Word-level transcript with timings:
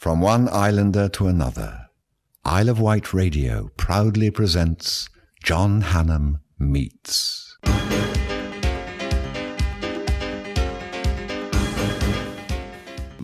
From 0.00 0.22
one 0.22 0.48
islander 0.48 1.10
to 1.10 1.26
another, 1.26 1.90
Isle 2.42 2.70
of 2.70 2.80
Wight 2.80 3.12
Radio 3.12 3.68
proudly 3.76 4.30
presents 4.30 5.10
John 5.44 5.82
Hannam 5.82 6.40
Meets. 6.58 7.58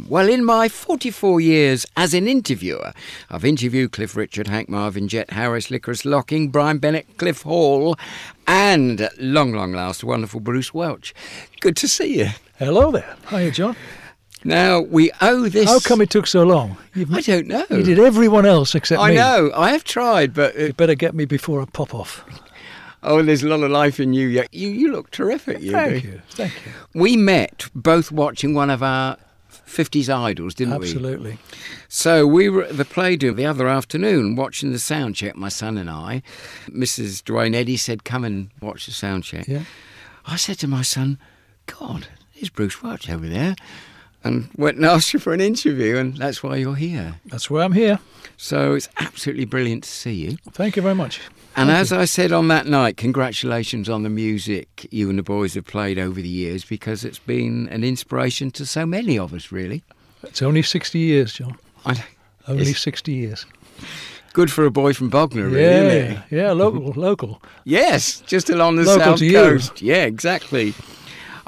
Well, 0.06 0.28
in 0.28 0.44
my 0.44 0.68
44 0.68 1.40
years 1.40 1.86
as 1.96 2.12
an 2.12 2.28
interviewer, 2.28 2.92
I've 3.30 3.46
interviewed 3.46 3.92
Cliff 3.92 4.14
Richard, 4.14 4.48
Hank 4.48 4.68
Marvin, 4.68 5.08
Jet 5.08 5.30
Harris, 5.30 5.70
Licorice 5.70 6.04
Locking, 6.04 6.50
Brian 6.50 6.76
Bennett, 6.76 7.16
Cliff 7.16 7.40
Hall, 7.40 7.96
and 8.46 9.08
long, 9.18 9.54
long 9.54 9.72
last, 9.72 10.04
wonderful 10.04 10.40
Bruce 10.40 10.74
Welch. 10.74 11.14
Good 11.60 11.78
to 11.78 11.88
see 11.88 12.18
you. 12.18 12.28
Hello 12.58 12.90
there. 12.90 13.16
Hiya, 13.30 13.50
John. 13.52 13.76
Now, 14.44 14.80
we 14.80 15.10
owe 15.20 15.48
this. 15.48 15.68
How 15.68 15.80
come 15.80 16.00
it 16.00 16.10
took 16.10 16.26
so 16.26 16.44
long? 16.44 16.76
You've, 16.94 17.12
I 17.12 17.20
don't 17.20 17.46
know. 17.48 17.64
you 17.70 17.82
did 17.82 17.98
everyone 17.98 18.46
else 18.46 18.74
except 18.74 19.00
I 19.00 19.10
me. 19.10 19.18
I 19.18 19.22
know. 19.22 19.50
I 19.54 19.70
have 19.72 19.82
tried, 19.84 20.34
but. 20.34 20.54
You 20.56 20.66
It, 20.66 20.76
better 20.76 20.94
get 20.94 21.14
me 21.14 21.24
before 21.24 21.60
I 21.62 21.64
pop 21.64 21.94
off. 21.94 22.24
oh, 23.02 23.22
there's 23.22 23.42
a 23.42 23.48
lot 23.48 23.62
of 23.62 23.70
life 23.70 23.98
in 23.98 24.12
you. 24.12 24.28
yet. 24.28 24.52
You, 24.52 24.68
you 24.68 24.92
look 24.92 25.10
terrific, 25.10 25.60
you 25.60 25.72
Thank 25.72 26.04
you. 26.04 26.20
Thank 26.30 26.52
you. 26.64 26.72
We 26.94 27.16
met 27.16 27.68
both 27.74 28.12
watching 28.12 28.54
one 28.54 28.70
of 28.70 28.82
our 28.82 29.16
50s 29.66 30.08
idols, 30.08 30.54
didn't 30.54 30.78
we? 30.78 30.86
Absolutely. 30.86 31.38
So 31.88 32.24
we 32.26 32.48
were 32.48 32.64
at 32.64 32.76
the 32.76 32.84
Playdo 32.84 33.34
the 33.34 33.46
other 33.46 33.66
afternoon 33.66 34.36
watching 34.36 34.70
the 34.72 34.78
sound 34.78 35.16
check, 35.16 35.34
my 35.34 35.48
son 35.48 35.76
and 35.76 35.90
I. 35.90 36.22
Mrs. 36.68 37.24
Duane 37.24 37.54
Eddy 37.54 37.76
said, 37.76 38.04
Come 38.04 38.24
and 38.24 38.50
watch 38.60 38.86
the 38.86 38.92
sound 38.92 39.24
check. 39.24 39.48
Yeah. 39.48 39.64
I 40.24 40.36
said 40.36 40.58
to 40.60 40.68
my 40.68 40.82
son, 40.82 41.18
God, 41.66 42.06
there's 42.34 42.50
Bruce 42.50 42.80
Welch 42.82 43.10
over 43.10 43.26
there. 43.28 43.56
And 44.26 44.48
went 44.56 44.76
and 44.76 44.86
asked 44.86 45.12
you 45.14 45.20
for 45.20 45.32
an 45.32 45.40
interview, 45.40 45.96
and 45.96 46.16
that's 46.16 46.42
why 46.42 46.56
you're 46.56 46.74
here. 46.74 47.14
That's 47.26 47.50
why 47.50 47.62
I'm 47.64 47.72
here. 47.72 47.98
So 48.36 48.74
it's 48.74 48.88
absolutely 48.98 49.44
brilliant 49.44 49.84
to 49.84 49.90
see 49.90 50.12
you. 50.12 50.36
Thank 50.52 50.76
you 50.76 50.82
very 50.82 50.94
much. 50.94 51.20
And 51.56 51.68
Thank 51.70 51.80
as 51.80 51.92
I 51.92 52.04
said 52.04 52.32
on 52.32 52.48
that 52.48 52.66
night, 52.66 52.96
congratulations 52.98 53.88
on 53.88 54.02
the 54.02 54.10
music 54.10 54.86
you 54.90 55.08
and 55.08 55.18
the 55.18 55.22
boys 55.22 55.54
have 55.54 55.64
played 55.64 55.98
over 55.98 56.20
the 56.20 56.28
years 56.28 56.64
because 56.64 57.02
it's 57.04 57.18
been 57.18 57.66
an 57.68 57.82
inspiration 57.82 58.50
to 58.52 58.66
so 58.66 58.84
many 58.84 59.18
of 59.18 59.32
us, 59.32 59.50
really. 59.50 59.82
It's 60.22 60.42
only 60.42 60.62
60 60.62 60.98
years, 60.98 61.32
John. 61.32 61.56
I, 61.86 62.04
Only 62.48 62.74
60 62.74 63.12
years. 63.12 63.44
good 64.32 64.52
for 64.52 64.66
a 64.66 64.70
boy 64.70 64.92
from 64.92 65.08
Bognor, 65.08 65.48
really, 65.48 66.16
yeah, 66.30 66.52
local, 66.52 66.92
local. 66.96 67.42
Yes, 67.64 68.20
just 68.20 68.50
along 68.50 68.76
the 68.76 68.84
Local 68.84 69.04
south 69.04 69.20
you. 69.20 69.32
coast. 69.32 69.82
Yeah, 69.82 70.04
exactly. 70.04 70.72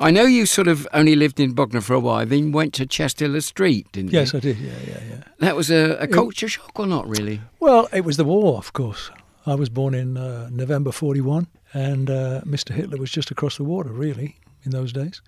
I 0.01 0.13
know 0.13 0.25
you 0.27 0.47
sort 0.47 0.69
of 0.69 0.87
only 0.93 1.17
lived 1.17 1.41
in 1.41 1.53
Bognor 1.53 1.81
for 1.81 1.95
a 1.95 2.01
while, 2.01 2.25
then 2.25 2.53
went 2.53 2.73
to 2.75 2.87
Chester 2.87 3.41
Street, 3.41 3.91
didn't 3.91 4.13
Yes, 4.13 4.33
you? 4.33 4.37
Yes, 4.39 4.45
I 4.45 4.47
did. 4.47 4.59
Yeah, 4.59 4.73
yeah, 4.87 5.01
yeah. 5.11 5.25
That 5.41 5.57
was 5.57 5.71
a, 5.71 5.97
a 5.97 6.07
culture 6.07 6.49
shock 6.49 6.79
or 6.79 6.87
not 6.87 7.09
really? 7.09 7.41
Well, 7.59 7.89
it 7.93 8.05
was 8.05 8.17
the 8.17 8.25
war, 8.25 8.59
of 8.59 8.73
course. 8.73 9.11
I 9.45 9.57
was 9.57 9.69
born 9.69 9.95
in 9.95 10.17
uh, 10.17 10.49
November 10.53 10.93
41, 10.93 11.49
and 11.73 12.11
uh, 12.11 12.43
Mr. 12.45 12.73
Hitler 12.73 12.99
was 12.99 13.11
just 13.11 13.31
across 13.33 13.57
the 13.57 13.65
water, 13.65 13.91
really, 13.91 14.37
in 14.63 14.71
those 14.71 14.93
days. 14.93 15.21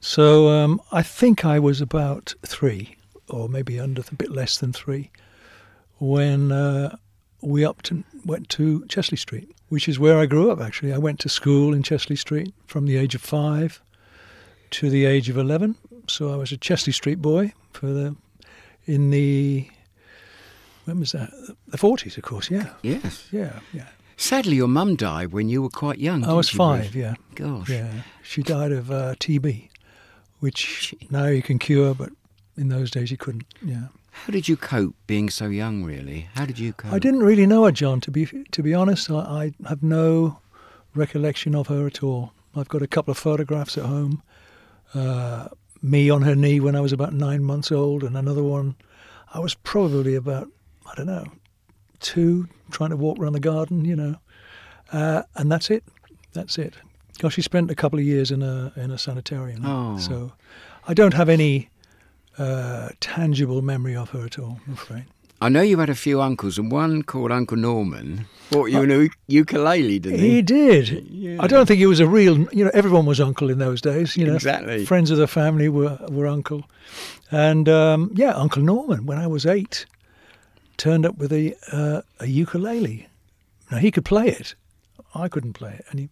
So 0.00 0.48
um, 0.48 0.80
I 0.90 1.02
think 1.02 1.44
I 1.44 1.60
was 1.60 1.80
about 1.80 2.34
three, 2.44 2.96
or 3.28 3.48
maybe 3.48 3.78
under 3.78 4.02
a 4.10 4.14
bit 4.14 4.30
less 4.30 4.58
than 4.58 4.72
three, 4.72 5.10
when 5.98 6.50
uh, 6.50 6.96
we 7.42 7.64
up 7.64 7.82
to, 7.82 8.02
went 8.24 8.48
to 8.50 8.84
Chester-le-Street, 8.86 9.54
which 9.68 9.88
is 9.88 9.98
where 10.00 10.18
I 10.18 10.26
grew 10.26 10.50
up, 10.50 10.60
actually. 10.60 10.92
I 10.92 10.98
went 10.98 11.20
to 11.20 11.28
school 11.28 11.72
in 11.72 11.82
Chester-le-Street 11.84 12.52
from 12.66 12.86
the 12.86 12.96
age 12.96 13.14
of 13.14 13.20
five 13.20 13.80
to 14.74 14.90
the 14.90 15.04
age 15.06 15.28
of 15.28 15.36
11. 15.36 15.76
So 16.08 16.32
I 16.32 16.36
was 16.36 16.52
a 16.52 16.56
Chester-le-Street 16.56 17.20
boy 17.22 17.52
for 17.72 17.86
the 17.86 18.14
in 18.86 19.10
the 19.10 19.68
when 20.84 21.00
was 21.00 21.12
that? 21.12 21.30
The 21.68 21.78
forties, 21.78 22.16
of 22.18 22.24
course. 22.24 22.50
Yeah, 22.50 22.68
Yes. 22.82 23.28
yeah, 23.32 23.60
yeah. 23.72 23.86
Sadly, 24.16 24.56
your 24.56 24.68
mum 24.68 24.96
died 24.96 25.32
when 25.32 25.48
you 25.48 25.62
were 25.62 25.70
quite 25.70 25.98
young. 25.98 26.24
I 26.24 26.34
was 26.34 26.50
five. 26.50 26.92
Bruce? 26.92 26.94
Yeah, 26.94 27.14
Gosh. 27.34 27.70
yeah. 27.70 28.02
She 28.22 28.42
died 28.42 28.70
of 28.70 28.90
uh, 28.90 29.14
TB, 29.18 29.68
which 30.40 30.94
now 31.10 31.26
you 31.26 31.42
can 31.42 31.58
cure, 31.58 31.94
but 31.94 32.10
in 32.56 32.68
those 32.68 32.90
days 32.90 33.10
you 33.10 33.16
couldn't. 33.16 33.44
Yeah. 33.64 33.88
How 34.10 34.30
did 34.32 34.46
you 34.48 34.56
cope 34.56 34.94
being 35.06 35.30
so 35.30 35.46
young, 35.46 35.82
really? 35.84 36.28
How 36.34 36.44
did 36.44 36.58
you 36.58 36.72
cope? 36.74 36.92
I 36.92 36.98
didn't 36.98 37.22
really 37.24 37.46
know 37.46 37.64
her, 37.64 37.72
John. 37.72 38.00
To 38.02 38.10
be 38.10 38.26
to 38.26 38.62
be 38.62 38.74
honest, 38.74 39.10
I, 39.10 39.52
I 39.64 39.68
have 39.68 39.82
no 39.82 40.38
recollection 40.94 41.54
of 41.54 41.66
her 41.68 41.86
at 41.86 42.02
all. 42.02 42.32
I've 42.54 42.68
got 42.68 42.82
a 42.82 42.86
couple 42.86 43.10
of 43.10 43.18
photographs 43.18 43.76
at 43.78 43.84
home. 43.86 44.22
Uh, 44.94 45.48
me 45.82 46.08
on 46.08 46.22
her 46.22 46.34
knee 46.34 46.60
when 46.60 46.74
I 46.76 46.80
was 46.80 46.92
about 46.92 47.12
nine 47.12 47.42
months 47.44 47.70
old, 47.72 48.02
and 48.04 48.16
another 48.16 48.42
one. 48.42 48.76
I 49.32 49.40
was 49.40 49.54
probably 49.54 50.14
about 50.14 50.48
I 50.86 50.94
don't 50.94 51.06
know 51.06 51.26
two, 52.00 52.46
trying 52.70 52.90
to 52.90 52.96
walk 52.96 53.18
around 53.18 53.32
the 53.32 53.40
garden, 53.40 53.84
you 53.84 53.96
know, 53.96 54.16
uh, 54.92 55.22
and 55.36 55.50
that's 55.50 55.70
it. 55.70 55.82
That's 56.32 56.58
it. 56.58 56.74
Because 57.14 57.32
she 57.32 57.42
spent 57.42 57.70
a 57.70 57.74
couple 57.74 57.98
of 57.98 58.04
years 58.04 58.30
in 58.30 58.42
a 58.42 58.72
in 58.76 58.90
a 58.90 58.98
sanitarium, 58.98 59.64
Oh. 59.64 59.98
so 59.98 60.32
I 60.86 60.94
don't 60.94 61.14
have 61.14 61.28
any 61.28 61.70
uh, 62.38 62.90
tangible 63.00 63.62
memory 63.62 63.96
of 63.96 64.10
her 64.10 64.24
at 64.24 64.38
all. 64.38 64.58
I'm 64.66 64.74
afraid. 64.74 65.04
I 65.44 65.50
know 65.50 65.60
you 65.60 65.78
had 65.78 65.90
a 65.90 65.94
few 65.94 66.22
uncles, 66.22 66.56
and 66.56 66.72
one 66.72 67.02
called 67.02 67.30
Uncle 67.30 67.58
Norman 67.58 68.24
bought 68.50 68.70
you 68.70 68.80
a 68.80 68.86
new 68.86 69.10
ukulele, 69.26 69.98
didn't 69.98 70.20
he? 70.20 70.36
He 70.36 70.42
did. 70.42 71.06
Yeah. 71.10 71.36
I 71.38 71.46
don't 71.46 71.66
think 71.66 71.80
he 71.80 71.86
was 71.86 72.00
a 72.00 72.06
real. 72.06 72.50
You 72.50 72.64
know, 72.64 72.70
everyone 72.72 73.04
was 73.04 73.20
uncle 73.20 73.50
in 73.50 73.58
those 73.58 73.82
days. 73.82 74.16
You 74.16 74.26
know, 74.26 74.36
Exactly. 74.36 74.86
Friends 74.86 75.10
of 75.10 75.18
the 75.18 75.26
family 75.26 75.68
were 75.68 75.98
were 76.08 76.26
uncle, 76.26 76.64
and 77.30 77.68
um, 77.68 78.10
yeah, 78.14 78.32
Uncle 78.32 78.62
Norman. 78.62 79.04
When 79.04 79.18
I 79.18 79.26
was 79.26 79.44
eight, 79.44 79.84
turned 80.78 81.04
up 81.04 81.18
with 81.18 81.30
a 81.30 81.54
uh, 81.70 82.00
a 82.20 82.26
ukulele. 82.26 83.06
Now 83.70 83.76
he 83.76 83.90
could 83.90 84.06
play 84.06 84.28
it. 84.28 84.54
I 85.14 85.28
couldn't 85.28 85.52
play 85.52 85.74
it, 85.74 85.84
and 85.90 86.00
he 86.00 86.08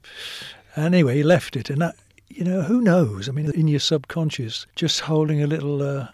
anyway 0.77 1.17
he 1.17 1.23
left 1.23 1.57
it. 1.57 1.71
And 1.71 1.81
that, 1.81 1.97
you 2.29 2.45
know, 2.45 2.61
who 2.61 2.83
knows? 2.83 3.31
I 3.31 3.33
mean, 3.33 3.51
in 3.53 3.67
your 3.67 3.81
subconscious, 3.81 4.67
just 4.77 5.01
holding 5.01 5.43
a 5.43 5.47
little. 5.47 5.83
Uh, 5.83 6.09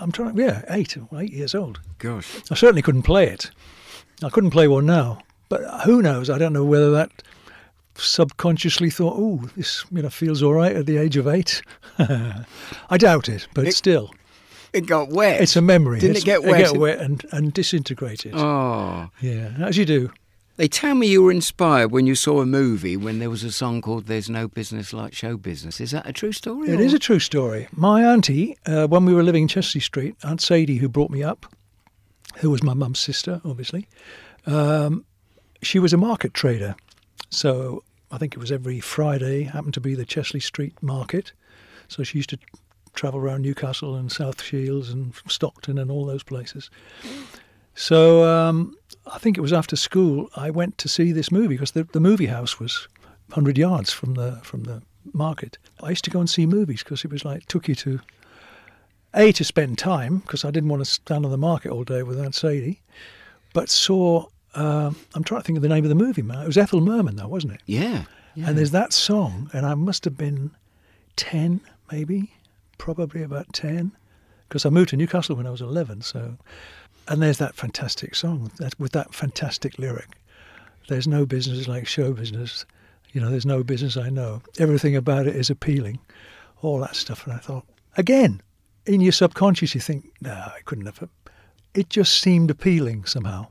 I'm 0.00 0.12
trying. 0.12 0.36
Yeah, 0.36 0.62
eight, 0.70 0.96
eight 1.16 1.32
years 1.32 1.54
old. 1.54 1.80
Gosh. 1.98 2.28
I 2.50 2.54
certainly 2.54 2.82
couldn't 2.82 3.02
play 3.02 3.26
it. 3.28 3.50
I 4.22 4.28
couldn't 4.30 4.50
play 4.50 4.68
one 4.68 4.86
now. 4.86 5.18
But 5.48 5.62
who 5.84 6.02
knows? 6.02 6.28
I 6.30 6.38
don't 6.38 6.52
know 6.52 6.64
whether 6.64 6.90
that 6.90 7.22
subconsciously 7.94 8.90
thought, 8.90 9.14
"Oh, 9.16 9.48
this 9.56 9.84
you 9.90 10.02
know 10.02 10.10
feels 10.10 10.42
all 10.42 10.54
right 10.54 10.74
at 10.76 10.86
the 10.86 10.96
age 10.98 11.16
of 11.16 11.26
eight. 11.26 11.62
I 11.98 12.96
doubt 12.98 13.28
it, 13.28 13.48
but 13.54 13.66
It- 13.66 13.74
still, 13.74 14.10
It 14.72 14.86
got 14.86 15.08
wet. 15.08 15.40
it's 15.40 15.56
a 15.56 15.62
memory. 15.62 16.00
Didn't 16.00 16.16
It's- 16.18 16.22
it 16.22 16.26
get 16.26 16.44
It 16.44 16.50
wet? 16.50 16.72
get 16.72 16.76
wet 16.80 16.98
and, 17.00 17.24
and 17.32 17.52
disintegrated. 17.52 18.34
Oh. 18.34 19.08
Yeah, 19.20 19.50
as 19.60 19.76
you 19.76 19.84
do. 19.84 20.10
They 20.58 20.66
tell 20.66 20.96
me 20.96 21.06
you 21.06 21.22
were 21.22 21.30
inspired 21.30 21.92
when 21.92 22.08
you 22.08 22.16
saw 22.16 22.40
a 22.40 22.46
movie 22.46 22.96
when 22.96 23.20
there 23.20 23.30
was 23.30 23.44
a 23.44 23.52
song 23.52 23.80
called 23.80 24.06
There's 24.06 24.28
No 24.28 24.48
Business 24.48 24.92
Like 24.92 25.14
Show 25.14 25.36
Business. 25.36 25.80
Is 25.80 25.92
that 25.92 26.04
a 26.04 26.12
true 26.12 26.32
story? 26.32 26.68
It 26.70 26.80
or- 26.80 26.82
is 26.82 26.92
a 26.92 26.98
true 26.98 27.20
story. 27.20 27.68
My 27.70 28.04
auntie, 28.04 28.58
uh, 28.66 28.88
when 28.88 29.04
we 29.04 29.14
were 29.14 29.22
living 29.22 29.42
in 29.42 29.48
Chester-le-Street, 29.48 30.16
Aunt 30.24 30.40
Sadie, 30.40 30.78
who 30.78 30.88
brought 30.88 31.12
me 31.12 31.22
up, 31.22 31.46
who 32.38 32.50
was 32.50 32.64
my 32.64 32.74
mum's 32.74 32.98
sister, 32.98 33.40
obviously, 33.44 33.86
um, 34.46 35.04
she 35.62 35.78
was 35.78 35.92
a 35.92 35.96
market 35.96 36.34
trader. 36.34 36.74
So 37.30 37.84
I 38.10 38.18
think 38.18 38.34
it 38.34 38.40
was 38.40 38.50
every 38.50 38.80
Friday, 38.80 39.44
happened 39.44 39.74
to 39.74 39.80
be 39.80 39.94
the 39.94 40.04
Chester-le-Street 40.04 40.82
market. 40.82 41.32
So 41.86 42.02
she 42.02 42.18
used 42.18 42.30
to 42.30 42.38
travel 42.94 43.20
around 43.20 43.42
Newcastle 43.42 43.94
and 43.94 44.10
South 44.10 44.42
Shields 44.42 44.90
and 44.90 45.14
Stockton 45.28 45.78
and 45.78 45.88
all 45.88 46.04
those 46.04 46.24
places. 46.24 46.68
So 47.78 48.24
um, 48.24 48.76
I 49.06 49.18
think 49.18 49.38
it 49.38 49.40
was 49.40 49.52
after 49.52 49.76
school 49.76 50.28
I 50.34 50.50
went 50.50 50.78
to 50.78 50.88
see 50.88 51.12
this 51.12 51.30
movie 51.30 51.54
because 51.54 51.70
the, 51.70 51.84
the 51.84 52.00
movie 52.00 52.26
house 52.26 52.58
was 52.58 52.88
100 53.28 53.56
yards 53.56 53.92
from 53.92 54.14
the 54.14 54.40
from 54.42 54.64
the 54.64 54.82
market. 55.12 55.58
I 55.80 55.90
used 55.90 56.04
to 56.04 56.10
go 56.10 56.18
and 56.18 56.28
see 56.28 56.44
movies 56.44 56.82
because 56.82 57.04
it 57.04 57.12
was 57.12 57.24
like 57.24 57.46
took 57.46 57.68
you 57.68 57.76
to 57.76 58.00
a 59.14 59.30
to 59.30 59.44
spend 59.44 59.78
time 59.78 60.18
because 60.18 60.44
I 60.44 60.50
didn't 60.50 60.70
want 60.70 60.80
to 60.80 60.90
stand 60.90 61.24
on 61.24 61.30
the 61.30 61.38
market 61.38 61.70
all 61.70 61.84
day 61.84 62.02
with 62.02 62.18
Aunt 62.20 62.34
Sadie, 62.34 62.82
but 63.52 63.68
saw. 63.68 64.26
Um, 64.54 64.96
I'm 65.14 65.22
trying 65.22 65.42
to 65.42 65.46
think 65.46 65.56
of 65.58 65.62
the 65.62 65.68
name 65.68 65.84
of 65.84 65.88
the 65.88 65.94
movie 65.94 66.22
now. 66.22 66.42
It 66.42 66.46
was 66.46 66.58
Ethel 66.58 66.80
Merman, 66.80 67.16
though, 67.16 67.28
wasn't 67.28 67.52
it? 67.52 67.60
Yeah. 67.66 68.04
yeah. 68.34 68.48
And 68.48 68.58
there's 68.58 68.72
that 68.72 68.92
song, 68.92 69.50
and 69.52 69.64
I 69.64 69.74
must 69.74 70.04
have 70.04 70.16
been 70.16 70.50
ten, 71.14 71.60
maybe, 71.92 72.32
probably 72.76 73.22
about 73.22 73.52
ten, 73.52 73.92
because 74.48 74.66
I 74.66 74.70
moved 74.70 74.88
to 74.88 74.96
Newcastle 74.96 75.36
when 75.36 75.46
I 75.46 75.50
was 75.50 75.60
eleven. 75.60 76.00
So, 76.00 76.38
and 77.08 77.22
there's 77.22 77.38
that 77.38 77.54
fantastic 77.54 78.14
song 78.14 78.50
that 78.58 78.78
with 78.78 78.92
that 78.92 79.14
fantastic 79.14 79.78
lyric. 79.78 80.08
There's 80.88 81.06
no 81.08 81.26
business 81.26 81.68
like 81.68 81.86
show 81.86 82.12
business. 82.12 82.64
You 83.12 83.20
know, 83.20 83.30
there's 83.30 83.46
no 83.46 83.62
business 83.62 83.96
I 83.96 84.08
know. 84.10 84.42
Everything 84.58 84.96
about 84.96 85.26
it 85.26 85.36
is 85.36 85.50
appealing. 85.50 85.98
All 86.62 86.78
that 86.80 86.96
stuff. 86.96 87.26
And 87.26 87.34
I 87.34 87.38
thought, 87.38 87.64
again, 87.96 88.40
in 88.86 89.00
your 89.00 89.12
subconscious, 89.12 89.74
you 89.74 89.80
think, 89.80 90.10
no, 90.20 90.32
I 90.32 90.60
couldn't 90.64 90.86
have. 90.86 91.08
It 91.74 91.90
just 91.90 92.18
seemed 92.20 92.50
appealing 92.50 93.04
somehow. 93.04 93.46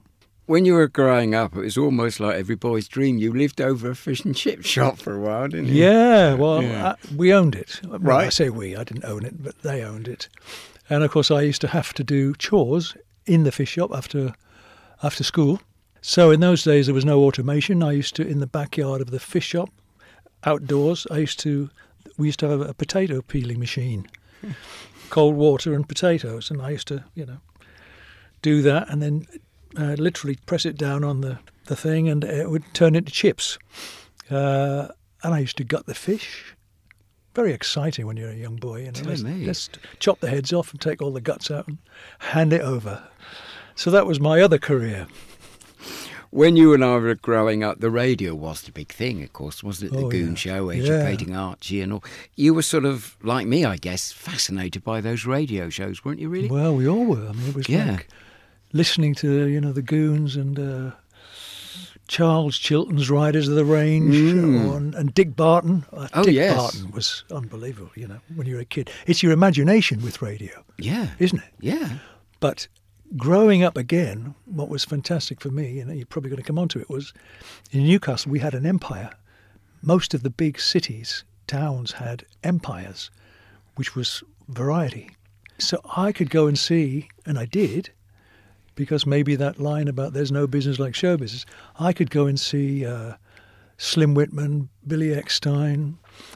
when 0.47 0.65
you 0.65 0.73
were 0.73 0.87
growing 0.87 1.35
up, 1.35 1.55
it 1.55 1.59
was 1.61 1.77
almost 1.77 2.19
like 2.19 2.35
every 2.37 2.55
boy's 2.55 2.87
dream. 2.87 3.17
You 3.17 3.33
lived 3.33 3.61
over 3.61 3.91
a 3.91 3.95
fish 3.95 4.23
and 4.25 4.35
chip 4.35 4.63
shop 4.65 4.97
for 4.97 5.13
a 5.15 5.19
while, 5.19 5.47
didn't 5.47 5.67
you? 5.67 5.83
Yeah, 5.83 6.33
well, 6.35 6.63
Yeah. 6.63 6.87
Uh, 6.89 6.95
we 7.15 7.33
owned 7.33 7.55
it. 7.55 7.81
Well, 7.85 8.17
I 8.17 8.29
say 8.29 8.49
we, 8.49 8.75
I 8.75 8.83
didn't 8.83 9.05
own 9.05 9.25
it, 9.25 9.43
but 9.43 9.61
they 9.61 9.83
owned 9.83 10.07
it. 10.07 10.27
And 10.89 11.03
of 11.03 11.11
course, 11.11 11.29
I 11.31 11.41
used 11.41 11.61
to 11.61 11.67
have 11.67 11.93
to 11.95 12.03
do 12.03 12.33
chores 12.35 12.95
in 13.27 13.43
the 13.43 13.51
fish 13.51 13.69
shop 13.69 13.91
after 13.93 14.33
after 15.03 15.23
school. 15.23 15.59
So 16.01 16.31
in 16.31 16.39
those 16.39 16.63
days, 16.63 16.85
there 16.87 16.95
was 16.95 17.05
no 17.05 17.23
automation. 17.23 17.83
I 17.83 17.91
used 17.91 18.15
to 18.15 18.27
in 18.27 18.39
the 18.39 18.47
backyard 18.47 19.01
of 19.01 19.11
the 19.11 19.19
fish 19.19 19.47
shop, 19.47 19.69
outdoors. 20.43 21.05
I 21.11 21.17
used 21.17 21.39
to 21.39 21.69
we 22.17 22.27
used 22.27 22.39
to 22.39 22.49
have 22.49 22.61
a 22.61 22.73
potato 22.73 23.21
peeling 23.21 23.59
machine, 23.59 24.07
cold 25.09 25.35
water 25.35 25.73
and 25.73 25.87
potatoes, 25.87 26.49
and 26.49 26.61
I 26.61 26.71
used 26.71 26.87
to 26.87 27.03
you 27.13 27.25
know 27.25 27.39
do 28.41 28.61
that 28.61 28.89
and 28.89 29.01
then 29.01 29.27
uh, 29.77 29.95
literally 29.97 30.37
press 30.45 30.65
it 30.65 30.77
down 30.77 31.03
on 31.03 31.21
the 31.21 31.39
the 31.65 31.75
thing, 31.75 32.07
and 32.09 32.23
it 32.23 32.49
would 32.49 32.63
turn 32.73 32.95
into 32.95 33.11
chips. 33.11 33.57
Uh, 34.31 34.87
and 35.23 35.33
I 35.33 35.39
used 35.39 35.57
to 35.57 35.63
gut 35.63 35.85
the 35.85 35.95
fish. 35.95 36.55
Very 37.37 37.53
exciting 37.53 38.07
when 38.07 38.17
you're 38.17 38.31
a 38.31 38.35
young 38.35 38.55
boy. 38.55 38.79
You 38.85 38.91
know, 38.91 39.01
let's, 39.05 39.21
let's 39.21 39.69
chop 39.99 40.21
the 40.21 40.27
heads 40.27 40.51
off 40.51 40.71
and 40.71 40.81
take 40.81 41.03
all 41.03 41.11
the 41.11 41.21
guts 41.21 41.51
out 41.51 41.67
and 41.67 41.77
hand 42.17 42.51
it 42.51 42.61
over. 42.61 43.03
So 43.75 43.91
that 43.91 44.07
was 44.07 44.19
my 44.19 44.41
other 44.41 44.57
career. 44.57 45.05
When 46.31 46.55
you 46.57 46.73
and 46.73 46.83
I 46.83 46.97
were 46.97 47.13
growing 47.13 47.63
up, 47.63 47.79
the 47.79 47.91
radio 47.91 48.33
was 48.33 48.63
the 48.63 48.71
big 48.71 48.91
thing, 48.91 49.21
of 49.23 49.33
course, 49.33 49.63
wasn't 49.63 49.91
it? 49.93 49.97
The 49.97 50.05
Oh, 50.05 50.09
Goon 50.09 50.29
yeah. 50.29 50.33
Show, 50.35 50.71
Yeah. 50.71 50.81
Educating 50.81 51.35
Archie, 51.35 51.79
and 51.81 51.93
all. 51.93 52.03
You 52.35 52.55
were 52.55 52.63
sort 52.63 52.85
of 52.85 53.15
like 53.21 53.45
me, 53.45 53.63
I 53.65 53.77
guess, 53.77 54.11
fascinated 54.11 54.83
by 54.83 54.99
those 54.99 55.27
radio 55.27 55.69
shows, 55.69 56.03
weren't 56.03 56.19
you? 56.19 56.29
Really? 56.29 56.49
Well, 56.49 56.75
we 56.75 56.87
all 56.87 57.05
were. 57.05 57.27
I 57.29 57.33
mean, 57.33 57.49
it 57.49 57.55
was 57.55 57.69
Yeah. 57.69 57.91
like 57.91 58.07
listening 58.73 59.13
to 59.15 59.45
you 59.45 59.61
know 59.61 59.71
the 59.73 59.83
Goons 59.83 60.35
and 60.35 60.57
uh, 60.59 60.91
Charles 62.07 62.57
Chilton's 62.57 63.09
Riders 63.09 63.47
of 63.47 63.55
the 63.55 63.65
Range 63.65 64.15
Mm. 64.15 64.75
and, 64.77 64.95
and 64.95 65.13
Dick 65.13 65.35
Barton. 65.35 65.85
Uh, 65.91 66.07
Oh, 66.13 66.23
Dick 66.23 66.35
yes. 66.35 66.55
Barton 66.55 66.91
was 66.91 67.23
unbelievable. 67.31 67.91
You 67.95 68.07
know, 68.07 68.19
when 68.35 68.47
you're 68.47 68.59
a 68.61 68.65
kid, 68.65 68.89
it's 69.05 69.21
your 69.21 69.31
imagination 69.33 70.01
with 70.01 70.21
radio, 70.21 70.63
yeah, 70.77 71.09
isn't 71.19 71.39
it? 71.39 71.53
yeah. 71.59 71.97
But 72.39 72.67
growing 73.15 73.63
up 73.63 73.77
again, 73.77 74.35
what 74.45 74.69
was 74.69 74.85
fantastic 74.85 75.41
for 75.41 75.49
me, 75.49 75.79
and 75.79 75.95
you're 75.95 76.05
probably 76.05 76.29
going 76.29 76.41
to 76.41 76.47
come 76.47 76.59
on 76.59 76.67
to 76.69 76.79
it, 76.79 76.89
was 76.89 77.13
in 77.71 77.83
Newcastle 77.85 78.31
we 78.31 78.39
had 78.39 78.53
an 78.53 78.65
empire. 78.65 79.11
Most 79.81 80.13
of 80.13 80.23
the 80.23 80.29
big 80.29 80.59
cities, 80.59 81.23
towns 81.47 81.93
had 81.93 82.25
empires, 82.43 83.09
which 83.75 83.95
was 83.95 84.23
variety. 84.49 85.09
So 85.59 85.81
I 85.95 86.11
could 86.11 86.29
go 86.29 86.47
and 86.47 86.57
see, 86.57 87.09
and 87.25 87.37
I 87.39 87.45
did, 87.45 87.89
because 88.77 89.05
maybe 89.05 89.35
that 89.35 89.59
line 89.59 89.89
about 89.89 90.13
there's 90.13 90.31
no 90.31 90.47
business 90.47 90.79
like 90.79 90.95
show 90.95 91.17
business, 91.17 91.45
I 91.77 91.91
could 91.91 92.09
go 92.09 92.27
and 92.27 92.39
see 92.39 92.85
uh, 92.85 93.15
Slim 93.77 94.13
Whitman, 94.13 94.69
Billy 94.85 95.07
Eckstine, 95.07 95.95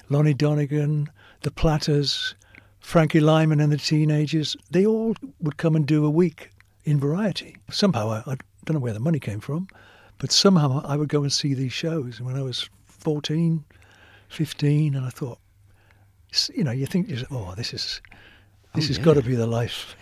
Lonnie 0.10 0.34
Donegan, 0.34 1.10
the 1.42 1.52
Platters, 1.52 2.36
Frankie 2.82 3.22
Lymon 3.22 3.62
and 3.62 3.72
the 3.72 3.78
Teenagers. 3.78 4.58
They 4.72 4.86
all 4.86 5.16
would 5.40 5.56
come 5.58 5.76
and 5.78 5.86
do 5.86 6.04
a 6.04 6.10
week 6.10 6.50
in 6.84 7.00
variety. 7.00 7.56
Somehow, 7.70 8.10
I, 8.10 8.18
I 8.32 8.36
don't 8.66 8.74
know 8.76 8.80
where 8.80 8.94
the 8.94 9.00
money 9.00 9.20
came 9.20 9.40
from, 9.40 9.68
but 10.18 10.32
somehow 10.32 10.82
I 10.84 10.98
would 10.98 11.10
go 11.10 11.22
and 11.22 11.32
see 11.32 11.54
these 11.54 11.74
shows. 11.74 12.18
And 12.18 12.26
when 12.26 12.36
I 12.36 12.42
was 12.42 12.70
14, 12.86 13.64
15, 14.30 14.96
and 14.96 15.06
I 15.06 15.10
thought, 15.10 15.38
you 16.54 16.64
know, 16.64 16.72
you 16.72 16.86
think, 16.88 17.10
oh, 17.30 17.54
this 17.56 17.74
is, 17.74 18.02
this 18.74 18.86
Oh, 18.86 18.88
has 18.88 18.98
yeah. 18.98 19.04
got 19.04 19.14
to 19.16 19.22
be 19.22 19.36
the 19.36 19.48
life. 19.48 19.96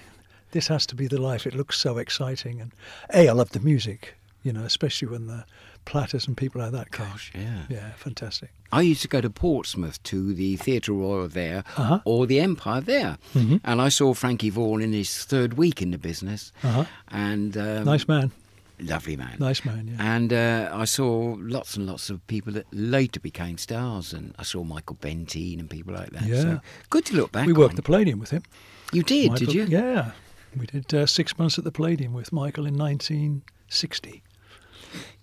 This 0.51 0.67
has 0.67 0.85
to 0.87 0.95
be 0.95 1.07
the 1.07 1.21
life. 1.21 1.45
It 1.45 1.53
looks 1.55 1.77
so 1.77 1.97
exciting. 1.97 2.59
And 2.61 2.71
A, 3.13 3.29
I 3.29 3.33
love 3.33 3.51
the 3.51 3.59
music, 3.59 4.15
you 4.43 4.51
know, 4.53 4.63
especially 4.63 5.07
when 5.07 5.27
the 5.27 5.45
Platters 5.85 6.27
and 6.27 6.35
people 6.37 6.61
like 6.61 6.71
that 6.73 6.91
come. 6.91 7.07
Gosh, 7.07 7.31
yeah. 7.33 7.63
Yeah, 7.69 7.91
fantastic. 7.93 8.51
I 8.71 8.81
used 8.81 9.01
to 9.01 9.07
go 9.07 9.21
to 9.21 9.29
Portsmouth 9.29 10.03
to 10.03 10.33
the 10.33 10.55
Theatre 10.57 10.91
Royal 10.93 11.27
there 11.27 11.63
Uh-huh. 11.77 11.99
or 12.05 12.27
the 12.27 12.39
Empire 12.39 12.81
there, 12.81 13.17
Mhm. 13.33 13.61
and 13.63 13.81
I 13.81 13.89
saw 13.89 14.13
Frankie 14.13 14.51
Vaughan 14.51 14.81
in 14.83 14.93
his 14.93 15.23
third 15.25 15.53
week 15.55 15.81
in 15.81 15.89
the 15.91 15.97
business, 15.97 16.51
Uh-huh. 16.63 16.85
and 17.07 17.57
um, 17.57 17.85
Nice 17.85 18.07
man. 18.07 18.31
lovely 18.79 19.15
man. 19.15 19.37
Nice 19.39 19.65
man, 19.65 19.87
yeah. 19.97 20.15
And 20.15 20.31
uh, 20.33 20.69
I 20.73 20.85
saw 20.85 21.35
lots 21.39 21.75
and 21.75 21.87
lots 21.87 22.09
of 22.11 22.25
people 22.27 22.53
that 22.53 22.65
later 22.71 23.19
became 23.19 23.57
stars, 23.57 24.13
and 24.13 24.35
I 24.37 24.43
saw 24.43 24.63
Michael 24.63 24.97
Bentine 24.97 25.59
and 25.59 25.69
people 25.69 25.93
like 25.95 26.11
that. 26.11 26.25
Yeah. 26.27 26.41
So 26.41 26.61
good 26.91 27.05
to 27.05 27.15
look 27.15 27.31
back. 27.31 27.47
We 27.47 27.53
worked 27.53 27.71
on. 27.71 27.75
the 27.77 27.81
Palladium 27.83 28.19
with 28.19 28.29
him. 28.31 28.43
You 28.91 29.01
did, 29.01 29.31
Michael- 29.31 29.47
did 29.47 29.55
you? 29.55 29.65
Yeah. 29.65 30.11
We 30.57 30.65
did 30.65 30.93
uh, 30.93 31.05
six 31.05 31.37
months 31.37 31.57
at 31.57 31.63
the 31.63 31.71
Palladium 31.71 32.13
with 32.13 32.31
Michael 32.31 32.65
in 32.65 32.77
1960. 32.77 34.23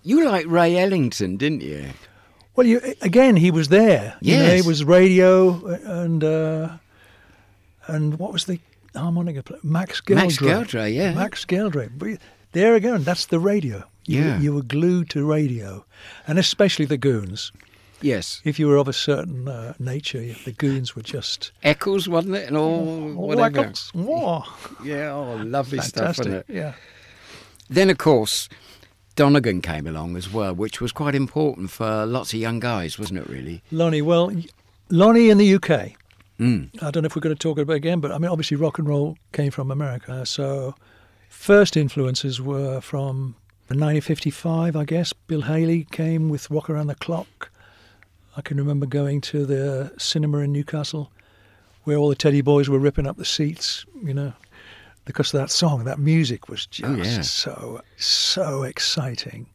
You 0.02 0.24
liked 0.24 0.46
Ray 0.48 0.76
Ellington, 0.78 1.36
didn't 1.36 1.62
you? 1.62 1.90
Well, 2.54 2.66
you, 2.66 2.80
again, 3.02 3.36
he 3.36 3.50
was 3.50 3.68
there. 3.68 4.16
You 4.20 4.36
know, 4.36 4.42
Yes. 4.44 4.60
it 4.60 4.66
was 4.66 4.84
radio 4.84 5.64
and 5.66 6.22
uh, 6.24 6.78
and 7.86 8.18
what 8.18 8.32
was 8.32 8.44
the 8.44 8.60
harmonica 8.94 9.42
player? 9.42 9.60
Max 9.62 10.00
Geldray. 10.00 10.14
Max 10.16 10.38
Geldray, 10.38 10.94
yeah. 10.94 11.12
Max 11.14 11.44
Geldray. 11.44 11.90
But 11.96 12.18
there 12.52 12.74
again, 12.74 13.02
that's 13.02 13.26
the 13.26 13.38
radio. 13.40 13.84
You, 14.06 14.22
Yeah. 14.22 14.38
You 14.40 14.52
were 14.54 14.62
glued 14.62 15.10
to 15.10 15.24
radio, 15.26 15.84
and 16.26 16.38
especially 16.38 16.84
the 16.86 16.96
Goons. 16.96 17.52
Yes. 18.02 18.40
If 18.44 18.58
you 18.58 18.68
were 18.68 18.76
of 18.76 18.88
a 18.88 18.92
certain 18.92 19.48
uh, 19.48 19.74
nature, 19.78 20.34
the 20.44 20.52
Goons 20.52 20.94
were 20.94 21.02
just 21.02 21.52
Eccles, 21.62 22.08
wasn't 22.08 22.36
it? 22.36 22.48
And 22.48 22.56
all 22.56 23.12
whatever. 23.14 23.60
Eccles. 23.60 23.90
Whoa. 23.94 24.44
Yeah, 24.84 25.12
oh, 25.12 25.36
lovely 25.44 25.80
stuff, 25.80 26.18
wasn't 26.18 26.28
Fantastic. 26.28 26.54
it? 26.54 26.58
Yeah. 26.58 26.74
Then, 27.68 27.90
of 27.90 27.98
course, 27.98 28.48
Donegan 29.16 29.62
came 29.62 29.86
along 29.86 30.16
as 30.16 30.32
well, 30.32 30.54
which 30.54 30.80
was 30.80 30.92
quite 30.92 31.14
important 31.14 31.70
for 31.70 32.06
lots 32.06 32.32
of 32.32 32.38
young 32.38 32.60
guys, 32.60 32.98
wasn't 32.98 33.18
it, 33.20 33.28
really? 33.28 33.62
Lonnie, 33.70 34.02
well, 34.02 34.30
Lonnie 34.90 35.30
in 35.30 35.38
the 35.38 35.54
UK. 35.54 35.92
Mm. 36.38 36.68
I 36.82 36.90
don't 36.90 37.02
know 37.02 37.06
if 37.06 37.16
we're 37.16 37.20
going 37.20 37.34
to 37.34 37.38
talk 37.42 37.58
about 37.58 37.72
it 37.72 37.76
again, 37.76 38.00
but 38.00 38.12
I 38.12 38.18
mean, 38.18 38.30
obviously, 38.30 38.58
rock 38.58 38.78
and 38.78 38.86
roll 38.86 39.16
came 39.32 39.50
from 39.50 39.70
America. 39.70 40.26
So, 40.26 40.74
first 41.30 41.76
influences 41.76 42.42
were 42.42 42.80
from 42.82 43.36
1955, 43.68 44.76
I 44.76 44.84
guess. 44.84 45.12
Bill 45.12 45.42
Haley 45.42 45.84
came 45.90 46.28
with 46.28 46.50
Rock 46.50 46.68
Around 46.68 46.88
the 46.88 46.94
Clock. 46.94 47.50
I 48.36 48.42
can 48.42 48.56
remember 48.58 48.86
going 48.86 49.20
to 49.22 49.46
the 49.46 49.92
cinema 49.98 50.38
in 50.38 50.52
Newcastle 50.52 51.10
where 51.84 51.96
all 51.96 52.08
the 52.08 52.14
Teddy 52.16 52.40
Boys 52.40 52.68
were 52.68 52.78
ripping 52.78 53.06
up 53.06 53.16
the 53.16 53.24
seats, 53.24 53.86
you 54.02 54.12
know, 54.12 54.32
because 55.04 55.32
of 55.32 55.40
that 55.40 55.50
song. 55.50 55.84
That 55.84 55.98
music 55.98 56.48
was 56.48 56.66
just 56.66 56.90
Oh, 56.90 56.96
yeah. 56.96 57.20
so, 57.22 57.80
so 57.96 58.62
exciting. 58.64 59.46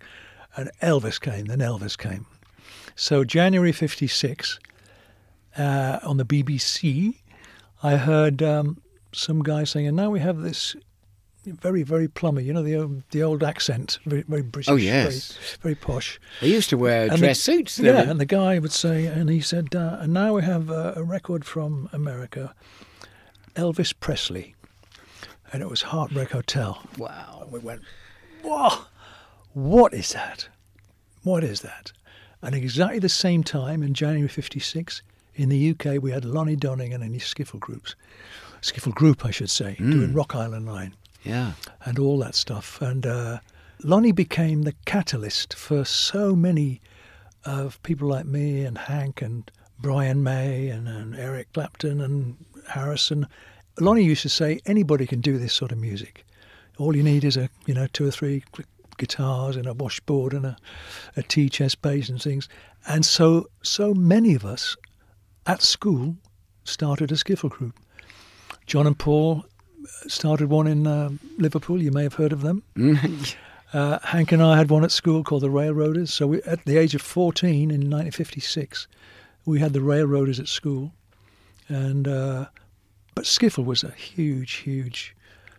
And 0.56 0.72
Elvis 0.82 1.20
came, 1.20 1.46
then 1.46 1.60
Elvis 1.60 1.98
came. 1.98 2.26
So, 2.96 3.24
January 3.24 3.72
56, 3.72 4.60
uh, 5.58 6.00
on 6.04 6.18
the 6.18 6.26
BBC, 6.26 7.16
I 7.84 7.98
heard 7.98 8.42
um, 8.42 8.82
some 9.12 9.44
guy 9.44 9.64
saying, 9.66 9.88
and 9.88 9.98
now 9.98 10.10
we 10.10 10.20
have 10.22 10.38
this 10.40 10.76
very, 11.46 11.84
very 11.84 12.08
plummy. 12.08 12.44
you 12.44 12.54
know, 12.54 12.62
the 12.64 12.76
old, 12.76 13.04
the 13.12 13.24
old 13.24 13.44
accent, 13.44 14.00
very, 14.06 14.24
very 14.28 14.42
British, 14.42 14.70
Oh, 14.70 14.76
yes. 14.76 15.34
very, 15.34 15.58
very 15.62 15.76
posh. 15.76 16.20
They 16.40 16.50
used 16.50 16.70
to 16.70 16.78
wear 16.78 17.04
And 17.04 17.14
the- 17.14 17.18
dress 17.18 17.40
suits. 17.40 17.80
Yeah, 17.80 18.02
and 18.10 18.20
the 18.20 18.26
guy 18.26 18.60
would 18.60 18.72
say, 18.72 19.06
and 19.08 19.30
he 19.30 19.42
said, 19.42 19.76
uh, 19.76 19.98
and 20.02 20.14
now 20.14 20.36
we 20.36 20.44
have 20.44 20.70
uh, 20.70 20.94
a 20.96 21.04
record 21.04 21.44
from 21.46 21.90
America, 21.92 22.54
Elvis 23.56 23.94
Presley, 24.00 24.56
and 25.52 25.62
it 25.62 25.70
was 25.70 25.82
Heartbreak 25.84 26.30
Hotel. 26.32 26.82
Wow. 26.98 27.40
And 27.44 27.52
we 27.52 27.60
went, 27.60 27.82
whoa, 28.44 28.86
what 29.54 29.94
is 29.94 30.14
that? 30.14 30.48
What 31.24 31.44
is 31.44 31.62
that? 31.62 31.92
And 32.42 32.56
exactly 32.56 33.00
the 33.00 33.10
same 33.10 33.44
time 33.44 33.84
in 33.84 33.94
January 33.94 34.28
56, 34.28 35.02
in 35.36 35.50
the 35.50 35.70
UK, 35.72 36.02
we 36.02 36.12
had 36.12 36.26
Lonnie 36.26 36.56
Donegan 36.56 37.02
and 37.04 37.14
his 37.14 37.24
skiffle 37.24 37.60
groups, 37.60 37.96
skiffle 38.62 38.94
group, 38.94 39.26
I 39.26 39.32
should 39.32 39.50
say, 39.50 39.76
doing 39.76 40.14
Rock 40.14 40.36
Island 40.36 40.66
Line 40.66 40.96
Yeah. 41.24 41.54
and 41.86 42.00
all 42.00 42.18
that 42.20 42.36
stuff. 42.36 42.82
And 42.82 43.06
uh, 43.06 43.40
Lonnie 43.84 44.12
became 44.12 44.64
the 44.64 44.74
catalyst 44.86 45.54
for 45.54 45.86
so 45.86 46.36
many 46.36 46.82
of 47.46 47.82
people 47.84 48.08
like 48.08 48.26
me 48.26 48.64
and 48.64 48.78
Hank 48.78 49.22
and 49.22 49.50
Brian 49.80 50.22
May 50.24 50.68
and, 50.68 50.88
and 50.88 51.16
Eric 51.16 51.54
Clapton 51.54 52.02
and 52.02 52.38
Harrison. 52.70 53.28
Lonnie 53.80 54.04
used 54.04 54.22
to 54.22 54.30
say 54.30 54.60
anybody 54.66 55.08
can 55.08 55.22
do 55.22 55.38
this 55.38 55.54
sort 55.54 55.72
of 55.72 55.80
music. 55.80 56.26
All 56.78 56.96
you 56.96 57.04
need 57.04 57.24
is 57.24 57.38
a 57.38 57.50
you 57.66 57.74
know 57.74 57.88
two 57.88 58.08
or 58.08 58.12
three 58.12 58.44
guitars 58.98 59.56
and 59.56 59.66
a 59.66 59.74
washboard 59.74 60.34
and 60.34 60.46
a, 60.46 60.58
a 61.16 61.24
T 61.24 61.50
chest 61.50 61.82
bass 61.82 62.10
and 62.10 62.22
things. 62.22 62.48
And 62.88 63.06
so 63.06 63.48
so 63.64 63.94
many 63.94 64.36
of 64.36 64.46
us 64.46 64.76
at 65.48 65.62
school 65.62 66.16
started 66.64 67.12
a 67.12 67.16
skiffle 67.16 67.50
group. 67.50 67.80
John 68.68 68.86
and 68.88 68.98
Paul 68.98 69.46
started 70.08 70.50
one 70.50 70.68
in 70.68 70.88
uh, 70.88 71.10
Liverpool. 71.38 71.82
You 71.82 71.92
may 71.92 72.04
have 72.04 72.16
heard 72.16 72.34
of 72.34 72.42
them. 72.42 72.64
Uh, 73.74 74.00
Hank 74.04 74.34
and 74.34 74.44
I 74.44 74.58
had 74.58 74.70
one 74.70 74.84
at 74.84 74.92
school 74.92 75.24
called 75.24 75.44
the 75.44 75.50
Railroaders. 75.50 76.14
So 76.14 76.28
we, 76.28 76.42
at 76.44 76.66
the 76.66 76.76
age 76.76 76.94
of 76.94 77.02
14 77.02 77.72
in 77.72 77.90
1956, 77.90 78.86
we 79.46 79.62
had 79.62 79.72
the 79.72 79.80
Railroaders 79.80 80.42
at 80.42 80.50
school. 80.50 80.92
And 81.70 82.06
uh, 82.06 82.48
but 83.16 83.24
skiffle 83.24 83.66
was 83.66 83.84
a 83.84 83.92
huge, 83.92 84.56
huge 84.56 85.16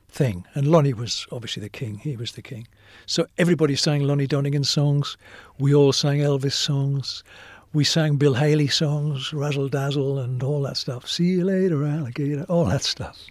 thing, 0.08 0.46
and 0.54 0.68
Lonnie 0.68 0.92
was 0.92 1.26
obviously 1.32 1.62
the 1.62 1.68
king. 1.68 1.96
He 1.96 2.16
was 2.16 2.32
the 2.32 2.42
king. 2.42 2.68
So 3.06 3.26
everybody 3.38 3.76
sang 3.76 4.02
Lonnie 4.02 4.26
Donegan 4.26 4.64
songs. 4.64 5.16
We 5.58 5.74
all 5.74 5.92
sang 5.92 6.18
Elvis 6.18 6.52
songs. 6.52 7.24
We 7.72 7.84
sang 7.84 8.16
Bill 8.16 8.34
Haley 8.34 8.68
songs, 8.68 9.32
Razzle 9.32 9.70
Dazzle, 9.70 10.18
and 10.18 10.42
all 10.42 10.60
that 10.62 10.76
stuff. 10.76 11.08
See 11.08 11.24
you 11.24 11.44
later, 11.44 11.86
alligator. 11.86 12.44
All 12.44 12.66
that 12.66 12.82
stuff. 12.82 13.24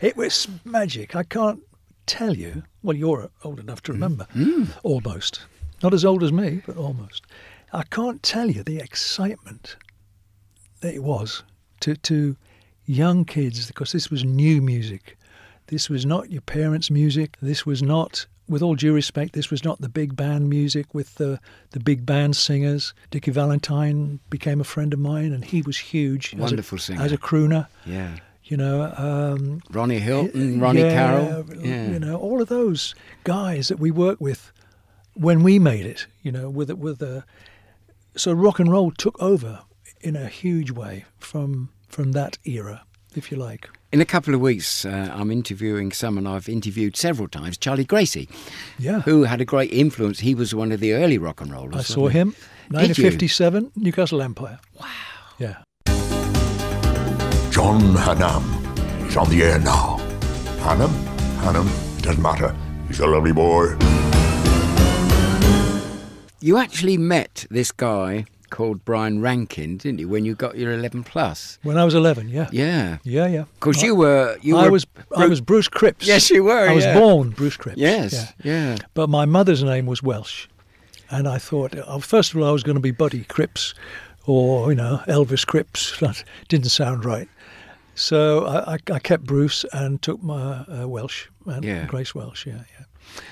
It 0.00 0.16
was 0.16 0.48
magic. 0.64 1.14
I 1.14 1.22
can't 1.22 1.60
tell 2.06 2.36
you. 2.36 2.62
Well, 2.82 2.96
you're 2.96 3.30
old 3.44 3.60
enough 3.60 3.82
to 3.82 3.92
mm. 3.92 3.94
remember, 3.94 4.26
mm. 4.34 4.70
almost. 4.82 5.42
Not 5.82 5.94
as 5.94 6.04
old 6.04 6.22
as 6.22 6.32
me, 6.32 6.62
but 6.66 6.76
almost. 6.76 7.24
I 7.72 7.84
can't 7.84 8.22
tell 8.22 8.50
you 8.50 8.62
the 8.62 8.78
excitement 8.78 9.76
that 10.80 10.94
it 10.94 11.02
was 11.02 11.42
to 11.80 11.94
to 11.96 12.36
young 12.86 13.24
kids 13.24 13.66
because 13.66 13.92
this 13.92 14.10
was 14.10 14.24
new 14.24 14.60
music. 14.60 15.16
This 15.68 15.88
was 15.88 16.04
not 16.04 16.30
your 16.30 16.40
parents' 16.40 16.90
music. 16.90 17.36
This 17.40 17.64
was 17.64 17.80
not, 17.80 18.26
with 18.48 18.60
all 18.60 18.74
due 18.74 18.92
respect, 18.92 19.34
this 19.34 19.50
was 19.50 19.62
not 19.62 19.80
the 19.80 19.88
big 19.88 20.16
band 20.16 20.50
music 20.50 20.92
with 20.92 21.14
the 21.14 21.38
the 21.70 21.80
big 21.80 22.04
band 22.04 22.36
singers. 22.36 22.92
Dickie 23.10 23.30
Valentine 23.30 24.18
became 24.30 24.60
a 24.60 24.64
friend 24.64 24.92
of 24.92 24.98
mine, 24.98 25.32
and 25.32 25.44
he 25.44 25.62
was 25.62 25.78
huge. 25.78 26.34
as 26.34 26.40
a- 26.40 26.42
Wonderful 26.42 26.78
singer. 26.78 27.02
as 27.02 27.12
a 27.12 27.18
crooner. 27.18 27.68
Yeah. 27.86 28.16
You 28.50 28.56
know, 28.56 28.92
um, 28.96 29.62
Ronnie 29.70 30.00
Hilton, 30.00 30.58
Ronnie 30.58 30.80
yeah, 30.80 30.92
Carroll. 30.92 31.46
Yeah. 31.54 31.88
You 31.88 32.00
know, 32.00 32.16
all 32.16 32.42
of 32.42 32.48
those 32.48 32.96
guys 33.22 33.68
that 33.68 33.78
we 33.78 33.92
worked 33.92 34.20
with 34.20 34.50
when 35.14 35.44
we 35.44 35.60
made 35.60 35.86
it. 35.86 36.08
You 36.22 36.32
know, 36.32 36.50
with 36.50 36.68
with 36.72 36.98
the 36.98 37.22
so 38.16 38.32
rock 38.32 38.58
and 38.58 38.70
roll 38.70 38.90
took 38.90 39.22
over 39.22 39.60
in 40.00 40.16
a 40.16 40.26
huge 40.26 40.72
way 40.72 41.04
from 41.18 41.68
from 41.88 42.10
that 42.10 42.38
era, 42.44 42.82
if 43.14 43.30
you 43.30 43.36
like. 43.36 43.70
In 43.92 44.00
a 44.00 44.04
couple 44.04 44.34
of 44.34 44.40
weeks, 44.40 44.84
uh, 44.84 45.12
I'm 45.12 45.30
interviewing 45.30 45.92
someone 45.92 46.26
I've 46.26 46.48
interviewed 46.48 46.96
several 46.96 47.28
times, 47.28 47.56
Charlie 47.56 47.84
Gracie, 47.84 48.28
Yeah, 48.80 49.02
who 49.02 49.22
had 49.24 49.40
a 49.40 49.44
great 49.44 49.72
influence. 49.72 50.18
He 50.20 50.34
was 50.34 50.56
one 50.56 50.72
of 50.72 50.80
the 50.80 50.92
early 50.92 51.18
rock 51.18 51.40
and 51.40 51.52
rollers. 51.52 51.76
I 51.76 51.82
saw 51.82 52.08
him, 52.08 52.34
1957, 52.70 53.70
Newcastle 53.76 54.22
Empire. 54.22 54.58
Wow. 54.80 54.88
Yeah. 55.38 55.62
John 57.60 57.78
Hannam. 57.92 59.04
He's 59.04 59.18
on 59.18 59.28
the 59.28 59.42
air 59.42 59.58
now. 59.58 59.98
Hannam? 60.64 60.88
Hannam? 61.42 61.68
It 61.98 62.04
doesn't 62.04 62.22
matter. 62.22 62.56
He's 62.88 63.00
a 63.00 63.06
lovely 63.06 63.32
boy. 63.32 63.76
You 66.40 66.56
actually 66.56 66.96
met 66.96 67.44
this 67.50 67.70
guy 67.70 68.24
called 68.48 68.82
Brian 68.86 69.20
Rankin, 69.20 69.76
didn't 69.76 70.00
you, 70.00 70.08
when 70.08 70.24
you 70.24 70.34
got 70.34 70.56
your 70.56 70.72
11 70.72 71.04
plus? 71.04 71.58
When 71.62 71.76
I 71.76 71.84
was 71.84 71.92
11, 71.92 72.30
yeah. 72.30 72.48
Yeah. 72.50 72.96
Yeah, 73.02 73.26
yeah. 73.26 73.44
Because 73.56 73.82
you 73.82 73.94
were. 73.94 74.38
You 74.40 74.56
I 74.56 74.64
were 74.64 74.70
was 74.70 74.86
I 75.14 75.26
was 75.26 75.42
Bruce 75.42 75.68
Cripps. 75.68 76.06
Yes, 76.06 76.30
you 76.30 76.44
were, 76.44 76.66
I 76.66 76.72
was 76.72 76.86
born 76.86 77.28
Bruce 77.28 77.58
Cripps. 77.58 77.76
Yes. 77.76 78.32
Yeah. 78.42 78.70
Yeah. 78.70 78.76
But 78.94 79.10
my 79.10 79.26
mother's 79.26 79.62
name 79.62 79.84
was 79.84 80.02
Welsh, 80.02 80.46
and 81.10 81.28
I 81.28 81.36
thought, 81.36 81.76
uh, 81.76 81.98
first 81.98 82.32
of 82.32 82.40
all, 82.40 82.48
I 82.48 82.52
was 82.52 82.62
going 82.62 82.76
to 82.76 82.80
be 82.80 82.90
Buddy 82.90 83.24
Cripps, 83.24 83.74
or 84.24 84.70
you 84.70 84.76
know 84.76 85.02
Elvis 85.06 85.46
Cripps. 85.46 85.98
That 86.00 86.24
didn't 86.48 86.70
sound 86.70 87.04
right. 87.04 87.28
So 88.00 88.46
I, 88.46 88.74
I, 88.74 88.78
I 88.94 88.98
kept 88.98 89.24
Bruce 89.24 89.64
and 89.72 90.00
took 90.00 90.22
my 90.22 90.64
uh, 90.66 90.86
Welsh 90.88 91.26
and 91.46 91.62
Yeah. 91.64 91.84
Grace 91.86 92.14
Welsh. 92.14 92.46
Yeah, 92.46 92.62
yeah. 92.78 92.84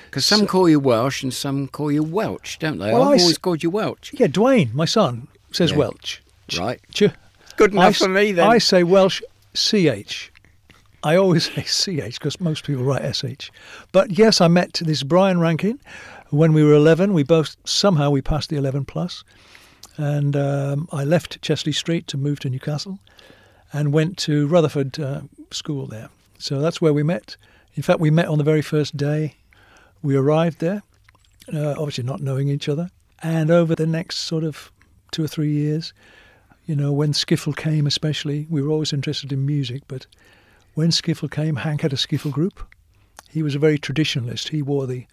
Because 0.05 0.27
some 0.27 0.47
call 0.47 0.69
you 0.69 0.79
Welsh 0.79 1.23
and 1.23 1.33
some 1.33 1.69
call 1.69 1.91
you 1.91 2.03
Welch, 2.03 2.59
don't 2.59 2.79
they? 2.79 2.93
Well, 2.93 3.03
I've 3.03 3.09
I 3.13 3.15
s- 3.15 3.23
always 3.23 3.39
called 3.39 3.63
you 3.63 3.71
Welch. 3.71 4.11
Yeah, 4.13 4.27
Dwayne, 4.27 4.75
my 4.75 4.85
son, 4.85 5.29
says 5.53 5.71
Yeah. 5.71 5.79
Welch. 5.79 6.23
Right. 6.59 6.81
Ch- 6.93 7.05
Good 7.57 7.73
enough 7.73 7.85
I, 8.03 8.05
for 8.05 8.09
me 8.09 8.33
then. 8.33 8.47
I 8.49 8.59
say 8.59 8.83
Welsh 8.85 9.23
CH. 9.55 10.31
I 11.03 11.17
always 11.17 11.51
say 11.51 11.63
CH 11.63 12.15
because 12.19 12.39
most 12.41 12.65
people 12.65 12.85
write 12.85 13.15
SH. 13.15 13.51
But 13.93 14.19
yes, 14.19 14.41
I 14.41 14.49
met 14.49 14.75
this 14.85 15.03
Brian 15.03 15.41
Rankin 15.41 15.81
when 16.31 16.53
we 16.53 16.63
were 16.63 16.75
11. 16.75 17.15
We 17.15 17.23
both, 17.23 17.57
somehow, 17.65 18.11
we 18.11 18.21
passed 18.21 18.51
the 18.51 18.57
11 18.57 18.85
plus. 18.85 19.25
And 19.97 20.37
um, 20.37 20.89
I 20.93 21.05
left 21.05 21.41
Chester-le-Street 21.41 22.07
to 22.09 22.17
move 22.19 22.39
to 22.41 22.51
Newcastle 22.51 22.99
and 23.73 23.93
went 23.93 24.17
to 24.19 24.47
Rutherford 24.47 24.99
uh, 24.99 25.23
School 25.51 25.87
there. 25.87 26.09
So 26.39 26.61
that's 26.61 26.81
where 26.81 26.93
we 26.93 27.03
met. 27.03 27.37
In 27.75 27.83
fact, 27.83 28.01
we 28.01 28.11
met 28.11 28.27
on 28.27 28.39
the 28.39 28.45
very 28.45 28.63
first 28.63 28.97
day 28.97 29.37
we 30.03 30.17
arrived 30.17 30.61
there, 30.61 30.83
uh, 31.53 31.73
obviously 31.73 32.05
not 32.05 32.21
knowing 32.21 32.49
each 32.49 32.69
other. 32.69 32.91
And 33.23 33.51
over 33.51 33.75
the 33.75 33.87
next 33.87 34.19
sort 34.19 34.45
of 34.45 34.71
two 35.11 35.25
or 35.25 35.29
three 35.29 35.51
years, 35.51 35.93
you 36.67 36.77
know, 36.77 36.93
when 36.93 37.13
Skiffle 37.13 37.57
came, 37.57 37.87
especially, 37.87 38.47
we 38.49 38.63
were 38.63 38.71
always 38.71 38.93
interested 38.93 39.33
in 39.33 39.45
music. 39.47 39.83
But 39.89 40.07
when 40.75 40.91
Skiffle 40.91 41.31
came, 41.31 41.57
Hank 41.57 41.81
had 41.81 41.93
a 41.93 41.97
Skiffle 41.97 42.31
group. 42.31 42.63
He 43.29 43.43
was 43.43 43.55
a 43.55 43.59
very 43.59 43.79
traditionalist. 43.79 44.49
He 44.49 44.63
wore 44.63 44.87
the 44.87 45.07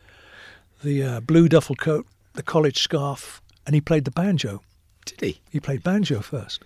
the 0.84 1.02
uh, 1.02 1.20
blue 1.22 1.48
duffel 1.48 1.76
coat, 1.76 2.06
the 2.34 2.44
college 2.44 2.80
scarf, 2.80 3.42
and 3.66 3.74
he 3.74 3.82
played 3.82 4.06
the 4.06 4.12
banjo. 4.12 4.62
Did 5.06 5.22
he? 5.22 5.42
He 5.50 5.60
played 5.60 5.84
banjo 5.84 6.20
first, 6.20 6.64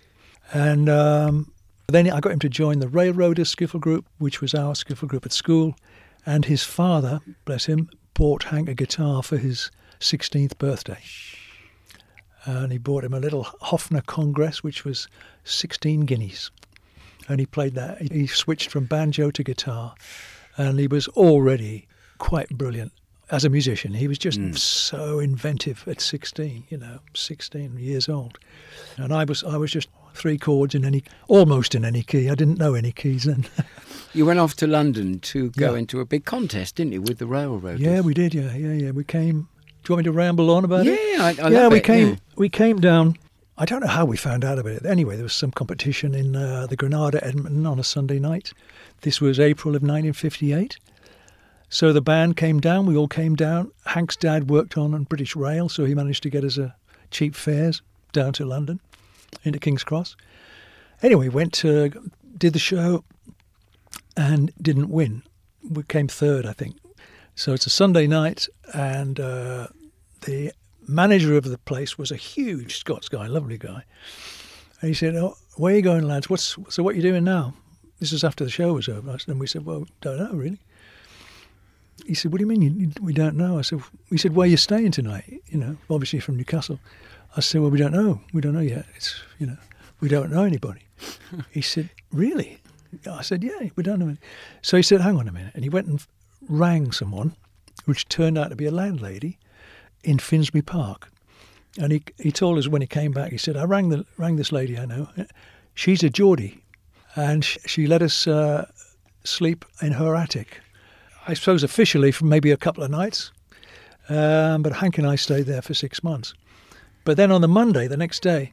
and 0.52 0.88
um, 0.88 1.52
then 1.90 2.10
I 2.10 2.20
got 2.20 2.32
him 2.32 2.38
to 2.40 2.48
join 2.48 2.78
the 2.78 2.88
Railroaders 2.88 3.54
Skiffle 3.54 3.80
group, 3.80 4.06
which 4.18 4.40
was 4.40 4.54
our 4.54 4.74
Skiffle 4.74 5.08
group 5.08 5.26
at 5.26 5.32
school. 5.32 5.74
And 6.26 6.44
his 6.44 6.62
father, 6.62 7.20
bless 7.44 7.66
him, 7.66 7.88
bought 8.14 8.44
Hank 8.44 8.68
a 8.68 8.74
guitar 8.74 9.22
for 9.22 9.38
his 9.38 9.70
16th 10.00 10.58
birthday 10.58 10.98
and 12.44 12.72
he 12.72 12.78
bought 12.78 13.04
him 13.04 13.14
a 13.14 13.20
little 13.20 13.44
Hofner 13.44 14.04
Congress, 14.04 14.62
which 14.62 14.84
was 14.84 15.08
16 15.44 16.00
guineas. 16.00 16.50
And 17.28 17.38
he 17.38 17.46
played 17.46 17.74
that. 17.74 18.00
He 18.00 18.26
switched 18.26 18.70
from 18.70 18.86
banjo 18.86 19.30
to 19.30 19.44
guitar, 19.44 19.94
and 20.56 20.78
he 20.78 20.86
was 20.86 21.06
already 21.08 21.86
quite 22.18 22.48
brilliant 22.50 22.92
as 23.30 23.44
a 23.44 23.50
musician. 23.50 23.94
He 23.94 24.08
was 24.08 24.18
just 24.18 24.38
hmm. 24.38 24.52
so 24.52 25.20
inventive 25.20 25.84
at 25.86 26.00
16, 26.00 26.64
you 26.68 26.78
know, 26.78 26.98
16 27.14 27.78
years 27.78 28.08
old. 28.08 28.38
And 28.96 29.12
I 29.12 29.24
was, 29.24 29.44
I 29.44 29.56
was 29.56 29.70
just 29.70 29.88
three 30.14 30.38
chords 30.38 30.74
in 30.74 30.84
any, 30.84 31.02
almost 31.28 31.74
in 31.74 31.84
any 31.84 32.02
key. 32.02 32.28
I 32.30 32.34
didn't 32.34 32.58
know 32.58 32.74
any 32.74 32.92
keys 32.92 33.24
then. 33.24 33.46
You 34.12 34.26
went 34.26 34.40
off 34.40 34.56
to 34.56 34.66
London 34.66 35.20
to 35.20 35.50
go 35.50 35.72
Yeah. 35.74 35.78
into 35.78 36.00
a 36.00 36.04
big 36.04 36.24
contest, 36.24 36.74
didn't 36.74 36.94
you, 36.94 37.00
with 37.00 37.18
the 37.18 37.26
railroad? 37.28 37.78
yeah, 37.78 38.00
we 38.00 38.12
did. 38.12 38.34
Yeah, 38.34 38.52
yeah, 38.56 38.72
yeah. 38.72 38.90
We 38.90 39.04
came. 39.04 39.42
Do 39.84 39.92
you 39.92 39.94
want 39.94 39.98
me 39.98 40.10
to 40.10 40.12
ramble 40.12 40.50
on 40.50 40.64
about 40.64 40.84
Yeah, 40.84 40.94
it? 40.94 41.38
I, 41.38 41.46
I 41.46 41.48
yeah, 41.50 41.68
we 41.68 41.76
it, 41.78 41.84
came. 41.84 42.08
yeah. 42.08 42.16
We 42.34 42.48
came 42.48 42.80
down. 42.80 43.14
I 43.56 43.64
don't 43.66 43.78
know 43.80 43.86
how 43.86 44.04
we 44.04 44.16
found 44.16 44.44
out 44.44 44.58
about 44.58 44.72
it. 44.72 44.84
Anyway, 44.84 45.14
there 45.14 45.22
was 45.22 45.32
some 45.32 45.52
competition 45.52 46.12
in 46.16 46.34
uh, 46.34 46.66
the 46.66 46.74
Granada, 46.74 47.24
Edmonton, 47.24 47.64
on 47.66 47.78
a 47.78 47.84
Sunday 47.84 48.18
night. 48.18 48.52
This 49.02 49.20
was 49.20 49.38
April 49.38 49.76
of 49.76 49.82
1958. 49.82 50.76
So 51.68 51.92
the 51.92 52.00
band 52.02 52.36
came 52.36 52.58
down. 52.58 52.86
We 52.86 52.96
all 52.96 53.06
came 53.06 53.36
down. 53.36 53.70
Hank's 53.86 54.16
dad 54.16 54.50
worked 54.50 54.76
on 54.76 54.92
on 54.92 55.04
British 55.04 55.36
Rail, 55.36 55.68
so 55.68 55.84
he 55.84 55.94
managed 55.94 56.24
to 56.24 56.30
get 56.30 56.42
us 56.42 56.58
a 56.58 56.74
cheap 57.12 57.36
fares 57.36 57.80
down 58.12 58.32
to 58.34 58.44
London, 58.44 58.80
into 59.44 59.58
King's 59.58 59.84
Cross. 59.84 60.16
Anyway, 61.02 61.28
went 61.28 61.52
to 61.54 61.90
did 62.36 62.52
the 62.52 62.58
show, 62.58 63.04
and 64.16 64.52
didn't 64.60 64.88
win. 64.88 65.22
We 65.68 65.82
came 65.84 66.08
third, 66.08 66.46
I 66.46 66.52
think. 66.52 66.76
So 67.34 67.52
it's 67.52 67.66
a 67.66 67.70
Sunday 67.70 68.06
night, 68.06 68.48
and 68.74 69.20
uh, 69.20 69.68
the 70.22 70.52
manager 70.86 71.36
of 71.36 71.44
the 71.44 71.58
place 71.58 71.96
was 71.96 72.10
a 72.10 72.16
huge 72.16 72.78
Scots 72.78 73.08
guy, 73.08 73.26
lovely 73.26 73.58
guy. 73.58 73.84
And 74.80 74.88
he 74.88 74.94
said, 74.94 75.14
oh, 75.16 75.36
"Where 75.56 75.72
are 75.72 75.76
you 75.76 75.82
going, 75.82 76.06
lads? 76.06 76.28
What's 76.28 76.56
so? 76.68 76.82
What 76.82 76.94
are 76.94 76.96
you 76.96 77.02
doing 77.02 77.24
now?" 77.24 77.54
This 77.98 78.12
is 78.12 78.24
after 78.24 78.44
the 78.44 78.50
show 78.50 78.72
was 78.72 78.88
over, 78.88 79.16
and 79.26 79.40
we 79.40 79.46
said, 79.46 79.64
"Well, 79.64 79.86
don't 80.00 80.18
know 80.18 80.32
really." 80.32 80.58
He 82.06 82.14
said, 82.14 82.32
"What 82.32 82.38
do 82.38 82.44
you 82.44 82.48
mean? 82.48 82.62
You, 82.62 82.90
we 83.00 83.12
don't 83.12 83.36
know?" 83.36 83.58
I 83.58 83.62
said, 83.62 83.82
"We 84.10 84.18
said 84.18 84.34
where 84.34 84.48
you 84.48 84.56
staying 84.56 84.92
tonight? 84.92 85.42
You 85.48 85.58
know, 85.58 85.76
obviously 85.88 86.20
from 86.20 86.36
Newcastle." 86.36 86.80
I 87.36 87.40
said, 87.40 87.60
"Well, 87.60 87.70
we 87.70 87.78
don't 87.78 87.92
know. 87.92 88.20
We 88.32 88.40
don't 88.40 88.54
know 88.54 88.60
yet. 88.60 88.86
It's 88.96 89.20
you 89.38 89.46
know, 89.46 89.56
we 90.00 90.08
don't 90.08 90.30
know 90.30 90.44
anybody." 90.44 90.82
he 91.50 91.60
said, 91.62 91.90
"Really?" 92.12 92.58
I 93.10 93.22
said, 93.22 93.44
"Yeah, 93.44 93.68
we 93.76 93.82
don't 93.82 93.98
know." 93.98 94.08
any-" 94.08 94.18
So 94.62 94.76
he 94.76 94.82
said, 94.82 95.00
"Hang 95.00 95.16
on 95.16 95.28
a 95.28 95.32
minute," 95.32 95.52
and 95.54 95.64
he 95.64 95.70
went 95.70 95.86
and 95.86 96.04
rang 96.48 96.92
someone, 96.92 97.36
which 97.84 98.08
turned 98.08 98.36
out 98.36 98.50
to 98.50 98.56
be 98.56 98.66
a 98.66 98.70
landlady 98.70 99.38
in 100.02 100.18
Finsbury 100.18 100.62
Park. 100.62 101.10
And 101.78 101.92
he 101.92 102.02
he 102.18 102.32
told 102.32 102.58
us 102.58 102.68
when 102.68 102.82
he 102.82 102.88
came 102.88 103.12
back, 103.12 103.30
he 103.30 103.38
said, 103.38 103.56
"I 103.56 103.64
rang 103.64 103.90
the 103.90 104.04
rang 104.16 104.36
this 104.36 104.52
lady 104.52 104.78
I 104.78 104.86
know. 104.86 105.08
She's 105.74 106.02
a 106.02 106.10
Geordie, 106.10 106.62
and 107.14 107.44
sh- 107.44 107.58
she 107.64 107.86
let 107.86 108.02
us 108.02 108.26
uh, 108.26 108.66
sleep 109.24 109.64
in 109.80 109.92
her 109.92 110.16
attic. 110.16 110.60
I 111.28 111.34
suppose 111.34 111.62
officially 111.62 112.10
for 112.10 112.24
maybe 112.24 112.50
a 112.50 112.56
couple 112.56 112.82
of 112.82 112.90
nights, 112.90 113.30
um, 114.08 114.62
but 114.62 114.72
Hank 114.72 114.98
and 114.98 115.06
I 115.06 115.14
stayed 115.14 115.46
there 115.46 115.62
for 115.62 115.74
six 115.74 116.02
months. 116.02 116.34
But 117.04 117.16
then 117.16 117.32
on 117.32 117.40
the 117.40 117.48
Monday, 117.48 117.86
the 117.88 117.96
next 117.96 118.20
day, 118.22 118.52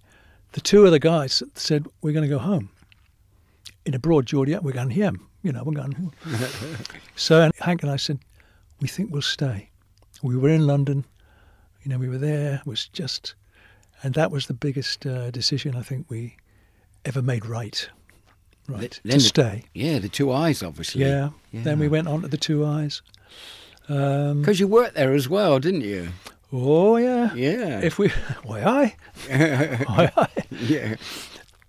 the 0.53 0.61
two 0.61 0.85
other 0.85 0.99
guys 0.99 1.43
said, 1.55 1.85
"We're 2.01 2.13
going 2.13 2.27
to 2.29 2.33
go 2.35 2.39
home." 2.39 2.69
In 3.85 3.93
a 3.93 3.99
broad 3.99 4.25
Geordie, 4.25 4.57
we're 4.57 4.71
going 4.73 4.91
home. 4.91 5.27
You 5.43 5.51
know, 5.51 5.63
we're 5.63 5.73
going. 5.73 6.11
so 7.15 7.41
and 7.41 7.53
Hank 7.59 7.83
and 7.83 7.91
I 7.91 7.97
said, 7.97 8.19
"We 8.81 8.87
think 8.87 9.11
we'll 9.11 9.21
stay." 9.21 9.69
We 10.23 10.35
were 10.35 10.49
in 10.49 10.65
London. 10.65 11.05
You 11.83 11.89
know, 11.91 11.97
we 11.99 12.09
were 12.09 12.17
there. 12.17 12.55
It 12.55 12.65
was 12.67 12.87
just, 12.87 13.35
and 14.03 14.13
that 14.15 14.31
was 14.31 14.47
the 14.47 14.53
biggest 14.53 15.05
uh, 15.05 15.29
decision 15.31 15.75
I 15.75 15.81
think 15.83 16.07
we 16.09 16.35
ever 17.05 17.21
made 17.21 17.45
right. 17.45 17.87
Right 18.67 18.99
Then 19.03 19.11
to 19.13 19.17
the- 19.19 19.23
stay. 19.23 19.63
Yeah, 19.73 19.99
the 19.99 20.09
2i's, 20.09 20.61
obviously. 20.63 21.01
Yeah. 21.05 21.29
Then 21.53 21.79
we 21.79 21.87
went 21.87 22.07
on 22.09 22.23
to 22.23 22.27
the 22.27 22.37
2i's. 22.37 23.01
Um, 23.87 24.41
Because 24.41 24.59
you 24.59 24.67
worked 24.67 24.95
there 24.95 25.13
as 25.13 25.29
well, 25.29 25.59
didn't 25.59 25.81
you? 25.81 26.09
Oh 26.51 26.97
yeah. 26.97 27.33
Yeah. 27.33 27.81
If 27.81 27.99
we, 27.99 28.09
why 28.43 28.63
I, 28.63 28.95
why 29.85 30.27
yeah. 30.51 30.95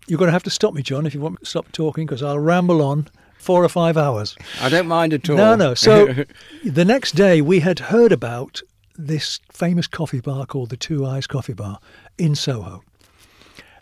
You're 0.07 0.19
going 0.19 0.29
to 0.29 0.33
have 0.33 0.45
to 0.45 0.51
stop 0.51 0.73
me, 0.73 0.83
John, 0.83 1.05
if 1.05 1.15
you 1.15 1.21
want 1.21 1.35
me 1.35 1.39
to 1.41 1.47
stop 1.47 1.71
talking, 1.73 2.07
because 2.07 2.23
I'll 2.23 2.39
ramble 2.39 2.81
on 2.81 3.09
four 3.39 3.63
or 3.63 3.69
five 3.69 3.97
hours. 3.97 4.37
I 4.61 4.69
don't 4.69 4.87
mind 4.87 5.13
at 5.13 5.29
all. 5.29 5.37
No, 5.37 5.55
no. 5.55 5.75
So 5.75 6.25
the 6.65 6.85
next 6.85 7.13
day 7.13 7.41
we 7.41 7.61
had 7.61 7.79
heard 7.79 8.13
about 8.13 8.63
this 8.97 9.41
famous 9.53 9.87
coffee 9.87 10.21
bar 10.21 10.47
called 10.47 10.71
the 10.71 10.77
2i's 10.77 11.27
Coffee 11.27 11.53
Bar 11.53 11.79
in 12.17 12.35
Soho. 12.35 12.83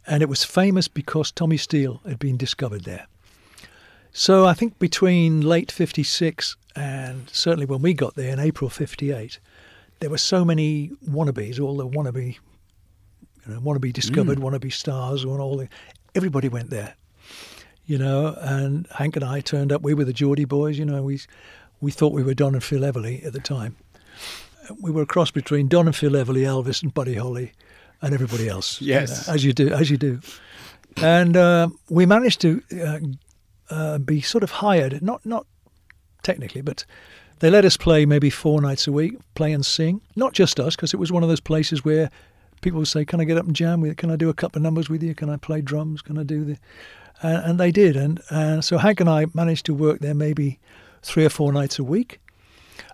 And 0.07 0.23
it 0.23 0.29
was 0.29 0.45
famous 0.45 0.89
because 0.89 1.33
Tommy 1.33 1.57
Steele 1.57 2.01
had 2.07 2.19
been 2.19 2.37
discovered 2.37 2.85
there. 2.85 3.07
So 4.13 4.47
I 4.47 4.55
think 4.55 4.79
between 4.79 5.41
late 5.41 5.71
56 5.71 6.57
and 6.75 7.29
certainly 7.31 7.67
when 7.67 7.83
we 7.83 7.95
got 7.95 8.15
there 8.15 8.33
in 8.33 8.39
April 8.39 8.71
58, 8.71 9.39
there 10.01 10.11
were 10.11 10.19
so 10.19 10.45
many 10.45 10.91
wannabes, 11.09 11.61
all 11.61 11.77
the 11.77 11.87
wannabe, 11.89 12.37
you 13.47 13.53
know, 13.55 13.61
wannabe 13.61 13.93
discovered, 13.93 14.39
wannabe 14.39 14.73
stars, 14.73 15.25
and 15.25 15.41
all 15.41 15.57
the, 15.57 15.69
everybody 16.15 16.49
went 16.49 16.71
there, 16.71 16.95
you 17.87 17.99
know. 17.99 18.37
And 18.41 18.87
Hank 18.93 19.17
and 19.17 19.25
I 19.25 19.41
turned 19.41 19.73
up. 19.73 19.83
We 19.83 19.95
were 19.95 20.05
the 20.05 20.13
Geordie 20.13 20.45
boys, 20.45 20.79
you 20.79 20.85
know. 20.85 21.03
We 21.03 21.21
we 21.81 21.91
thought 21.91 22.13
we 22.13 22.23
were 22.23 22.35
Don 22.35 22.55
and 22.55 22.65
Phil 22.65 22.81
Everly 22.83 23.25
at 23.25 23.33
the 23.33 23.41
time. 23.41 23.77
We 24.81 24.91
were 24.91 25.03
a 25.03 25.07
cross 25.07 25.31
between 25.31 25.69
Don 25.69 25.87
and 25.87 25.95
Phil 25.95 26.13
Everly, 26.13 26.43
Elvis 26.43 26.83
and 26.83 26.93
Buddy 26.93 27.15
Holly, 27.15 27.53
and 28.03 28.13
everybody 28.13 28.49
else. 28.49 28.81
you 28.81 28.89
Yes. 28.89 29.29
know, 29.29 29.35
as 29.35 29.45
you 29.45 29.53
do, 29.53 29.69
as 29.71 29.91
you 29.91 29.97
do. 29.97 30.21
And 30.97 31.37
uh, 31.37 31.69
we 31.89 32.07
managed 32.07 32.41
to 32.41 32.63
uh, 32.85 32.99
uh, 33.71 33.99
be 33.99 34.21
sort 34.21 34.43
of 34.43 34.51
hired, 34.51 35.03
not 35.03 35.25
not 35.25 35.47
technically, 36.23 36.63
but 36.63 36.85
they 37.41 37.51
let 37.51 37.65
us 37.65 37.77
play 37.77 38.07
maybe 38.07 38.31
four 38.31 38.61
nights 38.61 38.87
a 38.87 38.93
week, 38.93 39.19
play 39.35 39.53
and 39.53 39.65
sing. 39.65 40.01
Not 40.15 40.33
just 40.33 40.59
us, 40.59 40.77
because 40.77 40.95
it 40.95 40.99
was 40.99 41.13
one 41.13 41.23
of 41.23 41.29
those 41.29 41.41
places 41.41 41.85
where 41.85 42.11
people 42.61 42.79
would 42.79 42.89
say, 42.89 43.05
"Can 43.05 43.21
I 43.21 43.25
get 43.25 43.37
up 43.37 43.47
and 43.47 43.55
jam 43.55 43.81
with 43.81 43.91
you? 43.91 43.95
Can 43.95 44.11
I 44.11 44.17
do 44.17 44.29
a 44.29 44.35
couple 44.35 44.59
of 44.59 44.63
numbers 44.63 44.89
with 44.89 45.03
you? 45.03 45.15
Can 45.15 45.31
I 45.31 45.37
play 45.37 45.61
drums? 45.61 46.03
Can 46.03 46.19
I 46.19 46.23
do 46.23 46.45
the?" 46.45 46.59
And, 47.23 47.59
they 47.59 47.73
did, 47.73 47.97
and 47.97 48.21
and 48.31 48.65
so 48.65 48.77
Hank 48.77 49.01
and 49.01 49.09
I 49.09 49.27
managed 49.33 49.65
to 49.67 49.75
work 49.75 50.01
there 50.01 50.15
maybe 50.15 50.59
three 51.03 51.25
or 51.25 51.31
four 51.31 51.53
nights 51.53 51.79
a 51.79 51.85
week, 51.85 52.21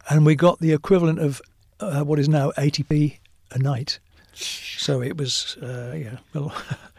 and 0.09 0.25
we 0.25 0.37
got 0.37 0.61
the 0.61 0.73
equivalent 0.73 1.19
of 1.19 1.43
uh, 1.81 2.03
what 2.03 2.19
is 2.19 2.29
now 2.29 2.53
80p 2.53 3.19
a 3.51 3.59
night. 3.59 3.99
So 4.35 5.03
it 5.03 5.17
was, 5.17 5.57
uh, 5.63 5.95
yeah, 5.97 6.19
well, 6.35 6.55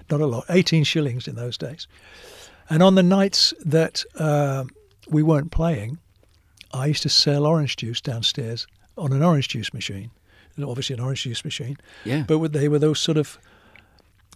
not 0.10 0.22
a 0.22 0.26
lot, 0.26 0.46
18 0.50 0.84
shillings 0.84 1.28
in 1.28 1.36
those 1.36 1.58
days. 1.58 1.88
And 2.70 2.84
on 2.84 2.96
the 2.96 3.04
nights 3.04 3.54
that 3.66 4.04
uh, 4.16 4.66
we 5.10 5.24
weren't 5.24 5.52
playing, 5.52 5.98
I 6.74 6.88
used 6.88 7.03
to 7.03 7.10
sell 7.10 7.46
orange 7.46 7.77
juice 7.77 8.01
downstairs 8.01 8.68
on 8.98 9.13
an 9.13 9.24
orange 9.24 9.48
juice 9.50 9.74
machine. 9.74 10.12
Obviously, 10.62 10.96
an 10.96 11.00
orange 11.00 11.24
juice 11.24 11.46
machine. 11.46 11.77
Yeah. 12.03 12.24
But 12.27 12.53
they 12.53 12.68
were 12.68 12.80
those 12.80 13.00
sort 13.00 13.18
of, 13.18 13.38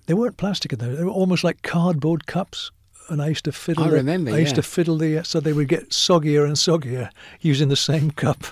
they 0.05 0.13
weren't 0.13 0.37
plastic 0.37 0.73
in 0.73 0.79
there. 0.79 0.95
They 0.95 1.03
were 1.03 1.09
almost 1.09 1.43
like 1.43 1.61
cardboard 1.61 2.27
cups. 2.27 2.71
And 3.09 3.21
I 3.21 3.29
used 3.29 3.45
to 3.45 3.51
fiddle. 3.51 3.85
I 3.85 3.89
the- 3.89 3.95
remember, 3.95 4.31
I 4.31 4.39
used 4.39 4.51
yeah. 4.51 4.55
to 4.55 4.63
fiddle 4.63 4.97
the 4.97 5.23
so 5.23 5.39
they 5.39 5.53
would 5.53 5.69
get 5.69 5.89
soggier 5.91 6.45
and 6.45 6.55
soggier 6.55 7.09
using 7.39 7.69
the 7.69 7.77
same 7.77 8.11
cup. 8.11 8.43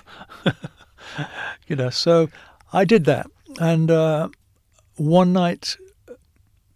you 1.66 1.76
know, 1.76 1.90
so 1.90 2.30
I 2.72 2.86
did 2.86 3.04
that, 3.04 3.26
and 3.60 3.90
uh, 3.90 4.30
one 4.94 5.34
night 5.34 5.76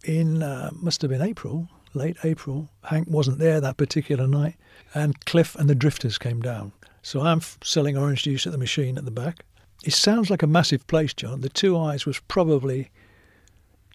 in 0.05 0.43
uh, 0.43 0.71
must 0.75 1.01
have 1.01 1.11
been 1.11 1.23
April, 1.23 1.69
late 1.95 2.19
April. 2.23 2.69
Hank 2.85 3.09
wasn't 3.09 3.39
there 3.39 3.63
that 3.63 3.79
particular 3.79 4.27
night, 4.27 4.57
and 4.95 5.25
Cliff 5.25 5.55
and 5.55 5.71
the 5.71 5.75
Drifters 5.75 6.19
came 6.19 6.43
down. 6.43 6.73
So 7.03 7.21
I'm 7.21 7.41
selling 7.63 7.97
orange 7.97 8.25
juice 8.25 8.47
at 8.47 8.53
the 8.53 8.59
machine 8.59 8.99
at 8.99 9.05
the 9.05 9.11
back. 9.11 9.45
It 9.85 9.95
sounds 9.95 10.29
like 10.29 10.43
a 10.43 10.47
massive 10.47 10.87
place, 10.87 11.15
John. 11.15 11.41
The 11.41 11.49
2i's 11.49 12.05
was 12.05 12.21
probably 12.21 12.91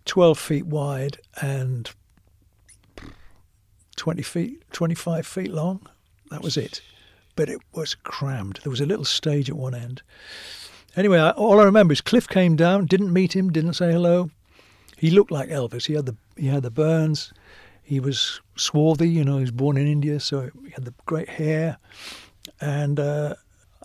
12 0.06 0.40
feet 0.40 0.66
wide 0.66 1.20
and 1.42 1.92
20 3.96 4.22
feet, 4.24 4.64
25 4.72 5.28
feet 5.28 5.52
long. 5.52 5.88
That 6.32 6.42
was 6.42 6.58
it. 6.58 6.82
But 7.36 7.50
it 7.50 7.62
was 7.74 7.96
crammed. 7.96 8.60
There 8.64 8.72
was 8.72 8.82
a 8.82 8.86
little 8.86 9.06
stage 9.06 9.50
at 9.50 9.56
one 9.56 9.76
end. 9.76 10.02
Anyway, 10.96 11.20
I, 11.20 11.32
all 11.32 11.60
I 11.60 11.66
remember 11.66 11.92
is 11.92 12.02
Cliff 12.02 12.28
came 12.28 12.56
down, 12.56 12.86
didn't 12.86 13.14
meet 13.14 13.36
him, 13.36 13.52
didn't 13.52 13.74
say 13.74 13.92
hello. 13.92 14.32
He 14.98 15.12
looked 15.12 15.32
like 15.32 15.50
Elvis. 15.50 15.86
He 15.86 15.94
had 15.94 16.06
the 16.06 16.16
he 16.38 16.48
had 16.48 16.64
the 16.64 16.72
burns. 16.72 17.34
He 17.84 18.00
was 18.00 18.42
swarthy, 18.56 19.10
you 19.10 19.24
know. 19.24 19.36
He 19.36 19.42
was 19.42 19.52
born 19.52 19.78
in 19.78 19.88
India, 19.88 20.20
so 20.20 20.50
he 20.64 20.72
had 20.72 20.86
the 20.86 20.94
great 21.06 21.30
hair. 21.30 21.78
And 22.62 23.00
uh, 23.00 23.36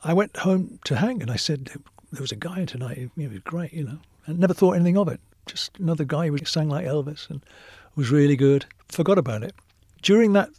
I 0.02 0.12
went 0.12 0.36
home 0.36 0.78
to 0.84 0.96
Hank 0.96 1.22
and 1.22 1.30
I 1.30 1.36
said, 1.36 1.70
"There 2.12 2.20
was 2.20 2.32
a 2.32 2.36
guy 2.36 2.64
tonight. 2.64 3.10
He, 3.16 3.26
was 3.26 3.38
great, 3.40 3.72
you 3.72 3.84
know." 3.84 3.98
And 4.26 4.38
never 4.38 4.54
thought 4.54 4.72
anything 4.72 4.96
of 4.96 5.08
it. 5.08 5.20
Just 5.46 5.78
another 5.78 6.04
guy 6.04 6.28
who 6.28 6.38
sang 6.44 6.68
like 6.68 6.86
Elvis 6.86 7.28
and 7.30 7.44
was 7.96 8.10
really 8.10 8.36
good. 8.36 8.66
Forgot 8.88 9.18
about 9.18 9.42
it. 9.42 9.54
During 10.02 10.32
that, 10.34 10.50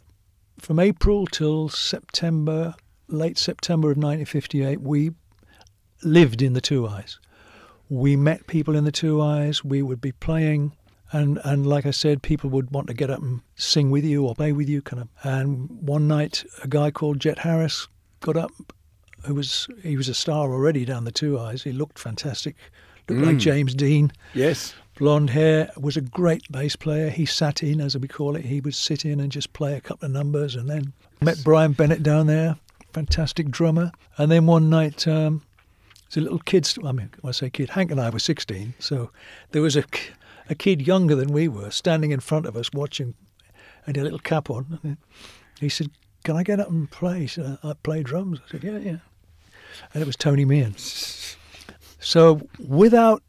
from 0.58 0.78
April 0.78 1.26
till 1.26 1.68
September, 1.68 2.74
late 3.08 3.38
September 3.38 3.88
of 3.90 3.96
1958, 3.96 4.80
we 4.80 5.12
lived 6.02 6.42
in 6.42 6.52
the 6.52 6.60
2i's. 6.60 7.18
We 7.88 8.16
met 8.16 8.46
people 8.46 8.76
in 8.76 8.84
the 8.84 8.92
2i's. 8.92 9.64
We 9.64 9.82
would 9.82 10.00
be 10.00 10.12
playing, 10.12 10.72
and 11.12 11.38
and 11.44 11.66
like 11.66 11.84
I 11.84 11.90
said, 11.90 12.22
people 12.22 12.50
would 12.50 12.70
want 12.70 12.86
to 12.88 12.94
get 12.94 13.10
up 13.10 13.20
and 13.20 13.40
sing 13.56 13.90
with 13.90 14.04
you 14.04 14.24
or 14.24 14.34
play 14.34 14.52
with 14.52 14.68
you, 14.68 14.82
kind 14.82 15.02
of. 15.02 15.08
And 15.22 15.68
one 15.70 16.08
night, 16.08 16.44
a 16.62 16.68
guy 16.68 16.90
called 16.90 17.20
Jet 17.20 17.40
Harris 17.40 17.88
got 18.22 18.36
up, 18.36 18.50
who 19.24 19.34
was 19.34 19.68
he 19.82 19.96
was 19.96 20.08
a 20.08 20.14
star 20.14 20.50
already 20.50 20.84
down 20.84 21.04
the 21.04 21.12
2i's. 21.12 21.62
He 21.62 21.72
looked 21.72 21.98
fantastic, 21.98 22.56
looked 23.08 23.26
like 23.26 23.36
James 23.36 23.74
Dean 23.74 24.10
Yes. 24.34 24.74
blonde 24.96 25.30
hair, 25.30 25.70
was 25.76 25.96
a 25.96 26.00
great 26.00 26.50
bass 26.50 26.74
player. 26.76 27.10
He 27.10 27.26
sat 27.26 27.62
in, 27.62 27.80
as 27.80 27.96
we 27.98 28.08
call 28.08 28.34
it. 28.36 28.44
He 28.46 28.60
would 28.60 28.74
sit 28.74 29.04
in 29.04 29.20
and 29.20 29.30
just 29.30 29.52
play 29.52 29.74
a 29.76 29.80
couple 29.80 30.06
of 30.06 30.12
numbers, 30.12 30.56
and 30.56 30.68
then 30.70 30.92
met 31.20 31.42
Brian 31.44 31.72
Bennett 31.72 32.02
down 32.02 32.26
there, 32.26 32.56
fantastic 32.92 33.50
drummer. 33.50 33.92
And 34.16 34.30
then 34.30 34.46
one 34.46 34.70
night, 34.70 35.06
um, 35.06 35.42
there's 36.10 36.18
a 36.18 36.20
little 36.20 36.38
kid. 36.40 36.64
st- 36.66 36.86
I 36.86 36.92
mean, 36.92 37.10
when 37.20 37.28
I 37.28 37.32
say 37.32 37.50
kid, 37.50 37.70
Hank 37.70 37.90
and 37.90 38.00
I 38.00 38.10
were 38.10 38.18
16, 38.18 38.74
so 38.78 39.10
there 39.52 39.62
was 39.62 39.76
a, 39.76 39.84
a 40.48 40.54
kid 40.54 40.86
younger 40.86 41.14
than 41.14 41.32
we 41.32 41.48
were 41.48 41.70
standing 41.70 42.10
in 42.12 42.20
front 42.20 42.46
of 42.46 42.56
us 42.56 42.70
watching, 42.72 43.14
and 43.86 43.96
a 43.96 44.02
little 44.02 44.18
cap 44.18 44.50
on. 44.50 44.78
And 44.82 44.96
he 45.60 45.68
said, 45.68 45.90
"Can 46.24 46.36
I 46.36 46.42
get 46.42 46.60
up 46.60 46.70
and 46.70 46.90
play?" 46.90 47.26
Said, 47.26 47.58
"I 47.62 47.74
play 47.82 48.02
drums." 48.02 48.40
I 48.46 48.50
said, 48.50 48.64
"Yeah, 48.64 48.78
yeah." 48.78 48.98
And 49.92 50.02
it 50.02 50.06
was 50.06 50.16
Tony 50.16 50.44
Meehan. 50.44 50.76
So 51.98 52.48
without 52.58 53.22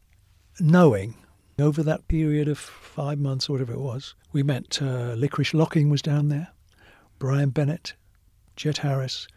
knowing, 0.60 1.14
over 1.58 1.82
that 1.82 2.06
period 2.08 2.48
of 2.48 2.58
five 2.58 3.18
months 3.18 3.48
or 3.48 3.52
whatever 3.52 3.72
it 3.72 3.80
was, 3.80 4.14
we 4.32 4.42
met 4.42 4.80
uh, 4.82 5.14
Licorice 5.14 5.54
Locking 5.54 5.88
was 5.88 6.02
down 6.02 6.28
there, 6.28 6.48
Brian 7.18 7.50
Bennett, 7.50 7.94
Jet 8.56 8.78
Harris, 8.78 9.28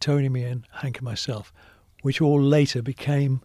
Tony 0.00 0.28
Meehan, 0.28 0.66
Hank 0.70 0.98
and 0.98 1.04
myself, 1.04 1.52
which 2.02 2.20
all 2.20 2.40
later 2.40 2.82
became 2.82 3.40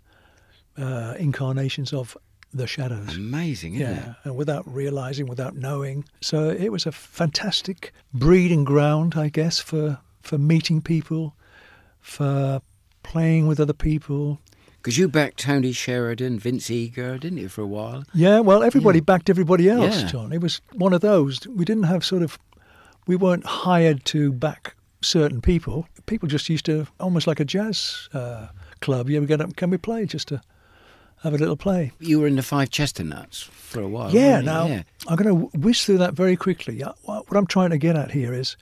uh, 0.78 1.15
incarnations 1.17 1.93
of 1.93 2.17
the 2.53 2.67
Shadows. 2.67 3.15
Amazing, 3.15 3.75
isn't 3.75 3.95
Yeah, 3.95 4.13
and 4.23 4.35
without 4.35 4.63
realizing, 4.71 5.27
without 5.27 5.55
knowing. 5.55 6.05
So 6.21 6.49
it 6.49 6.69
was 6.71 6.85
a 6.85 6.91
fantastic 6.91 7.93
breeding 8.13 8.63
ground, 8.63 9.13
I 9.15 9.29
guess, 9.29 9.59
for 9.59 9.99
for 10.21 10.38
meeting 10.38 10.81
people, 10.81 11.35
for 11.99 12.62
playing 13.03 13.47
with 13.47 13.59
other 13.59 13.73
people. 13.73 14.39
Because 14.77 14.97
you 14.97 15.07
backed 15.09 15.39
Tony 15.39 15.71
Sheridan, 15.73 16.39
Vince 16.39 16.69
Eager, 16.71 17.17
didn't 17.17 17.39
you, 17.39 17.49
for 17.49 17.62
a 17.62 17.67
while? 17.67 18.03
Yeah, 18.13 18.39
well, 18.39 18.63
everybody 18.63 19.01
backed 19.01 19.29
everybody 19.29 19.69
else, 19.69 20.01
Yeah. 20.01 20.07
John. 20.07 20.31
It 20.31 20.41
was 20.41 20.62
one 20.73 20.93
of 20.93 21.01
those. 21.01 21.45
We 21.47 21.65
didn't 21.65 21.83
have 21.83 22.05
sort 22.05 22.21
of, 22.23 22.39
we 23.05 23.15
weren't 23.17 23.45
hired 23.45 24.05
to 24.05 24.31
back 24.31 24.75
certain 25.01 25.41
people. 25.41 25.88
People 26.05 26.29
just 26.29 26.47
used 26.49 26.65
to, 26.67 26.88
almost 26.99 27.27
like 27.27 27.41
a 27.41 27.45
jazz 27.45 28.07
uh, 28.13 28.47
club. 28.79 29.09
yeah, 29.09 29.19
we 29.19 29.25
get 29.25 29.41
up, 29.41 29.55
can 29.57 29.69
we 29.69 29.77
play? 29.77 30.05
Just 30.05 30.29
to 30.29 30.41
have 31.23 31.34
a 31.34 31.38
little 31.38 31.58
play. 31.58 31.91
You 31.99 32.19
were 32.19 32.27
in 32.27 32.36
the 32.36 32.41
Five 32.43 32.69
Chesternuts 32.69 33.43
for 33.43 33.82
a 33.82 33.88
while. 33.88 34.12
Yeah, 34.12 34.41
now 34.41 34.67
Yeah. 34.67 34.84
I'm 35.08 35.15
going 35.15 35.29
to 35.51 35.58
whiz 35.58 35.84
through 35.84 35.97
that 35.99 36.13
very 36.13 36.36
quickly. 36.36 36.79
What 37.03 37.29
what 37.29 37.38
I'm 37.38 37.47
trying 37.47 37.71
to 37.71 37.77
get 37.77 37.95
at 37.95 38.12
here 38.12 38.34
is 38.34 38.55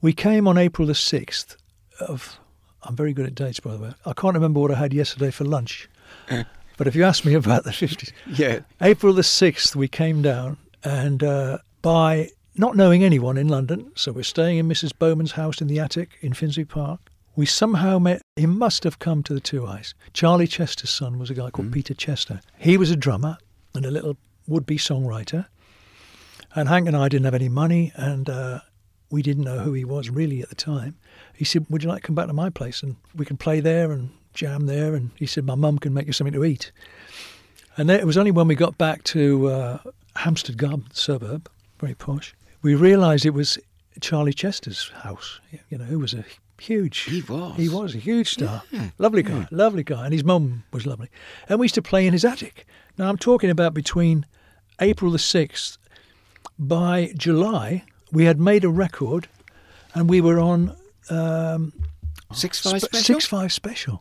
we 0.00 0.12
came 0.12 0.48
on 0.48 0.56
April 0.58 0.86
the 0.86 0.94
6th 0.94 1.56
of, 2.00 2.38
I'm 2.82 2.96
very 2.96 3.12
good 3.12 3.26
at 3.26 3.34
dates, 3.34 3.60
by 3.60 3.72
the 3.76 3.82
way. 3.82 3.92
I 4.06 4.12
can't 4.14 4.34
remember 4.34 4.60
what 4.60 4.70
I 4.70 4.74
had 4.78 4.92
yesterday 4.94 5.30
for 5.30 5.44
lunch. 5.44 5.88
but 6.76 6.86
if 6.86 6.94
you 6.96 7.04
ask 7.04 7.24
me 7.24 7.34
about 7.34 7.64
the 7.64 7.70
50s, 7.70 8.10
Yeah. 8.26 8.60
April 8.80 9.12
the 9.12 9.22
6th, 9.22 9.76
we 9.76 9.88
came 9.88 10.22
down, 10.22 10.56
and 10.82 11.22
uh, 11.22 11.58
by 11.82 12.30
not 12.56 12.76
knowing 12.76 13.04
anyone 13.04 13.36
in 13.36 13.48
London, 13.48 13.92
so 13.94 14.10
we're 14.12 14.22
staying 14.24 14.58
in 14.58 14.68
Mrs. 14.68 14.92
Bowman's 14.98 15.32
house 15.32 15.60
in 15.60 15.66
the 15.68 15.78
attic 15.78 16.10
in 16.22 16.32
Finsbury 16.32 16.64
Park, 16.64 17.00
we 17.40 17.46
somehow 17.46 17.98
met, 17.98 18.20
he 18.36 18.44
must 18.44 18.84
have 18.84 18.98
come 18.98 19.22
to 19.22 19.32
the 19.32 19.40
2i's. 19.40 19.94
Charlie 20.12 20.46
Chester's 20.46 20.90
son 20.90 21.18
was 21.18 21.30
a 21.30 21.34
guy 21.34 21.48
called 21.48 21.72
Peter 21.72 21.94
Chester. 21.94 22.42
He 22.58 22.76
was 22.76 22.90
a 22.90 22.96
drummer 22.96 23.38
and 23.74 23.86
a 23.86 23.90
little 23.90 24.18
would 24.46 24.66
be 24.66 24.76
songwriter. 24.76 25.46
And 26.54 26.68
Hank 26.68 26.86
and 26.86 26.94
I 26.94 27.08
didn't 27.08 27.24
have 27.24 27.34
any 27.34 27.48
money, 27.48 27.92
and 27.94 28.28
uh, 28.28 28.60
we 29.10 29.22
didn't 29.22 29.44
know 29.44 29.60
who 29.60 29.72
he 29.72 29.86
was 29.86 30.10
really 30.10 30.42
at 30.42 30.50
the 30.50 30.54
time. 30.54 30.98
He 31.34 31.46
said, 31.46 31.64
Would 31.70 31.82
you 31.82 31.88
like 31.88 32.02
to 32.02 32.06
come 32.08 32.14
back 32.14 32.26
to 32.26 32.34
my 32.34 32.50
place 32.50 32.82
and 32.82 32.96
we 33.16 33.24
can 33.24 33.38
play 33.38 33.60
there 33.60 33.90
and 33.90 34.10
jam 34.34 34.66
there? 34.66 34.94
And 34.94 35.10
he 35.16 35.24
said, 35.24 35.46
My 35.46 35.54
mum 35.54 35.78
can 35.78 35.94
make 35.94 36.06
you 36.06 36.12
something 36.12 36.34
to 36.34 36.44
eat. 36.44 36.72
And 37.78 37.88
then 37.88 38.00
it 38.00 38.06
was 38.06 38.18
only 38.18 38.32
when 38.32 38.48
we 38.48 38.54
got 38.54 38.76
back 38.76 39.02
to 39.04 39.46
uh, 39.48 39.78
Hampstead 40.16 40.58
Garden 40.58 40.88
suburb, 40.92 41.48
very 41.78 41.94
posh, 41.94 42.34
we 42.60 42.74
realised 42.74 43.24
it 43.24 43.30
was 43.30 43.58
Charlie 44.02 44.34
Chester's 44.34 44.90
house. 44.90 45.40
You 45.70 45.78
know, 45.78 45.84
who 45.84 45.98
was 45.98 46.12
a 46.12 46.24
huge. 46.60 46.98
He 47.00 47.22
was. 47.22 47.56
He 47.56 47.68
was 47.68 47.94
a 47.94 47.98
huge 47.98 48.30
star. 48.30 48.62
Yeah. 48.70 48.90
Lovely 48.98 49.22
guy, 49.22 49.46
lovely 49.50 49.82
guy, 49.84 50.04
and 50.04 50.12
his 50.12 50.24
mum 50.24 50.64
was 50.72 50.86
lovely. 50.86 51.08
And 51.48 51.58
we 51.58 51.64
used 51.64 51.74
to 51.76 51.82
play 51.82 52.06
in 52.06 52.12
his 52.12 52.24
attic. 52.24 52.66
Now 52.98 53.08
I'm 53.08 53.16
talking 53.18 53.50
about 53.50 53.74
between 53.74 54.26
April 54.80 55.10
the 55.10 55.18
sixth. 55.18 55.78
By 56.58 57.12
July, 57.16 57.84
we 58.12 58.24
had 58.24 58.38
made 58.40 58.64
a 58.64 58.68
record, 58.68 59.28
and 59.94 60.08
we 60.10 60.20
were 60.20 60.38
on 60.38 60.76
um, 61.08 61.72
Six 62.32 62.60
five 62.60 62.80
Sp- 62.84 62.88
special. 62.92 63.14
Six 63.14 63.26
Five 63.26 63.52
Special. 63.52 64.00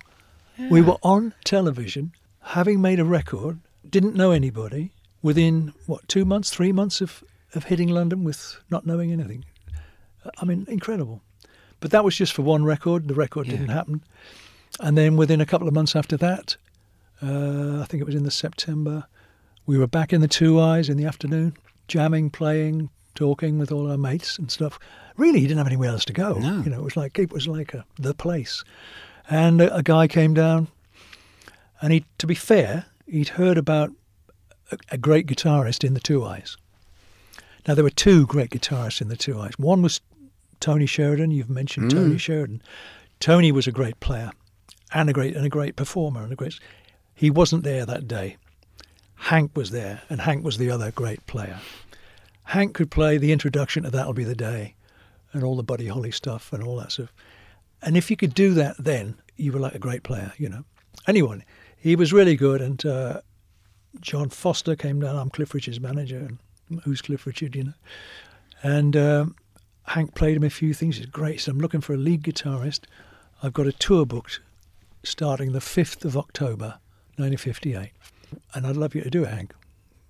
We 0.69 0.81
were 0.81 0.97
on 1.03 1.33
television, 1.45 2.11
having 2.41 2.81
made 2.81 2.99
a 2.99 3.05
record, 3.05 3.59
didn't 3.89 4.15
know 4.15 4.31
anybody. 4.31 4.91
Within 5.21 5.73
what 5.85 6.07
two 6.07 6.25
months, 6.25 6.49
three 6.49 6.71
months 6.71 7.01
of 7.01 7.23
of 7.55 7.63
hitting 7.65 7.89
London 7.89 8.23
with 8.23 8.59
not 8.69 8.85
knowing 8.85 9.11
anything. 9.11 9.45
I 10.37 10.45
mean, 10.45 10.65
incredible. 10.69 11.21
But 11.79 11.91
that 11.91 12.03
was 12.03 12.15
just 12.15 12.33
for 12.33 12.41
one 12.41 12.63
record. 12.65 13.07
The 13.07 13.13
record 13.13 13.47
Yeah. 13.47 13.53
didn't 13.53 13.69
happen, 13.69 14.03
and 14.79 14.97
then 14.97 15.15
within 15.17 15.41
a 15.41 15.45
couple 15.45 15.67
of 15.67 15.73
months 15.73 15.95
after 15.95 16.17
that, 16.17 16.57
uh, 17.21 17.81
I 17.81 17.85
think 17.85 18.01
it 18.01 18.05
was 18.05 18.15
in 18.15 18.23
the 18.23 18.31
September, 18.31 19.05
we 19.65 19.77
were 19.77 19.87
back 19.87 20.11
in 20.13 20.21
the 20.21 20.27
2i's 20.27 20.89
in 20.89 20.97
the 20.97 21.05
afternoon, 21.05 21.55
jamming, 21.87 22.29
playing, 22.29 22.89
talking 23.15 23.59
with 23.59 23.71
all 23.71 23.89
our 23.91 23.97
mates 23.97 24.37
and 24.39 24.49
stuff. 24.51 24.79
Really, 25.17 25.39
you 25.41 25.47
didn't 25.47 25.57
have 25.57 25.67
anywhere 25.67 25.89
else 25.89 26.05
to 26.05 26.13
go. 26.13 26.33
No. 26.33 26.61
You 26.61 26.69
know, 26.69 26.79
it 26.79 26.83
was 26.83 26.95
like 26.97 27.19
it 27.19 27.31
was 27.31 27.47
like 27.47 27.73
a, 27.73 27.85
the 27.97 28.13
place. 28.13 28.63
And 29.29 29.61
a, 29.61 29.75
a 29.75 29.83
guy 29.83 30.07
came 30.07 30.33
down, 30.33 30.69
and 31.81 31.93
he, 31.93 32.05
to 32.17 32.27
be 32.27 32.35
fair, 32.35 32.85
he'd 33.05 33.29
heard 33.29 33.57
about 33.57 33.91
a, 34.71 34.77
a 34.91 34.97
great 34.97 35.27
guitarist 35.27 35.83
in 35.83 35.93
the 35.93 35.99
2i's. 35.99 36.57
Now 37.67 37.75
there 37.75 37.83
were 37.83 37.89
two 37.89 38.25
great 38.25 38.49
guitarists 38.51 39.01
in 39.01 39.09
the 39.09 39.17
2i's. 39.17 39.59
One 39.59 39.81
was 39.81 39.99
Tony 40.59 40.85
Sheridan. 40.85 41.31
You've 41.31 41.49
mentioned 41.49 41.91
Tony 41.91 42.17
Sheridan. 42.17 42.61
Tony 43.19 43.51
was 43.51 43.67
a 43.67 43.71
great 43.71 43.99
player, 43.99 44.31
and 44.93 45.09
a 45.09 45.13
great 45.13 45.35
and 45.35 45.45
a 45.45 45.49
great 45.49 45.75
performer, 45.75 46.23
and 46.23 46.31
a 46.31 46.35
great. 46.35 46.59
He 47.13 47.29
wasn't 47.29 47.63
there 47.63 47.85
that 47.85 48.07
day. 48.07 48.37
Hank 49.15 49.51
was 49.55 49.71
there, 49.71 50.01
and 50.09 50.21
Hank 50.21 50.43
was 50.45 50.57
the 50.57 50.71
other 50.71 50.91
great 50.91 51.25
player. 51.27 51.59
Hank 52.43 52.73
could 52.73 52.89
play 52.89 53.17
the 53.17 53.31
introduction 53.31 53.83
to 53.83 53.89
That'll 53.89 54.13
Be 54.13 54.23
the 54.23 54.35
Day, 54.35 54.75
and 55.33 55.43
all 55.43 55.55
the 55.55 55.63
Buddy 55.63 55.87
Holly 55.87 56.11
stuff, 56.11 56.53
and 56.53 56.63
all 56.63 56.77
that 56.77 56.91
stuff. 56.91 57.13
And 57.81 57.97
if 57.97 58.09
you 58.09 58.17
could 58.17 58.33
do 58.33 58.53
that, 58.53 58.75
then 58.79 59.15
you 59.35 59.51
were 59.51 59.59
like 59.59 59.75
a 59.75 59.79
great 59.79 60.03
player, 60.03 60.33
you 60.37 60.49
know. 60.49 60.63
Anyway, 61.07 61.45
he 61.77 61.95
was 61.95 62.13
really 62.13 62.35
good, 62.35 62.61
and 62.61 62.85
uh, 62.85 63.21
John 64.01 64.29
Foster 64.29 64.75
came 64.75 64.99
down. 64.99 65.15
I'm 65.15 65.29
Cliff 65.29 65.53
Richard's 65.53 65.79
manager, 65.79 66.17
and 66.69 66.81
who's 66.81 67.01
Cliff 67.01 67.25
Richard, 67.25 67.55
you 67.55 67.65
know. 67.65 67.73
And 68.63 68.95
um, 68.97 69.35
Hank 69.89 70.13
played 70.13 70.37
him 70.37 70.43
a 70.43 70.51
few 70.51 70.75
things. 70.75 70.99
It's 70.99 71.07
Great, 71.07 71.41
so 71.41 71.51
I'm 71.51 71.59
looking 71.59 71.81
for 71.81 71.95
a 71.95 71.97
lead 71.97 72.21
guitarist. 72.21 72.81
I've 73.41 73.53
got 73.53 73.65
a 73.65 73.71
tour 73.71 74.05
booked 74.05 74.39
starting 75.01 75.51
the 75.51 75.59
5th 75.59 76.05
of 76.05 76.15
October, 76.15 76.77
1958. 77.17 77.91
And 78.53 78.67
I'd 78.67 78.77
love 78.77 78.93
you 78.93 79.01
to 79.01 79.09
do 79.09 79.23
it, 79.23 79.29
Hank. 79.29 79.51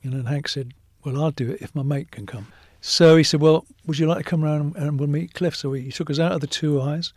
You 0.02 0.12
know, 0.12 0.18
and 0.18 0.28
Hank 0.28 0.50
said, 0.50 0.74
Well, 1.06 1.24
I'll 1.24 1.32
do 1.32 1.52
it 1.52 1.62
if 1.62 1.74
my 1.74 1.84
mate 1.84 2.12
can 2.12 2.26
come. 2.26 2.48
So 2.82 3.16
he 3.16 3.24
said, 3.24 3.40
Well, 3.40 3.66
would 3.86 3.98
you 3.98 4.06
like 4.06 4.18
to 4.18 4.30
come 4.30 4.44
round 4.44 4.76
and 4.76 5.00
we'll 5.00 5.08
meet 5.08 5.34
Cliff? 5.34 5.56
So 5.56 5.72
he 5.72 5.92
took 5.92 6.10
us 6.10 6.20
out 6.20 6.34
of 6.34 6.42
the 6.42 6.48
2i's. 6.48 7.14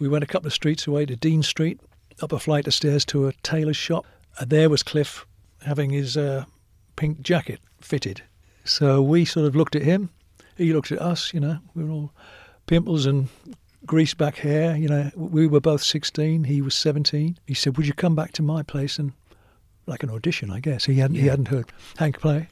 We 0.00 0.08
went 0.08 0.24
a 0.24 0.26
couple 0.26 0.48
of 0.48 0.52
streets 0.52 0.88
away 0.88 1.06
to 1.06 1.14
Dean 1.14 1.44
Street, 1.44 1.80
up 2.20 2.32
a 2.32 2.40
flight 2.40 2.66
of 2.66 2.74
stairs 2.74 3.04
to 3.06 3.28
a 3.28 3.32
tailor's 3.44 3.76
shop. 3.76 4.04
And 4.40 4.50
there 4.50 4.68
was 4.68 4.82
Cliff 4.82 5.26
having 5.64 5.90
his 5.90 6.16
uh, 6.16 6.44
pink 6.96 7.22
jacket 7.22 7.60
fitted. 7.80 8.22
So 8.64 9.00
we 9.00 9.24
sort 9.24 9.46
of 9.46 9.54
looked 9.54 9.76
at 9.76 9.82
him. 9.82 10.10
He 10.56 10.72
looked 10.72 10.92
at 10.92 11.00
us, 11.00 11.34
you 11.34 11.40
know, 11.40 11.58
we 11.74 11.84
were 11.84 11.90
all 11.90 12.12
pimples 12.66 13.06
and 13.06 13.28
greased 13.86 14.18
back 14.18 14.36
hair. 14.36 14.76
You 14.76 14.88
know, 14.88 15.10
we 15.14 15.46
were 15.46 15.60
both 15.60 15.82
16. 15.82 16.44
He 16.44 16.62
was 16.62 16.74
17. 16.74 17.38
He 17.46 17.54
said, 17.54 17.76
"Would 17.76 17.86
you 17.86 17.94
come 17.94 18.14
back 18.14 18.32
to 18.32 18.42
my 18.42 18.62
place 18.62 18.98
and 18.98 19.12
like 19.86 20.02
an 20.02 20.10
audition?" 20.10 20.50
I 20.50 20.60
guess 20.60 20.84
he 20.84 20.96
hadn't 20.96 21.16
he 21.16 21.26
hadn't 21.26 21.48
heard 21.48 21.72
Hank 21.98 22.20
play. 22.20 22.48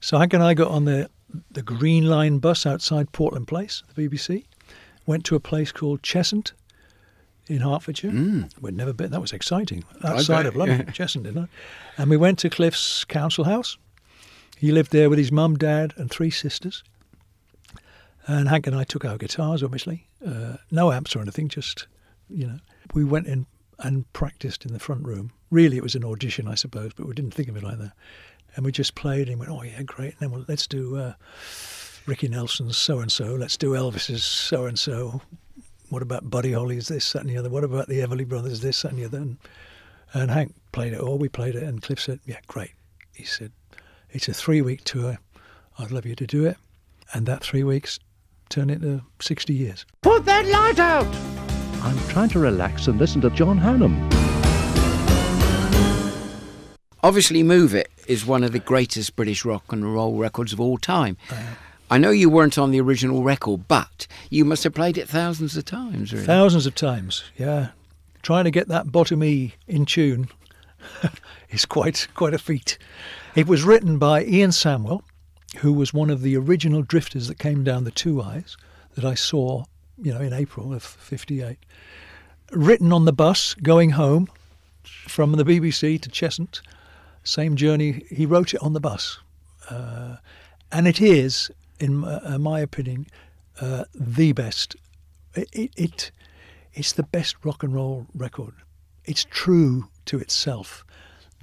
So 0.00 0.18
Hank 0.18 0.32
and 0.32 0.42
I 0.42 0.54
got 0.54 0.70
on 0.70 0.84
the 0.84 1.10
the 1.50 1.62
Green 1.62 2.06
Line 2.06 2.38
bus 2.38 2.66
outside 2.66 3.12
Portland 3.12 3.48
Place, 3.48 3.82
the 3.94 4.08
BBC. 4.08 4.44
Went 5.06 5.24
to 5.24 5.36
a 5.36 5.40
place 5.40 5.72
called 5.72 6.02
Cheshunt 6.02 6.52
in 7.46 7.62
Hertfordshire. 7.62 8.10
Mm. 8.10 8.50
We'd 8.60 8.76
never 8.76 8.92
been. 8.92 9.10
That 9.10 9.22
was 9.22 9.32
exciting. 9.32 9.84
Outside 10.04 10.44
of 10.44 10.54
London, 10.54 10.84
yeah. 10.86 10.92
Cheshunt, 10.92 11.22
didn't 11.22 11.44
I? 11.44 11.48
And 11.96 12.10
we 12.10 12.16
went 12.18 12.38
to 12.40 12.50
Cliff's 12.50 13.04
council 13.04 13.44
house. 13.44 13.78
He 14.58 14.70
lived 14.72 14.92
there 14.92 15.08
with 15.08 15.18
his 15.18 15.32
mum, 15.32 15.56
dad, 15.56 15.94
and 15.96 16.10
three 16.10 16.30
sisters. 16.30 16.82
And 18.28 18.46
Hank 18.46 18.66
and 18.66 18.76
I 18.76 18.84
took 18.84 19.06
our 19.06 19.16
guitars, 19.16 19.62
obviously. 19.62 20.06
Uh, 20.24 20.58
no 20.70 20.92
amps 20.92 21.16
or 21.16 21.20
anything, 21.20 21.48
just, 21.48 21.86
you 22.28 22.46
know. 22.46 22.58
We 22.92 23.02
went 23.02 23.26
in 23.26 23.46
and 23.78 24.10
practiced 24.12 24.66
in 24.66 24.74
the 24.74 24.78
front 24.78 25.06
room. 25.06 25.32
Really, 25.50 25.78
it 25.78 25.82
was 25.82 25.94
an 25.94 26.04
audition, 26.04 26.46
I 26.46 26.54
suppose, 26.54 26.92
but 26.94 27.06
we 27.06 27.14
didn't 27.14 27.32
think 27.32 27.48
of 27.48 27.56
it 27.56 27.62
like 27.62 27.78
that. 27.78 27.92
And 28.54 28.66
we 28.66 28.72
just 28.72 28.94
played 28.94 29.30
and 29.30 29.38
went, 29.38 29.50
oh, 29.50 29.62
yeah, 29.62 29.82
great. 29.82 30.12
And 30.12 30.20
then 30.20 30.30
well, 30.30 30.44
let's 30.46 30.66
do 30.66 30.96
uh, 30.96 31.14
Ricky 32.04 32.28
Nelson's 32.28 32.76
so 32.76 32.98
and 32.98 33.10
so. 33.10 33.34
Let's 33.34 33.56
do 33.56 33.70
Elvis's 33.72 34.24
so 34.24 34.66
and 34.66 34.78
so. 34.78 35.22
What 35.88 36.02
about 36.02 36.28
Buddy 36.28 36.52
Holly's 36.52 36.88
this, 36.88 37.10
that, 37.14 37.22
and 37.22 37.30
the 37.30 37.38
other? 37.38 37.48
What 37.48 37.64
about 37.64 37.88
the 37.88 38.00
Everly 38.00 38.28
Brothers 38.28 38.60
this, 38.60 38.82
that, 38.82 38.92
and 38.92 38.98
the 38.98 39.06
other? 39.06 39.18
And, 39.18 39.38
and 40.12 40.30
Hank 40.30 40.54
played 40.72 40.92
it 40.92 41.00
all. 41.00 41.16
We 41.16 41.30
played 41.30 41.54
it. 41.54 41.62
And 41.62 41.80
Cliff 41.80 42.00
said, 42.00 42.20
yeah, 42.26 42.40
great. 42.46 42.72
He 43.14 43.24
said, 43.24 43.52
it's 44.10 44.28
a 44.28 44.34
three 44.34 44.60
week 44.60 44.84
tour. 44.84 45.18
I'd 45.78 45.92
love 45.92 46.04
you 46.04 46.14
to 46.16 46.26
do 46.26 46.44
it. 46.44 46.58
And 47.14 47.24
that 47.24 47.42
three 47.42 47.64
weeks 47.64 47.98
turned 48.48 48.80
to 48.80 49.02
60 49.20 49.54
years. 49.54 49.86
Put 50.02 50.24
that 50.24 50.46
light 50.46 50.78
out! 50.78 51.06
I'm 51.82 51.98
trying 52.08 52.28
to 52.30 52.38
relax 52.38 52.88
and 52.88 52.98
listen 52.98 53.20
to 53.22 53.30
John 53.30 53.58
Hannam. 53.60 53.96
Obviously, 57.02 57.42
Move 57.44 57.74
It 57.74 57.90
is 58.08 58.26
one 58.26 58.42
of 58.42 58.52
the 58.52 58.58
greatest 58.58 59.14
British 59.14 59.44
rock 59.44 59.72
and 59.72 59.94
roll 59.94 60.16
records 60.18 60.52
of 60.52 60.60
all 60.60 60.78
time. 60.78 61.16
I 61.90 61.96
know 61.96 62.10
you 62.10 62.28
weren't 62.28 62.58
on 62.58 62.70
the 62.70 62.80
original 62.80 63.22
record, 63.22 63.68
but 63.68 64.06
you 64.30 64.44
must 64.44 64.64
have 64.64 64.74
played 64.74 64.98
it 64.98 65.08
thousands 65.08 65.56
of 65.56 65.64
times, 65.64 66.12
really. 66.12 66.26
Thousands 66.26 66.66
of 66.66 66.74
times, 66.74 67.22
yeah. 67.36 67.68
Trying 68.22 68.44
to 68.44 68.50
get 68.50 68.68
that 68.68 68.90
bottom 68.90 69.22
E 69.22 69.54
in 69.66 69.86
tune 69.86 70.28
is 71.50 71.64
quite 71.64 72.08
quite 72.14 72.34
a 72.34 72.38
feat. 72.38 72.76
It 73.34 73.46
was 73.46 73.62
written 73.62 73.98
by 73.98 74.24
Ian 74.24 74.50
Samwell, 74.50 75.02
who 75.58 75.72
was 75.72 75.92
one 75.92 76.10
of 76.10 76.22
the 76.22 76.36
original 76.36 76.82
drifters 76.82 77.28
that 77.28 77.38
came 77.38 77.64
down 77.64 77.84
the 77.84 77.92
2i's 77.92 78.56
that 78.94 79.04
I 79.04 79.14
saw, 79.14 79.64
you 80.00 80.12
know, 80.12 80.20
in 80.20 80.32
April 80.32 80.72
of 80.72 80.82
'58. 80.82 81.58
Written 82.52 82.92
on 82.92 83.04
the 83.04 83.12
bus 83.12 83.54
going 83.54 83.90
home 83.90 84.28
from 84.82 85.32
the 85.32 85.44
BBC 85.44 86.00
to 86.00 86.10
Cheshunt, 86.10 86.60
same 87.22 87.56
journey. 87.56 88.04
He 88.10 88.26
wrote 88.26 88.54
it 88.54 88.62
on 88.62 88.72
the 88.72 88.80
bus, 88.80 89.18
uh, 89.68 90.16
and 90.72 90.88
it 90.88 91.00
is, 91.00 91.50
in 91.78 91.98
my, 91.98 92.14
uh, 92.14 92.38
my 92.38 92.60
opinion, 92.60 93.06
uh, 93.60 93.84
the 93.94 94.32
best. 94.32 94.76
It, 95.34 95.70
it 95.76 96.10
it's 96.72 96.92
the 96.92 97.02
best 97.02 97.36
rock 97.44 97.62
and 97.62 97.74
roll 97.74 98.06
record. 98.14 98.54
It's 99.04 99.26
true 99.28 99.88
to 100.06 100.18
itself. 100.18 100.84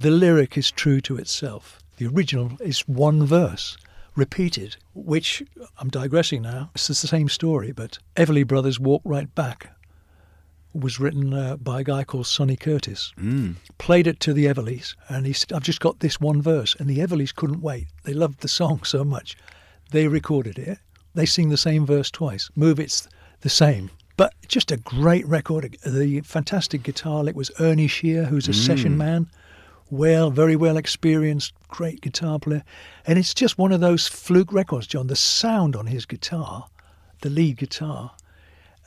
The 0.00 0.10
lyric 0.10 0.56
is 0.56 0.70
true 0.70 1.00
to 1.02 1.16
itself. 1.16 1.80
The 1.98 2.06
original 2.06 2.52
is 2.60 2.80
one 2.88 3.24
verse 3.24 3.76
repeated, 4.16 4.76
which 4.94 5.42
I'm 5.78 5.88
digressing 5.88 6.42
now. 6.42 6.70
It's 6.74 6.88
the 6.88 6.94
same 6.94 7.28
story, 7.28 7.72
but 7.72 7.98
Everly 8.16 8.46
Brothers 8.46 8.80
Walk 8.80 9.02
Right 9.04 9.32
Back 9.34 9.70
was 10.74 11.00
written 11.00 11.32
uh, 11.32 11.56
by 11.56 11.80
a 11.80 11.84
guy 11.84 12.04
called 12.04 12.26
Sonny 12.26 12.56
Curtis. 12.56 13.12
Played 13.78 14.06
it 14.06 14.20
to 14.20 14.32
the 14.32 14.46
Everlys, 14.46 14.94
and 15.08 15.26
he 15.26 15.32
said, 15.32 15.52
I've 15.52 15.62
just 15.62 15.80
got 15.80 16.00
this 16.00 16.20
one 16.20 16.42
verse. 16.42 16.74
And 16.78 16.88
the 16.88 16.98
Everlys 16.98 17.34
couldn't 17.34 17.62
wait. 17.62 17.86
They 18.04 18.12
loved 18.12 18.40
the 18.40 18.48
song 18.48 18.82
so 18.82 19.04
much. 19.04 19.36
They 19.90 20.08
recorded 20.08 20.58
it. 20.58 20.78
They 21.14 21.26
sing 21.26 21.48
the 21.48 21.56
same 21.56 21.86
verse 21.86 22.10
twice. 22.10 22.50
Move 22.56 22.78
It's 22.78 23.08
the 23.40 23.48
same. 23.48 23.90
But 24.16 24.34
just 24.48 24.70
a 24.70 24.76
great 24.78 25.26
record. 25.26 25.76
The 25.84 26.20
fantastic 26.22 26.82
guitar 26.82 27.22
lick 27.22 27.36
was 27.36 27.50
Ernie 27.60 27.86
Shear, 27.86 28.24
who's 28.24 28.48
a 28.48 28.54
session 28.54 28.96
man, 28.96 29.28
well, 29.90 30.30
very 30.30 30.56
well 30.56 30.76
experienced, 30.76 31.52
great 31.68 32.00
guitar 32.00 32.38
player. 32.38 32.64
And 33.06 33.18
it's 33.18 33.34
just 33.34 33.58
one 33.58 33.72
of 33.72 33.80
those 33.80 34.06
fluke 34.08 34.52
records, 34.52 34.86
John. 34.86 35.06
The 35.06 35.16
sound 35.16 35.76
on 35.76 35.86
his 35.86 36.06
guitar, 36.06 36.66
the 37.20 37.30
lead 37.30 37.56
guitar, 37.58 38.12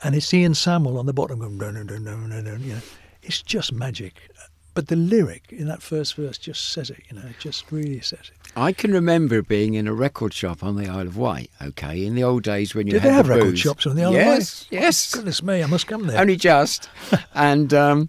and 0.02 0.14
it's 0.14 0.32
Ian 0.32 0.52
Samwell 0.52 0.98
on 0.98 1.06
the 1.06 1.12
bottom 1.12 1.38
going, 1.40 1.58
dun, 1.58 1.74
dun, 1.74 1.86
dun, 1.86 2.04
dun, 2.04 2.30
dun, 2.30 2.44
dun, 2.44 2.62
you 2.62 2.74
know, 2.74 2.80
it's 3.22 3.42
just 3.42 3.72
magic. 3.72 4.30
But 4.72 4.86
the 4.86 4.96
lyric 4.96 5.46
in 5.50 5.66
that 5.66 5.82
first 5.82 6.14
verse 6.14 6.38
just 6.38 6.70
says 6.70 6.90
it, 6.90 7.02
you 7.10 7.16
know, 7.16 7.26
it 7.26 7.38
just 7.40 7.70
really 7.72 8.00
says 8.00 8.20
it. 8.20 8.52
I 8.56 8.72
can 8.72 8.92
remember 8.92 9.42
being 9.42 9.74
in 9.74 9.86
a 9.86 9.92
record 9.92 10.32
shop 10.32 10.62
on 10.62 10.76
the 10.76 10.88
Isle 10.88 11.08
of 11.08 11.16
Wight, 11.16 11.50
okay, 11.60 12.04
in 12.06 12.14
the 12.14 12.22
old 12.22 12.44
days 12.44 12.74
when 12.74 12.86
you 12.86 12.92
Did 12.94 13.02
had 13.02 13.10
they 13.10 13.14
have 13.14 13.26
the 13.26 13.34
record 13.34 13.50
booze. 13.50 13.60
shops 13.60 13.86
on 13.86 13.96
the 13.96 14.02
Isle 14.04 14.08
of 14.10 14.14
yes, 14.14 14.66
Wight? 14.70 14.80
Yes, 14.80 15.12
Goodness 15.14 15.42
me, 15.42 15.62
I 15.62 15.66
must 15.66 15.86
come 15.86 16.06
there. 16.06 16.20
only 16.20 16.36
just. 16.36 16.88
and 17.34 17.74
um, 17.74 18.08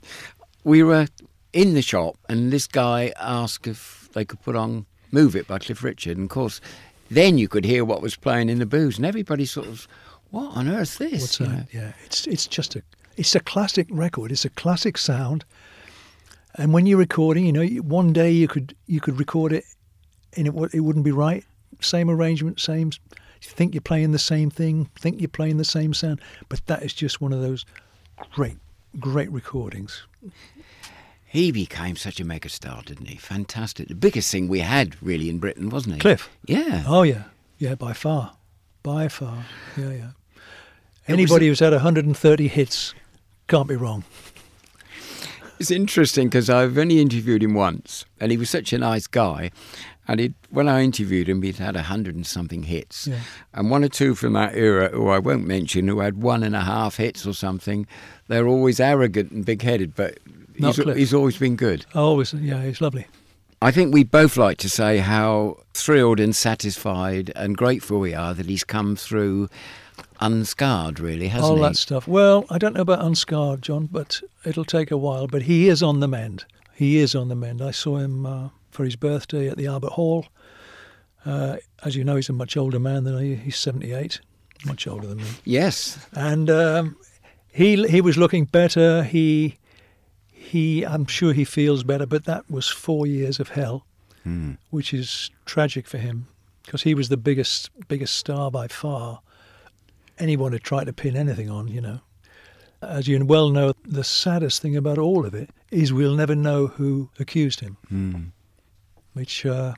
we 0.63 0.83
were 0.83 1.07
in 1.53 1.73
the 1.73 1.81
shop, 1.81 2.17
and 2.29 2.51
this 2.51 2.67
guy 2.67 3.13
asked 3.19 3.67
if 3.67 4.09
they 4.13 4.25
could 4.25 4.41
put 4.41 4.55
on 4.55 4.85
"Move 5.11 5.35
It" 5.35 5.47
by 5.47 5.59
Cliff 5.59 5.83
Richard, 5.83 6.17
and 6.17 6.25
of 6.25 6.29
course, 6.29 6.61
then 7.09 7.37
you 7.37 7.47
could 7.47 7.65
hear 7.65 7.83
what 7.83 8.01
was 8.01 8.15
playing 8.15 8.49
in 8.49 8.59
the 8.59 8.65
booze, 8.65 8.97
and 8.97 9.05
everybody 9.05 9.45
sort 9.45 9.67
of 9.67 9.87
what 10.31 10.55
on 10.55 10.69
earth 10.69 10.99
is 11.01 11.11
this? 11.11 11.21
What's 11.21 11.39
you 11.39 11.45
that? 11.47 11.51
know? 11.51 11.65
Yeah, 11.71 11.91
it's 12.05 12.25
it's 12.27 12.47
just 12.47 12.75
a 12.75 12.83
it's 13.17 13.35
a 13.35 13.39
classic 13.39 13.87
record. 13.89 14.31
It's 14.31 14.45
a 14.45 14.49
classic 14.49 14.97
sound. 14.97 15.43
And 16.55 16.73
when 16.73 16.85
you're 16.85 16.97
recording, 16.97 17.45
you 17.45 17.53
know, 17.53 17.65
one 17.81 18.11
day 18.13 18.31
you 18.31 18.47
could 18.47 18.75
you 18.87 18.99
could 18.99 19.19
record 19.19 19.53
it, 19.53 19.65
and 20.35 20.47
it 20.47 20.53
it 20.73 20.79
wouldn't 20.81 21.05
be 21.05 21.11
right. 21.11 21.45
Same 21.81 22.09
arrangement, 22.09 22.59
same. 22.59 22.91
You 23.41 23.49
think 23.49 23.73
you're 23.73 23.81
playing 23.81 24.11
the 24.11 24.19
same 24.19 24.49
thing, 24.51 24.89
think 24.95 25.19
you're 25.19 25.27
playing 25.27 25.57
the 25.57 25.65
same 25.65 25.93
sound, 25.93 26.21
but 26.47 26.65
that 26.67 26.83
is 26.83 26.93
just 26.93 27.21
one 27.21 27.33
of 27.33 27.41
those 27.41 27.65
great, 28.33 28.57
great 28.99 29.31
recordings. 29.31 30.03
He 31.31 31.51
became 31.53 31.95
such 31.95 32.19
a 32.19 32.25
megastar, 32.25 32.83
didn't 32.83 33.05
he? 33.07 33.15
Fantastic. 33.15 33.87
The 33.87 33.95
biggest 33.95 34.29
thing 34.29 34.49
we 34.49 34.59
had 34.59 35.01
really 35.01 35.29
in 35.29 35.39
Britain, 35.39 35.69
wasn't 35.69 35.95
he? 35.95 36.01
Cliff. 36.01 36.29
Yeah. 36.45 36.83
Oh 36.85 37.03
yeah, 37.03 37.23
yeah, 37.57 37.75
by 37.75 37.93
far, 37.93 38.35
by 38.83 39.07
far, 39.07 39.45
yeah, 39.77 39.91
yeah. 39.91 40.07
Anybody 41.07 41.47
who's 41.47 41.59
had 41.61 41.71
130 41.71 42.47
hits 42.49 42.93
can't 43.47 43.67
be 43.69 43.75
wrong. 43.77 44.03
It's 45.59 45.71
interesting 45.71 46.27
because 46.27 46.49
I've 46.49 46.77
only 46.77 46.99
interviewed 46.99 47.43
him 47.43 47.53
once, 47.53 48.03
and 48.19 48.31
he 48.31 48.37
was 48.37 48.49
such 48.49 48.73
a 48.73 48.77
nice 48.77 49.07
guy. 49.07 49.51
And 50.07 50.19
he'd, 50.19 50.33
when 50.49 50.67
I 50.67 50.81
interviewed 50.83 51.29
him, 51.29 51.41
he'd 51.43 51.57
had 51.57 51.75
a 51.75 51.83
hundred 51.83 52.15
and 52.15 52.25
something 52.25 52.63
hits, 52.63 53.07
Yeah. 53.07 53.19
and 53.53 53.69
one 53.69 53.83
or 53.83 53.87
two 53.87 54.15
from 54.15 54.33
that 54.33 54.55
era, 54.55 54.89
who 54.89 55.07
I 55.09 55.19
won't 55.19 55.45
mention, 55.45 55.87
who 55.87 55.99
had 55.99 56.21
one 56.21 56.43
and 56.43 56.55
a 56.55 56.61
half 56.61 56.97
hits 56.97 57.25
or 57.25 57.33
something. 57.33 57.85
They're 58.27 58.47
always 58.47 58.79
arrogant 58.79 59.31
and 59.31 59.45
big-headed, 59.45 59.95
but 59.95 60.17
he's, 60.61 60.77
he's 60.77 61.13
always 61.13 61.37
been 61.37 61.55
good. 61.55 61.85
Always, 61.95 62.33
yeah, 62.33 62.63
he's 62.63 62.81
lovely. 62.81 63.07
I 63.61 63.71
think 63.71 63.93
we 63.93 64.03
both 64.03 64.37
like 64.37 64.57
to 64.59 64.69
say 64.69 64.97
how 64.97 65.57
thrilled 65.73 66.19
and 66.19 66.35
satisfied 66.35 67.31
and 67.35 67.55
grateful 67.55 67.99
we 67.99 68.13
are 68.15 68.33
that 68.33 68.47
he's 68.47 68.63
come 68.63 68.95
through 68.95 69.49
unscarred, 70.19 70.99
really, 70.99 71.27
hasn't 71.27 71.51
all 71.51 71.57
he? 71.57 71.63
that 71.63 71.75
stuff. 71.75 72.07
Well, 72.07 72.45
I 72.49 72.57
don't 72.57 72.73
know 72.73 72.81
about 72.81 73.05
unscarred, 73.05 73.61
John, 73.61 73.87
but 73.91 74.21
it'll 74.45 74.65
take 74.65 74.89
a 74.89 74.97
while. 74.97 75.27
But 75.27 75.43
he 75.43 75.69
is 75.69 75.83
on 75.83 75.99
the 75.99 76.07
mend. 76.07 76.45
He 76.73 76.97
is 76.97 77.13
on 77.13 77.27
the 77.27 77.35
mend. 77.35 77.61
I 77.61 77.69
saw 77.69 77.97
him 77.97 78.25
uh, 78.25 78.49
for 78.71 78.83
his 78.83 78.95
birthday 78.95 79.47
at 79.47 79.57
the 79.57 79.67
Albert 79.67 79.91
Hall. 79.91 80.25
Uh, 81.23 81.57
as 81.83 81.95
you 81.95 82.03
know, 82.03 82.15
he's 82.15 82.29
a 82.29 82.33
much 82.33 82.57
older 82.57 82.79
man 82.79 83.03
than 83.03 83.15
I. 83.15 83.35
He's 83.35 83.57
78, 83.57 84.21
much 84.65 84.87
older 84.87 85.05
than 85.05 85.19
me. 85.19 85.29
Yes. 85.45 86.03
And 86.13 86.49
um, 86.49 86.97
he 87.51 87.87
he 87.87 88.01
was 88.01 88.17
looking 88.17 88.45
better. 88.45 89.03
He 89.03 89.59
he. 90.51 90.83
I'm 90.85 91.05
sure 91.05 91.33
he 91.33 91.45
feels 91.45 91.83
better. 91.83 92.05
But 92.05 92.25
that 92.25 92.49
was 92.49 92.67
four 92.67 93.07
years 93.07 93.39
of 93.39 93.49
hell, 93.49 93.85
which 94.69 94.93
is 94.93 95.31
tragic 95.45 95.87
for 95.87 95.97
him 95.97 96.27
because 96.63 96.83
he 96.83 96.93
was 96.93 97.09
the 97.09 97.17
biggest 97.17 97.69
biggest 97.87 98.13
star 98.15 98.51
by 98.51 98.67
far. 98.67 99.21
Anyone 100.19 100.51
had 100.51 100.63
tried 100.63 100.85
to 100.85 100.93
pin 100.93 101.15
anything 101.15 101.49
on, 101.49 101.67
you 101.67 101.81
know. 101.81 101.99
As 102.81 103.07
you 103.07 103.23
well 103.25 103.49
know, 103.49 103.73
the 103.85 104.03
saddest 104.03 104.61
thing 104.61 104.75
about 104.75 104.97
all 104.97 105.25
of 105.25 105.33
it 105.33 105.49
is 105.71 105.93
we'll 105.93 106.15
never 106.15 106.35
know 106.35 106.67
who 106.67 107.09
accused 107.19 107.59
him, 107.59 107.77
which 109.13 109.45
uh, 109.45 109.73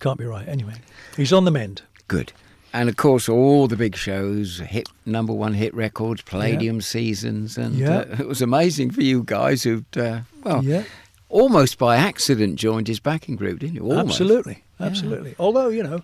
can't 0.00 0.18
be 0.18 0.24
right. 0.24 0.48
Anyway, 0.48 0.74
he's 1.16 1.32
on 1.32 1.44
the 1.44 1.50
mend. 1.50 1.82
Good. 2.08 2.32
And 2.78 2.90
of 2.90 2.96
course, 2.96 3.26
all 3.26 3.68
the 3.68 3.76
big 3.76 3.96
shows, 3.96 4.58
hit 4.58 4.86
number 5.06 5.32
one 5.32 5.54
hit 5.54 5.72
records, 5.74 6.20
Palladium 6.20 6.82
seasons, 6.82 7.56
and 7.56 7.74
Yeah. 7.74 7.98
uh, 8.00 8.16
it 8.20 8.28
was 8.28 8.42
amazing 8.42 8.90
for 8.90 9.00
you 9.02 9.22
guys 9.24 9.62
who'd, 9.62 9.86
uh, 9.96 10.20
well, 10.44 10.62
Yeah. 10.62 10.84
almost 11.30 11.78
by 11.78 11.96
accident 11.96 12.56
joined 12.56 12.86
his 12.86 13.00
backing 13.00 13.34
group, 13.36 13.60
didn't 13.60 13.76
you? 13.76 13.82
Almost. 13.82 14.20
Absolutely, 14.20 14.62
absolutely. 14.78 15.34
Although 15.38 15.68
you 15.70 15.82
know, 15.82 16.02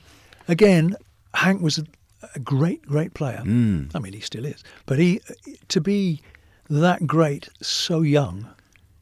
again, 0.48 0.96
Hank 1.34 1.60
was 1.60 1.76
a, 1.76 1.84
a 2.34 2.38
great, 2.38 2.86
great 2.86 3.12
player. 3.12 3.42
I 3.44 3.98
mean, 3.98 4.12
he 4.14 4.20
still 4.20 4.46
is. 4.46 4.64
But 4.86 4.98
he, 4.98 5.20
to 5.68 5.80
be 5.80 6.22
that 6.70 7.06
great 7.06 7.50
so 7.60 8.00
young, 8.00 8.46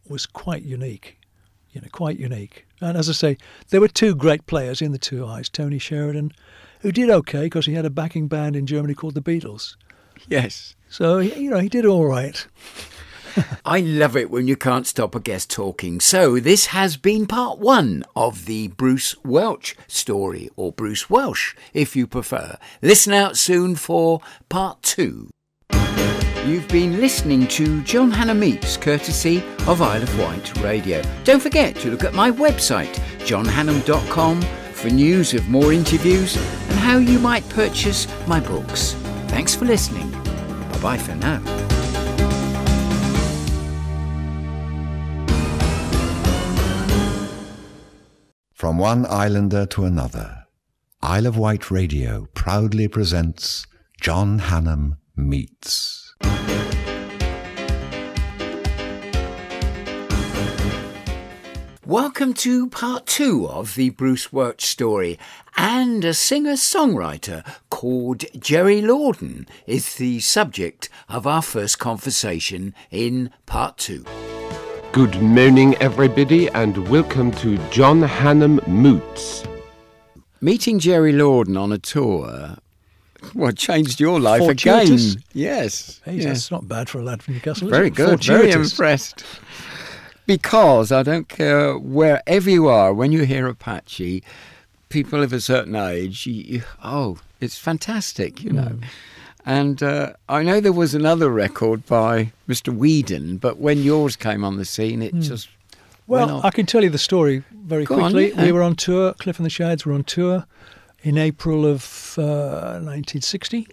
was 0.08 0.26
quite 0.26 0.64
unique. 0.64 1.18
You 1.70 1.80
know, 1.82 1.88
quite 1.92 2.18
unique. 2.18 2.66
And 2.80 2.96
as 2.98 3.08
I 3.08 3.12
say, 3.12 3.36
there 3.68 3.80
were 3.80 3.86
two 4.02 4.16
great 4.16 4.46
players 4.46 4.82
in 4.82 4.90
the 4.90 4.98
2i's. 4.98 5.48
Tony 5.48 5.78
Sheridan, 5.78 6.32
who 6.80 6.92
did 6.92 7.10
okay 7.10 7.44
because 7.44 7.66
he 7.66 7.74
had 7.74 7.84
a 7.84 7.90
backing 7.90 8.28
band 8.28 8.56
in 8.56 8.66
Germany 8.66 8.94
called 8.94 9.14
the 9.14 9.22
Beatles. 9.22 9.76
Yes. 10.28 10.74
So 10.88 11.18
you 11.18 11.50
know, 11.50 11.58
he 11.58 11.68
did 11.68 11.86
all 11.86 12.06
right. 12.06 12.46
I 13.64 13.80
love 13.80 14.16
it 14.16 14.30
when 14.30 14.48
you 14.48 14.56
can't 14.56 14.86
stop 14.86 15.14
a 15.14 15.20
guest 15.20 15.50
talking. 15.50 16.00
So, 16.00 16.40
this 16.40 16.66
has 16.66 16.96
been 16.96 17.26
part 17.26 17.58
one 17.58 18.04
of 18.16 18.46
the 18.46 18.68
Bruce 18.68 19.14
Welch 19.24 19.76
story, 19.86 20.50
or 20.56 20.72
Bruce 20.72 21.08
Welsh, 21.08 21.54
if 21.72 21.94
you 21.94 22.06
prefer. 22.06 22.56
Listen 22.82 23.12
out 23.12 23.36
soon 23.36 23.76
for 23.76 24.20
part 24.48 24.82
two. 24.82 25.30
You've 26.46 26.68
been 26.68 27.00
listening 27.00 27.46
to 27.48 27.82
John 27.82 28.10
Hannam 28.10 28.38
Meets, 28.38 28.76
courtesy 28.76 29.42
of 29.66 29.82
Isle 29.82 30.02
of 30.02 30.18
Wight 30.18 30.56
Radio. 30.62 31.02
Don't 31.22 31.40
forget 31.40 31.76
to 31.76 31.90
look 31.90 32.02
at 32.02 32.14
my 32.14 32.30
website, 32.30 32.94
johnhannam.com, 33.20 34.40
for 34.80 34.88
news 34.88 35.34
of 35.34 35.46
more 35.50 35.74
interviews 35.74 36.36
and 36.36 36.78
how 36.78 36.96
you 36.96 37.18
might 37.18 37.46
purchase 37.50 38.06
my 38.26 38.40
books. 38.40 38.94
Thanks 39.28 39.54
for 39.54 39.66
listening. 39.66 40.10
Bye 40.10 40.78
bye 40.80 40.96
for 40.96 41.14
now. 41.16 41.40
From 48.54 48.78
one 48.78 49.04
islander 49.04 49.66
to 49.66 49.84
another, 49.84 50.44
Isle 51.02 51.26
of 51.26 51.36
Wight 51.36 51.70
Radio 51.70 52.28
proudly 52.32 52.88
presents 52.88 53.66
John 54.00 54.40
Hannam 54.40 54.96
Meets. 55.14 56.14
Welcome 61.90 62.34
to 62.34 62.68
part 62.68 63.06
two 63.06 63.48
of 63.48 63.74
the 63.74 63.90
Bruce 63.90 64.32
Welch 64.32 64.64
story. 64.64 65.18
And 65.56 66.04
a 66.04 66.14
singer 66.14 66.52
songwriter 66.52 67.44
called 67.68 68.22
Jerry 68.38 68.80
Lordan 68.80 69.48
is 69.66 69.96
the 69.96 70.20
subject 70.20 70.88
of 71.08 71.26
our 71.26 71.42
first 71.42 71.80
conversation 71.80 72.76
in 72.92 73.30
part 73.44 73.76
two. 73.76 74.04
Good 74.92 75.20
morning, 75.20 75.74
everybody, 75.78 76.46
and 76.50 76.88
welcome 76.88 77.32
to 77.32 77.58
John 77.70 78.02
Hannam 78.02 78.64
Meets. 78.68 79.42
Meeting 80.40 80.78
Jerry 80.78 81.12
Lordan 81.12 81.60
on 81.60 81.72
a 81.72 81.78
tour, 81.78 82.56
well, 83.34 83.52
changed 83.52 83.98
your 83.98 84.20
life 84.20 84.42
Fortuitous. 84.42 85.14
again. 85.14 85.24
Yes. 85.32 86.00
Hey, 86.04 86.14
yes. 86.14 86.24
That's 86.24 86.50
not 86.50 86.68
bad 86.68 86.88
for 86.88 87.00
a 87.00 87.02
lad 87.02 87.22
from 87.22 87.34
Newcastle. 87.34 87.66
is 87.66 87.70
Very 87.72 87.88
it? 87.88 87.94
good. 87.94 88.24
Very 88.24 88.52
impressed. 88.52 89.24
Because 90.30 90.92
I 90.92 91.02
don't 91.02 91.28
care 91.28 91.76
wherever 91.76 92.48
you 92.48 92.68
are, 92.68 92.94
when 92.94 93.10
you 93.10 93.24
hear 93.24 93.48
Apache, 93.48 94.22
people 94.88 95.24
of 95.24 95.32
a 95.32 95.40
certain 95.40 95.74
age, 95.74 96.24
you, 96.24 96.34
you, 96.34 96.62
oh, 96.84 97.18
it's 97.40 97.58
fantastic, 97.58 98.40
you 98.40 98.52
know. 98.52 98.62
Mm. 98.62 98.84
And 99.44 99.82
uh, 99.82 100.12
I 100.28 100.44
know 100.44 100.60
there 100.60 100.72
was 100.72 100.94
another 100.94 101.30
record 101.30 101.84
by 101.84 102.30
Mr. 102.48 102.72
Weedon, 102.72 103.38
but 103.38 103.58
when 103.58 103.78
yours 103.82 104.14
came 104.14 104.44
on 104.44 104.56
the 104.56 104.64
scene, 104.64 105.02
it 105.02 105.16
just 105.16 105.48
Well. 106.06 106.40
I 106.44 106.50
can 106.50 106.64
tell 106.64 106.84
you 106.84 106.90
the 106.90 106.98
story 106.98 107.42
very 107.52 107.84
Go 107.84 107.96
on, 107.96 108.12
quickly. 108.12 108.30
yeah. 108.30 108.44
We 108.44 108.52
were 108.52 108.62
on 108.62 108.76
tour, 108.76 109.14
Cliff 109.14 109.36
and 109.40 109.44
the 109.46 109.50
Shades 109.50 109.84
were 109.84 109.94
on 109.94 110.04
tour 110.04 110.46
in 111.02 111.18
April 111.18 111.66
of 111.66 112.14
uh, 112.18 112.78
1960. 112.78 113.66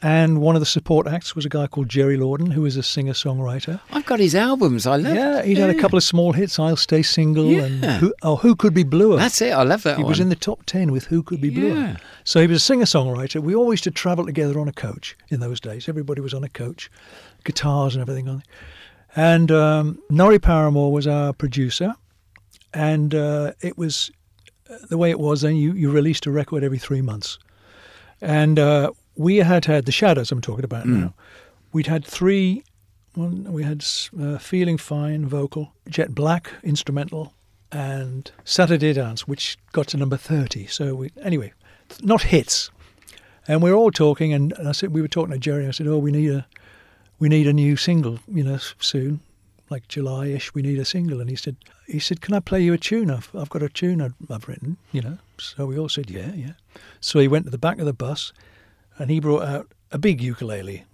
And 0.00 0.40
one 0.40 0.54
of 0.54 0.60
the 0.60 0.66
support 0.66 1.08
acts 1.08 1.34
was 1.34 1.44
a 1.44 1.48
guy 1.48 1.66
called 1.66 1.88
Jerry 1.88 2.16
Lordan, 2.16 2.52
who 2.52 2.62
was 2.62 2.76
a 2.76 2.84
singer 2.84 3.14
songwriter. 3.14 3.80
I've 3.90 4.06
got 4.06 4.20
his 4.20 4.34
albums. 4.34 4.86
I 4.86 4.94
love. 4.94 5.14
Yeah, 5.14 5.42
he'd 5.42 5.58
had 5.58 5.70
a 5.70 5.74
couple 5.74 5.96
of 5.96 6.04
small 6.04 6.32
hits, 6.32 6.56
I'll 6.56 6.76
Stay 6.76 7.02
Single, 7.02 7.58
and 7.58 7.84
who, 7.84 8.14
oh, 8.22 8.36
Who 8.36 8.54
Could 8.54 8.74
Be 8.74 8.84
Bluer? 8.84 9.16
That's 9.16 9.42
it. 9.42 9.50
I 9.50 9.64
love 9.64 9.82
that 9.82 9.96
he 9.96 10.04
one. 10.04 10.10
was 10.10 10.20
in 10.20 10.28
the 10.28 10.36
top 10.36 10.64
10 10.66 10.92
with 10.92 11.06
Who 11.06 11.24
Could 11.24 11.40
Be 11.40 11.50
Bluer. 11.50 11.74
Yeah. 11.74 11.96
So 12.22 12.40
he 12.40 12.46
was 12.46 12.58
a 12.58 12.64
singer 12.64 12.84
songwriter. 12.84 13.42
We 13.42 13.56
always 13.56 13.78
used 13.78 13.84
to 13.84 13.90
travel 13.90 14.24
together 14.24 14.60
on 14.60 14.68
a 14.68 14.72
coach 14.72 15.16
in 15.30 15.40
those 15.40 15.58
days. 15.58 15.88
Everybody 15.88 16.20
was 16.20 16.32
on 16.32 16.44
a 16.44 16.48
coach, 16.48 16.90
guitars 17.42 17.96
and 17.96 18.02
everything 18.02 18.28
on. 18.28 18.44
And 19.16 19.50
um, 19.50 19.98
Norrie 20.10 20.38
Paramor 20.38 20.92
was 20.92 21.08
our 21.08 21.32
producer. 21.32 21.94
And 22.72 23.16
uh, 23.16 23.52
it 23.62 23.76
was 23.76 24.12
uh, 24.70 24.76
the 24.88 24.98
way 24.98 25.10
it 25.10 25.18
was 25.18 25.40
then, 25.40 25.56
you, 25.56 25.72
you 25.72 25.90
released 25.90 26.26
a 26.26 26.30
record 26.30 26.62
every 26.62 26.78
three 26.78 27.00
months. 27.00 27.38
And 28.20 28.58
uh, 28.58 28.92
we 29.18 29.38
had 29.38 29.66
had 29.66 29.84
the 29.84 29.92
Shadows 29.92 30.32
I'm 30.32 30.40
talking 30.40 30.64
about 30.64 30.86
now. 30.86 31.12
We'd 31.72 31.88
had 31.88 32.04
three. 32.04 32.62
One, 33.14 33.52
we 33.52 33.64
had 33.64 33.84
uh, 34.18 34.38
Feeling 34.38 34.78
Fine 34.78 35.26
vocal, 35.26 35.72
Jet 35.88 36.14
Black 36.14 36.52
instrumental, 36.62 37.34
and 37.72 38.30
Saturday 38.44 38.92
Dance, 38.92 39.26
which 39.26 39.58
got 39.72 39.88
to 39.88 39.96
number 39.96 40.16
30. 40.16 40.66
So 40.66 40.94
we 40.94 41.10
anyway, 41.22 41.52
not 42.02 42.22
hits. 42.22 42.70
And 43.48 43.62
we 43.62 43.70
were 43.70 43.76
all 43.76 43.90
talking, 43.90 44.32
and, 44.32 44.52
and 44.52 44.68
I 44.68 44.72
said 44.72 44.92
we 44.92 45.02
were 45.02 45.08
talking 45.08 45.32
to 45.32 45.38
Jerry. 45.38 45.66
I 45.66 45.72
said, 45.72 45.86
"Oh, 45.86 45.98
we 45.98 46.12
need 46.12 46.30
a, 46.30 46.46
we 47.18 47.28
need 47.28 47.48
a 47.48 47.52
new 47.52 47.76
single, 47.76 48.20
you 48.28 48.44
know, 48.44 48.58
soon, 48.78 49.20
like 49.70 49.88
July-ish. 49.88 50.54
We 50.54 50.62
need 50.62 50.78
a 50.78 50.84
single." 50.84 51.20
And 51.20 51.30
he 51.30 51.36
said, 51.36 51.56
"He 51.86 51.98
said, 51.98 52.20
can 52.20 52.34
I 52.34 52.40
play 52.40 52.60
you 52.60 52.74
a 52.74 52.78
tune? 52.78 53.10
I've, 53.10 53.30
I've 53.34 53.48
got 53.48 53.62
a 53.62 53.70
tune 53.70 54.00
I've, 54.02 54.14
I've 54.30 54.46
written, 54.46 54.76
you 54.92 55.00
know." 55.00 55.18
So 55.38 55.66
we 55.66 55.78
all 55.78 55.88
said, 55.88 56.10
"Yeah, 56.10 56.32
yeah." 56.34 56.52
So 57.00 57.18
he 57.18 57.26
went 57.26 57.46
to 57.46 57.50
the 57.50 57.58
back 57.58 57.78
of 57.78 57.86
the 57.86 57.94
bus, 57.94 58.32
and 58.98 59.10
he 59.10 59.20
brought 59.20 59.42
out 59.42 59.72
a 59.90 59.98
big 59.98 60.20
ukulele. 60.20 60.84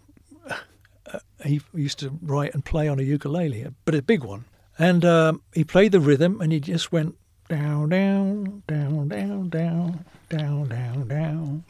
Uh, 0.49 1.19
he 1.45 1.61
used 1.75 1.99
to 1.99 2.19
write 2.23 2.55
and 2.55 2.65
play 2.65 2.89
on 2.89 2.99
a 2.99 3.03
ukulele, 3.03 3.67
but 3.85 3.95
a 3.95 4.03
big 4.03 4.25
one. 4.25 4.45
And 4.79 5.05
um, 5.05 5.43
he 5.53 5.65
played 5.65 5.93
the 5.93 6.01
rhythm, 6.01 6.41
and 6.41 6.53
he 6.53 6.61
just 6.61 6.93
went 6.93 7.17
down, 7.49 7.91
down, 7.91 8.63
down, 8.67 9.09
down, 9.09 9.49
down, 9.49 10.05
down, 10.29 10.69
down, 10.69 11.09
down, 11.09 11.65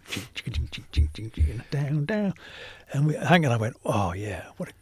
down, 1.70 2.04
down. 2.06 2.34
And 2.92 3.06
we, 3.06 3.14
Hank 3.14 3.44
and 3.44 3.52
I 3.52 3.56
went, 3.56 3.76
oh 3.84 4.12
yeah, 4.12 4.46
what 4.56 4.68
a 4.68 4.72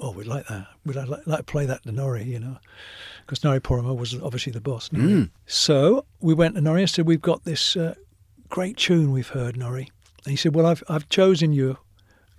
oh, 0.00 0.12
we'd 0.12 0.26
like 0.26 0.46
that. 0.48 0.66
We'd 0.84 0.96
like, 0.96 1.08
like 1.26 1.38
to 1.38 1.44
play 1.44 1.66
that 1.66 1.82
to 1.84 1.92
Norrie, 1.92 2.24
you 2.24 2.40
know, 2.40 2.58
because 3.24 3.44
Norrie 3.44 3.60
Paramor 3.60 3.96
was 3.96 4.14
obviously 4.20 4.52
the 4.52 4.60
boss. 4.60 4.90
Norrie. 4.92 5.30
So 5.46 6.04
we 6.20 6.34
went 6.34 6.54
to 6.54 6.60
Norrie 6.60 6.82
and 6.82 6.90
said, 6.90 7.06
we've 7.06 7.20
got 7.20 7.44
this 7.44 7.76
uh, 7.76 7.94
great 8.48 8.76
tune 8.76 9.12
we've 9.12 9.28
heard, 9.28 9.56
Norrie. 9.56 9.90
And 10.24 10.30
he 10.30 10.36
said, 10.36 10.54
Well, 10.54 10.66
I've, 10.66 10.82
I've 10.88 11.08
chosen 11.08 11.52
your, 11.52 11.78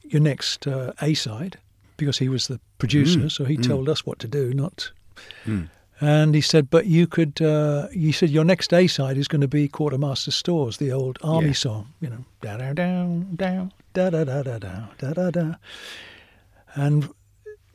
your 0.04 0.22
next 0.22 0.67
uh, 0.67 0.94
A 1.02 1.13
side 1.13 1.58
because 1.98 2.17
he 2.17 2.30
was 2.30 2.48
the 2.48 2.60
producer, 2.78 3.20
mm. 3.20 3.32
so 3.32 3.46
he 3.46 3.58
mm. 3.58 3.67
told 3.67 3.88
us 3.89 4.06
what 4.06 4.20
to 4.20 4.28
do, 4.28 4.54
not. 4.54 4.91
Mm. 5.46 5.70
And 6.00 6.34
he 6.34 6.41
said, 6.41 6.70
But 6.70 6.88
you 6.88 7.06
could, 7.08 7.41
uh, 7.41 7.88
he 7.89 8.12
said, 8.12 8.30
Your 8.30 8.44
next 8.44 8.74
A 8.74 8.88
side 8.88 9.17
is 9.17 9.28
going 9.28 9.41
to 9.41 9.48
be 9.48 9.67
Quartermaster 9.67 10.32
Stores, 10.32 10.78
the 10.78 10.91
old 10.91 11.20
army 11.24 11.48
yeah. 11.48 11.54
song, 11.54 11.94
you 12.00 12.10
know, 12.10 12.26
da 12.41 12.58
da 12.58 12.74
down, 12.74 13.36
down, 13.36 13.72
da 13.94 14.10
da 14.10 14.24
da 14.24 14.41
da 14.41 14.58
da, 14.58 14.88
da 14.98 15.13
da 15.13 15.30
da. 15.30 15.56
And 16.74 17.10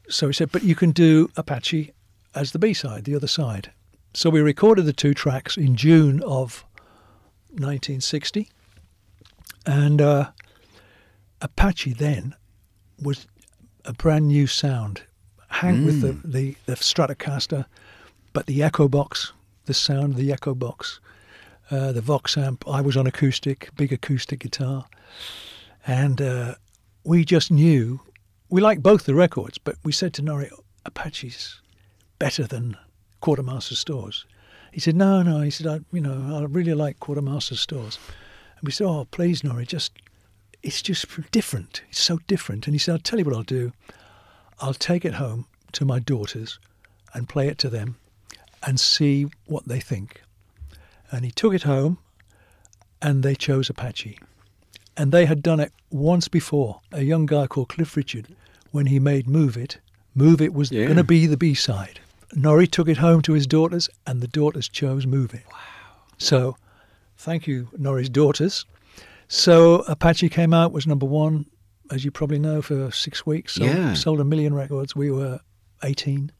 so 0.08 0.26
he 0.26 0.32
said, 0.32 0.50
But 0.50 0.64
you 0.64 0.74
can 0.74 0.90
do 0.90 1.30
Apache 1.36 1.92
as 2.34 2.52
the 2.52 2.58
B 2.58 2.74
side, 2.74 3.04
the 3.04 3.14
other 3.14 3.28
side. 3.28 3.70
So 4.12 4.30
we 4.30 4.40
recorded 4.40 4.86
the 4.86 4.92
two 4.92 5.14
tracks 5.14 5.56
in 5.56 5.76
June 5.76 6.22
of 6.22 6.64
1960. 7.50 8.48
And 9.66 10.00
uh, 10.00 10.30
Apache 11.40 11.94
then 11.94 12.34
was 13.02 13.26
a 13.84 13.92
brand 13.92 14.28
new 14.28 14.46
sound. 14.46 15.02
Hank 15.48 15.86
with 15.86 16.00
the, 16.00 16.28
the, 16.28 16.56
the 16.66 16.74
Stratocaster, 16.74 17.66
but 18.32 18.46
the 18.46 18.62
Echo 18.62 18.88
Box, 18.88 19.32
the 19.64 19.74
sound 19.74 20.12
of 20.12 20.16
the 20.16 20.32
Echo 20.32 20.54
Box, 20.54 21.00
uh, 21.70 21.92
the 21.92 22.00
Vox 22.00 22.36
amp. 22.36 22.64
I 22.68 22.80
was 22.80 22.96
on 22.96 23.06
acoustic, 23.06 23.70
big 23.76 23.92
acoustic 23.92 24.40
guitar. 24.40 24.86
And 25.86 26.20
uh, 26.20 26.54
we 27.04 27.24
just 27.24 27.50
knew 27.50 28.00
we 28.48 28.60
liked 28.60 28.82
both 28.82 29.04
the 29.04 29.14
records, 29.14 29.58
but 29.58 29.76
we 29.84 29.92
said 29.92 30.12
to 30.14 30.22
Norrie, 30.22 30.50
Apache's 30.84 31.60
better 32.18 32.46
than 32.46 32.76
Quartermaster 33.20 33.76
Stores. 33.76 34.24
He 34.72 34.80
said, 34.80 34.96
No, 34.96 35.22
no. 35.22 35.40
He 35.40 35.50
said, 35.50 35.66
I, 35.66 35.80
you 35.92 36.00
know, 36.00 36.38
I 36.38 36.44
really 36.44 36.74
like 36.74 37.00
Quartermaster 37.00 37.56
Stores. 37.56 37.98
And 38.58 38.66
we 38.66 38.72
said, 38.72 38.86
Oh, 38.86 39.06
please, 39.10 39.44
Norrie, 39.44 39.66
just 39.66 39.92
it's 40.62 40.82
just 40.82 41.06
different. 41.30 41.82
It's 41.90 42.00
so 42.00 42.18
different. 42.26 42.66
And 42.66 42.74
he 42.74 42.78
said, 42.78 42.92
I'll 42.92 42.98
tell 42.98 43.18
you 43.18 43.24
what 43.24 43.34
I'll 43.34 43.42
do. 43.42 43.72
I'll 44.60 44.74
take 44.74 45.04
it 45.04 45.14
home 45.14 45.46
to 45.72 45.84
my 45.84 45.98
daughters 45.98 46.58
and 47.14 47.28
play 47.28 47.48
it 47.48 47.58
to 47.58 47.68
them 47.68 47.96
and 48.62 48.80
see 48.80 49.26
what 49.46 49.68
they 49.68 49.80
think. 49.80 50.22
And 51.10 51.24
he 51.24 51.30
took 51.30 51.54
it 51.54 51.62
home 51.62 51.98
and 53.00 53.22
they 53.22 53.34
chose 53.34 53.68
Apache. 53.70 54.18
And 54.96 55.12
they 55.12 55.26
had 55.26 55.42
done 55.42 55.60
it 55.60 55.72
once 55.90 56.26
before. 56.26 56.80
A 56.90 57.02
young 57.02 57.26
guy 57.26 57.46
called 57.46 57.68
Cliff 57.68 57.96
Richard, 57.96 58.34
when 58.72 58.86
he 58.86 58.98
made 58.98 59.28
Move 59.28 59.56
It, 59.56 59.78
Move 60.14 60.40
It 60.40 60.54
was 60.54 60.72
Yeah. 60.72 60.84
going 60.86 60.96
to 60.96 61.04
be 61.04 61.26
the 61.26 61.36
B 61.36 61.54
side. 61.54 62.00
Norrie 62.34 62.66
took 62.66 62.88
it 62.88 62.96
home 62.96 63.22
to 63.22 63.34
his 63.34 63.46
daughters, 63.46 63.88
and 64.06 64.20
the 64.20 64.26
daughters 64.26 64.68
chose 64.68 65.06
Move 65.06 65.32
It. 65.34 65.44
Wow. 65.52 65.58
So, 66.18 66.56
thank 67.16 67.46
you, 67.46 67.68
Norrie's 67.76 68.08
daughters. 68.08 68.64
So, 69.28 69.76
Apache 69.88 70.28
came 70.28 70.52
out, 70.54 70.72
was 70.72 70.86
number 70.86 71.06
one, 71.06 71.46
as 71.90 72.04
you 72.04 72.10
probably 72.10 72.38
know, 72.38 72.62
for 72.62 72.90
six 72.92 73.26
weeks. 73.26 73.54
Sold, 73.54 73.70
Yeah. 73.70 73.94
sold 73.94 74.20
a 74.20 74.24
million 74.24 74.54
records. 74.54 74.94
We 74.94 75.10
were 75.10 75.40
18. 75.82 76.30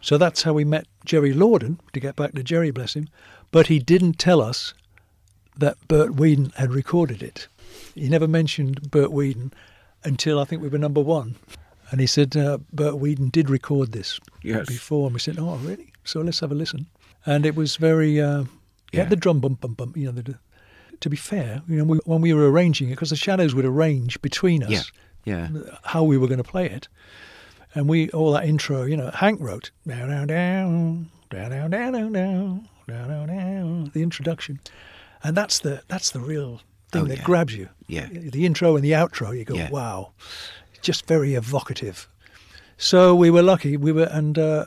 So 0.00 0.16
that's 0.18 0.42
how 0.42 0.52
we 0.54 0.64
met 0.64 0.86
Jerry 1.04 1.32
Lordan, 1.34 1.78
to 1.92 2.00
get 2.00 2.16
back 2.16 2.32
to 2.32 2.42
Jerry, 2.42 2.70
bless 2.70 2.94
him. 2.94 3.08
But 3.50 3.66
he 3.66 3.78
didn't 3.78 4.18
tell 4.18 4.40
us 4.40 4.74
that 5.58 5.76
Bert 5.88 6.14
Weedon 6.16 6.52
had 6.56 6.72
recorded 6.72 7.22
it. 7.22 7.48
He 7.94 8.08
never 8.08 8.26
mentioned 8.26 8.90
Bert 8.90 9.12
Weedon 9.12 9.52
until 10.04 10.38
I 10.40 10.44
think 10.44 10.62
we 10.62 10.68
were 10.68 10.78
number 10.78 11.00
one. 11.02 11.36
And 11.90 12.00
he 12.00 12.06
said, 12.06 12.36
uh, 12.36 12.58
Bert 12.72 12.96
Weedon 12.98 13.28
did 13.30 13.50
record 13.50 13.92
this 13.92 14.18
Yes. 14.42 14.66
before. 14.68 15.06
And 15.08 15.14
we 15.14 15.20
said, 15.20 15.36
oh, 15.38 15.56
really? 15.56 15.92
So 16.04 16.20
let's 16.20 16.40
have 16.40 16.52
a 16.52 16.54
listen. 16.54 16.86
And 17.26 17.44
it 17.44 17.54
was 17.56 17.76
very, 17.76 18.20
uh, 18.20 18.44
yeah, 18.92 19.04
the 19.04 19.16
drum 19.16 19.40
bump, 19.40 19.60
bump, 19.60 19.76
bump, 19.76 19.96
you 19.96 20.06
know, 20.06 20.12
the, 20.12 20.38
to 21.00 21.08
be 21.10 21.16
fair, 21.16 21.62
you 21.68 21.76
know, 21.78 21.84
we, 21.84 21.98
when 22.04 22.20
we 22.20 22.32
were 22.34 22.50
arranging 22.50 22.88
it, 22.88 22.92
because 22.92 23.10
the 23.10 23.16
shadows 23.16 23.54
would 23.54 23.64
arrange 23.64 24.20
between 24.22 24.62
us 24.62 24.70
Yeah. 25.24 25.48
Yeah. 25.52 25.62
how 25.84 26.02
we 26.04 26.16
were 26.18 26.26
going 26.26 26.42
to 26.42 26.50
play 26.50 26.66
it. 26.68 26.88
And 27.74 27.88
we, 27.88 28.10
all 28.10 28.32
that 28.32 28.44
intro, 28.44 28.82
you 28.84 28.96
know, 28.96 29.10
Hank 29.10 29.40
wrote, 29.40 29.70
down, 29.86 30.08
down, 30.08 30.26
down, 30.26 31.10
down, 31.30 31.50
down, 31.50 31.70
down, 31.70 31.92
down, 31.92 32.12
down, 32.12 32.68
down, 32.88 33.26
down, 33.28 33.90
the 33.94 34.02
introduction. 34.02 34.60
And 35.22 35.36
that's 35.36 35.60
the, 35.60 35.82
that's 35.88 36.10
the 36.10 36.20
real 36.20 36.60
thing 36.90 37.02
Oh, 37.02 37.04
that 37.06 37.18
yeah. 37.18 37.24
grabs 37.24 37.54
you. 37.54 37.68
Yeah. 37.86 38.08
The 38.10 38.44
intro 38.46 38.74
and 38.74 38.84
the 38.84 38.92
outro, 38.92 39.36
you 39.38 39.44
go, 39.44 39.54
Yeah. 39.54 39.70
wow. 39.70 40.10
Just 40.82 41.06
very 41.06 41.34
evocative. 41.34 42.08
So 42.78 43.14
we 43.14 43.30
were 43.30 43.42
lucky. 43.42 43.76
We 43.76 43.92
were, 43.92 44.08
and 44.10 44.36
uh, 44.38 44.64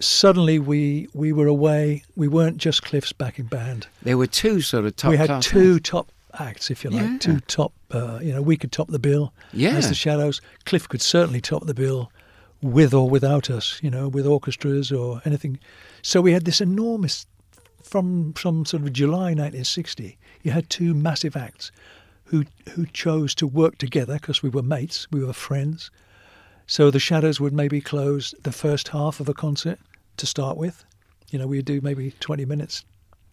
suddenly 0.00 0.58
we 0.58 1.08
we 1.14 1.32
were 1.32 1.46
away. 1.46 2.04
We 2.16 2.28
weren't 2.28 2.58
just 2.58 2.82
Cliff's 2.82 3.12
backing 3.12 3.46
band. 3.46 3.86
There 4.02 4.16
were 4.18 4.26
two 4.26 4.60
sort 4.60 4.84
of 4.84 4.96
top 4.96 5.10
we 5.10 5.16
had 5.16 5.42
two 5.42 5.76
acts. 5.76 5.88
top 5.90 6.12
acts, 6.38 6.70
if 6.70 6.84
you 6.84 6.90
like, 6.90 7.02
Yeah. 7.02 7.18
two 7.18 7.40
top. 7.40 7.72
Uh, 7.90 8.18
you 8.22 8.32
know, 8.32 8.42
we 8.42 8.56
could 8.56 8.72
top 8.72 8.88
the 8.88 8.98
bill 8.98 9.32
Yeah. 9.52 9.76
as 9.76 9.88
the 9.88 9.94
Shadows. 9.94 10.40
Cliff 10.64 10.88
could 10.88 11.02
certainly 11.02 11.40
top 11.40 11.66
the 11.66 11.74
bill, 11.74 12.10
with 12.62 12.94
or 12.94 13.08
without 13.10 13.50
us. 13.50 13.78
You 13.82 13.90
know, 13.90 14.08
with 14.08 14.26
orchestras 14.26 14.90
or 14.92 15.20
anything. 15.24 15.58
So 16.02 16.20
we 16.20 16.32
had 16.32 16.44
this 16.44 16.60
enormous. 16.60 17.26
From 17.82 18.32
from 18.32 18.64
sort 18.64 18.84
of 18.84 18.92
July 18.92 19.34
1960, 19.34 20.16
you 20.42 20.52
had 20.52 20.70
two 20.70 20.94
massive 20.94 21.36
acts, 21.36 21.70
who 22.26 22.44
who 22.70 22.86
chose 22.86 23.34
to 23.34 23.46
work 23.46 23.76
together 23.76 24.14
because 24.14 24.42
we 24.42 24.48
were 24.48 24.62
mates, 24.62 25.06
we 25.10 25.22
were 25.22 25.34
friends. 25.34 25.90
So 26.72 26.90
the 26.90 26.98
Shadows 26.98 27.38
would 27.38 27.52
maybe 27.52 27.82
close 27.82 28.34
the 28.44 28.50
first 28.50 28.88
half 28.88 29.20
of 29.20 29.28
a 29.28 29.34
concert 29.34 29.78
to 30.16 30.24
start 30.24 30.56
with. 30.56 30.86
You 31.28 31.38
know, 31.38 31.46
we'd 31.46 31.66
do 31.66 31.82
maybe 31.82 32.12
20 32.18 32.46
minutes 32.46 32.82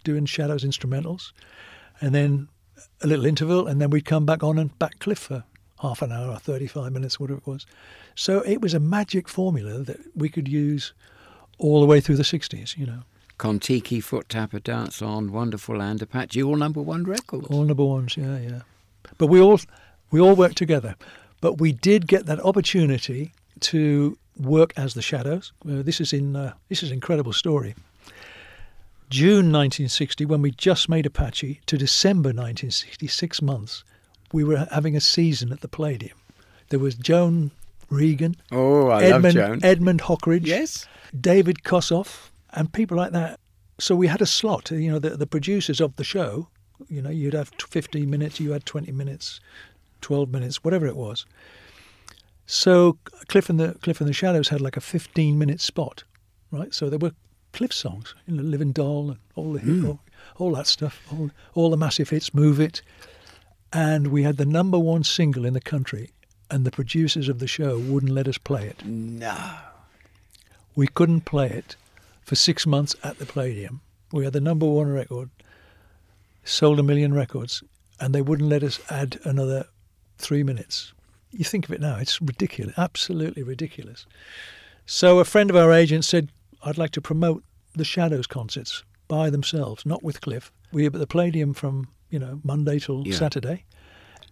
doing 0.04 0.26
Shadows 0.26 0.66
instrumentals, 0.66 1.32
and 2.02 2.14
then 2.14 2.50
a 3.02 3.08
little 3.08 3.26
interval, 3.26 3.66
and 3.66 3.80
then 3.80 3.92
we'd 3.92 4.04
come 4.04 4.26
back 4.26 4.44
on 4.44 4.58
and 4.58 4.78
back 4.78 5.00
Cliff 5.00 5.20
for 5.20 5.46
half 5.80 6.02
an 6.02 6.12
hour 6.12 6.34
or 6.34 6.38
35 6.38 6.92
minutes, 6.92 7.18
whatever 7.18 7.38
it 7.38 7.48
was. 7.48 7.66
So 8.14 8.42
it 8.42 8.60
was 8.60 8.74
a 8.74 8.80
magic 8.82 9.30
formula 9.30 9.84
that 9.84 10.02
we 10.14 10.28
could 10.28 10.50
use 10.50 10.92
all 11.60 11.80
the 11.80 11.88
way 11.88 12.02
through 12.02 12.18
the 12.18 12.24
60s, 12.24 12.76
you 12.76 12.86
know. 12.86 13.04
Kon-Tiki, 13.38 14.02
Foot 14.02 14.28
Tapper, 14.28 14.60
Dance 14.60 15.02
On, 15.02 15.32
Wonderful 15.32 15.78
Land, 15.78 16.02
Apache, 16.02 16.44
all 16.44 16.58
number 16.58 16.82
one 16.82 17.06
records. 17.06 17.48
All 17.48 17.64
number 17.64 17.86
ones, 17.86 18.18
yeah, 18.18 18.38
yeah. 18.38 18.62
But 19.18 19.28
we 19.28 19.40
all 19.40 19.62
we 20.12 20.20
all 20.20 20.36
worked 20.36 20.58
together. 20.58 20.98
But 21.42 21.60
we 21.60 21.72
did 21.72 22.08
get 22.08 22.26
that 22.26 22.44
opportunity 22.44 23.34
to 23.62 24.18
work 24.38 24.74
as 24.78 24.94
the 24.94 25.02
Shadows. 25.02 25.52
Uh, 25.66 25.82
this 25.82 26.02
is 26.02 26.14
in 26.14 26.36
uh, 26.36 26.54
this 26.70 26.84
is 26.84 26.90
an 26.90 26.96
incredible 26.96 27.34
story. 27.34 27.76
June 29.10 29.52
1960, 29.52 30.26
when 30.26 30.42
we 30.42 30.52
just 30.52 30.88
made 30.88 31.06
Apache, 31.08 31.62
to 31.66 31.78
December 31.80 32.30
1960, 32.30 33.08
six 33.08 33.42
months, 33.42 33.84
we 34.32 34.44
were 34.44 34.68
having 34.72 34.96
a 34.96 35.02
season 35.02 35.52
at 35.52 35.62
the 35.62 35.68
Palladium. 35.68 36.16
There 36.70 36.80
was 36.80 36.94
Joan 36.94 37.50
Regan, 37.90 38.36
oh, 38.52 38.90
I 38.90 39.06
Edmund, 39.06 39.24
love 39.24 39.34
Joan. 39.34 39.60
Edmund 39.64 40.02
Hockridge, 40.02 40.46
yes. 40.46 40.88
David 41.20 41.64
Kossoff, 41.64 42.30
and 42.54 42.72
people 42.72 42.98
like 42.98 43.12
that. 43.14 43.40
So 43.80 43.96
we 43.96 44.06
had 44.06 44.22
a 44.22 44.28
slot. 44.28 44.70
You 44.70 44.92
know, 44.92 45.00
the, 45.00 45.12
the 45.12 45.26
producers 45.26 45.82
of 45.82 45.96
the 45.96 46.04
show. 46.04 46.48
You 46.88 47.02
know, 47.02 47.10
you'd 47.10 47.34
have 47.34 47.52
15 47.58 48.08
minutes, 48.10 48.40
you 48.40 48.52
had 48.52 48.66
20 48.66 48.92
minutes, 48.92 49.42
12 50.02 50.30
minutes, 50.30 50.64
whatever 50.64 50.88
it 50.88 50.96
was. 50.96 51.26
So 52.46 52.98
Cliff 53.28 53.50
and 53.50 53.60
the 53.60 53.76
Cliff 53.82 54.02
and 54.02 54.10
the 54.10 54.14
Shadows 54.14 54.50
had 54.50 54.62
like 54.62 54.76
a 54.78 54.82
15 54.82 55.38
minute 55.38 55.62
spot, 55.62 56.04
right? 56.52 56.74
So 56.74 56.90
there 56.90 57.00
were 57.00 57.12
Cliff 57.54 57.74
songs, 57.74 58.16
you 58.28 58.36
know, 58.36 58.44
Living 58.44 58.72
Doll 58.72 59.10
and 59.10 59.20
all 59.36 59.54
the 59.54 59.60
hit, 59.60 59.86
all, 59.86 60.00
all 60.38 60.52
that 60.56 60.68
stuff, 60.68 61.02
all, 61.12 61.32
all 61.54 61.70
the 61.70 61.78
massive 61.78 62.10
hits, 62.10 62.34
Move 62.34 62.60
It, 62.60 62.82
and 63.72 64.08
we 64.08 64.24
had 64.24 64.38
the 64.38 64.46
number 64.46 64.80
one 64.80 65.04
single 65.04 65.46
in 65.46 65.54
the 65.54 65.62
country, 65.62 66.12
and 66.50 66.66
the 66.66 66.72
producers 66.72 67.30
of 67.30 67.40
the 67.40 67.48
show 67.48 67.78
wouldn't 67.78 68.12
let 68.12 68.28
us 68.28 68.38
play 68.38 68.66
it. 68.66 68.84
No. 68.86 69.38
We 70.76 70.88
couldn't 70.88 71.22
play 71.22 71.50
it 71.50 71.76
for 72.24 72.36
six 72.36 72.66
months 72.66 72.96
at 73.04 73.18
the 73.20 73.26
Palladium. 73.26 73.82
We 74.12 74.24
had 74.24 74.34
the 74.34 74.42
number 74.42 74.66
one 74.66 74.92
record, 74.92 75.30
sold 76.44 76.80
a 76.80 76.84
million 76.84 77.14
records, 77.14 77.64
and 78.00 78.14
they 78.14 78.22
wouldn't 78.22 78.50
let 78.50 78.64
us 78.64 78.80
add 78.90 79.20
another 79.24 79.66
three 80.20 80.44
minutes. 80.44 80.94
You 81.32 81.44
think 81.46 81.66
of 81.66 81.72
it 81.74 81.82
now, 81.82 81.98
it's 81.98 82.22
ridiculous, 82.22 82.78
absolutely 82.78 83.44
ridiculous. 83.44 84.06
So 84.86 85.20
a 85.20 85.26
friend 85.26 85.50
of 85.50 85.56
our 85.56 85.72
agent 85.72 86.06
said, 86.06 86.30
I'd 86.64 86.78
like 86.78 86.92
to 86.92 87.02
promote 87.02 87.44
the 87.76 87.86
Shadows 87.86 88.28
concerts 88.28 88.84
by 89.08 89.30
themselves, 89.30 89.86
not 89.86 90.04
with 90.04 90.22
Cliff. 90.22 90.52
We 90.72 90.84
were 90.84 90.88
at 90.96 91.00
the 91.00 91.08
Palladium 91.08 91.54
from, 91.54 91.88
you 92.10 92.20
know, 92.20 92.40
Monday 92.44 92.80
till 92.80 93.08
Yeah. 93.08 93.16
Saturday. 93.16 93.66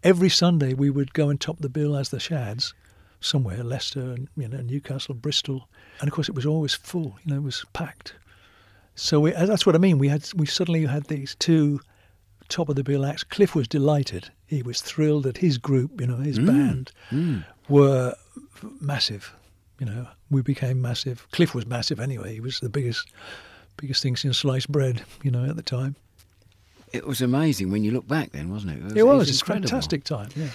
every 0.04 0.30
Sunday 0.30 0.74
we 0.76 0.90
would 0.92 1.12
go 1.14 1.30
and 1.30 1.42
top 1.42 1.58
the 1.60 1.70
bill 1.70 1.96
as 1.96 2.10
the 2.10 2.20
Shads, 2.20 2.74
somewhere 3.20 3.64
Leicester 3.64 4.12
and 4.12 4.28
you 4.38 4.48
know 4.48 4.62
Newcastle, 4.62 5.16
Bristol, 5.16 5.68
and 6.00 6.08
of 6.08 6.14
course 6.14 6.30
it 6.30 6.36
was 6.36 6.46
always 6.46 6.76
full. 6.76 7.18
You 7.26 7.32
know, 7.34 7.38
it 7.38 7.44
was 7.44 7.66
packed. 7.74 8.14
So 8.94 9.20
we, 9.20 9.34
uh, 9.34 9.48
that's 9.48 9.66
what 9.66 9.74
I 9.74 9.80
mean. 9.80 9.98
We 9.98 10.08
had 10.10 10.30
we 10.36 10.46
suddenly 10.46 10.86
had 10.86 11.06
these 11.06 11.36
two 11.36 11.80
top 12.48 12.70
of 12.70 12.76
the 12.76 12.84
bill 12.84 13.06
acts. 13.08 13.24
Cliff 13.24 13.56
was 13.56 13.68
delighted. 13.68 14.30
He 14.48 14.62
was 14.62 14.82
thrilled 14.82 15.24
that 15.24 15.38
his 15.38 15.58
group, 15.58 16.00
you 16.00 16.08
know, 16.08 16.18
his 16.18 16.40
mm, 16.40 16.48
band, 16.48 16.92
mm. 17.12 17.46
were 17.68 18.16
massive. 18.80 19.34
You 19.80 19.86
know, 19.86 20.08
we 20.32 20.42
became 20.42 20.82
massive. 20.82 21.28
Cliff 21.32 21.54
was 21.54 21.68
massive 21.68 22.00
anyway. 22.00 22.34
He 22.34 22.40
was 22.40 22.60
the 22.60 22.70
biggest, 22.70 23.08
biggest 23.76 24.02
thing 24.02 24.16
since 24.16 24.38
sliced 24.38 24.72
bread. 24.72 25.04
You 25.22 25.32
know, 25.32 25.46
at 25.46 25.56
the 25.56 25.62
time. 25.62 25.96
It 26.94 27.06
was 27.06 27.22
amazing 27.22 27.72
when 27.72 27.84
you 27.84 27.92
look 27.92 28.08
back 28.08 28.32
then, 28.32 28.50
wasn't 28.50 28.78
it? 28.78 28.98
It 28.98 29.04
was. 29.04 29.30
It's 29.30 29.40
a 29.40 29.44
incredible. 29.44 29.68
fantastic 29.68 30.04
time. 30.06 30.30
Yeah. 30.36 30.48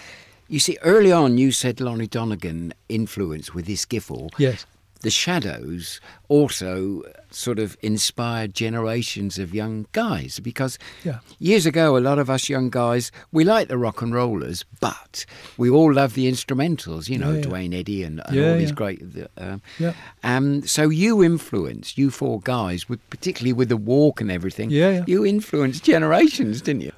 You 0.49 0.59
see, 0.59 0.77
early 0.83 1.13
on, 1.13 1.39
you 1.39 1.53
said 1.53 1.81
Lonnie 1.81 2.07
Donegan 2.07 2.75
influence 2.89 3.55
with 3.55 3.67
his 3.67 3.85
skiffle. 3.85 4.31
Yes. 4.39 4.67
The 5.03 5.11
Shadows 5.11 6.01
also 6.29 7.03
sort 7.31 7.59
of 7.59 7.77
inspired 7.83 8.55
generations 8.55 9.39
of 9.39 9.53
young 9.55 9.87
guys 9.93 10.39
because 10.41 10.79
Yeah. 11.05 11.19
years 11.39 11.67
ago, 11.67 11.97
a 11.97 12.01
lot 12.01 12.19
of 12.19 12.31
us 12.31 12.49
young 12.49 12.71
guys, 12.71 13.11
we 13.33 13.43
like 13.43 13.69
the 13.69 13.79
rock 13.79 14.01
and 14.03 14.15
rollers, 14.15 14.65
but 14.81 15.27
we 15.57 15.69
all 15.69 15.93
love 15.93 16.15
the 16.15 16.31
instrumentals, 16.31 17.09
you 17.09 17.19
know, 17.19 17.31
Yeah, 17.31 17.37
yeah. 17.37 17.43
Duane 17.43 17.75
Eddy 17.75 18.03
and, 18.05 18.23
and 18.27 18.41
all 18.41 18.57
these 18.57 18.71
great. 18.73 19.03
Um, 19.37 19.61
Yeah. 19.79 19.95
um, 20.23 20.67
so 20.67 20.89
you 20.89 21.23
influenced, 21.25 21.99
you 21.99 22.11
four 22.11 22.41
guys, 22.41 22.89
with, 22.89 23.01
particularly 23.11 23.53
with 23.53 23.69
the 23.71 23.77
walk 23.77 24.21
and 24.21 24.31
everything, 24.31 24.71
Yeah, 24.71 24.91
yeah. 24.91 25.05
you 25.07 25.27
influenced 25.27 25.83
generations, 25.85 26.61
didn't 26.63 26.83
you? 26.83 26.93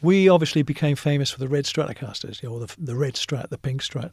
We 0.00 0.28
obviously 0.28 0.62
became 0.62 0.96
famous 0.96 1.30
for 1.30 1.38
the 1.38 1.48
red 1.48 1.64
Stratocasters, 1.64 2.42
you 2.42 2.48
know, 2.50 2.58
the, 2.64 2.74
the 2.78 2.96
red 2.96 3.14
Strat, 3.14 3.48
the 3.50 3.58
pink 3.58 3.82
Strat. 3.82 4.10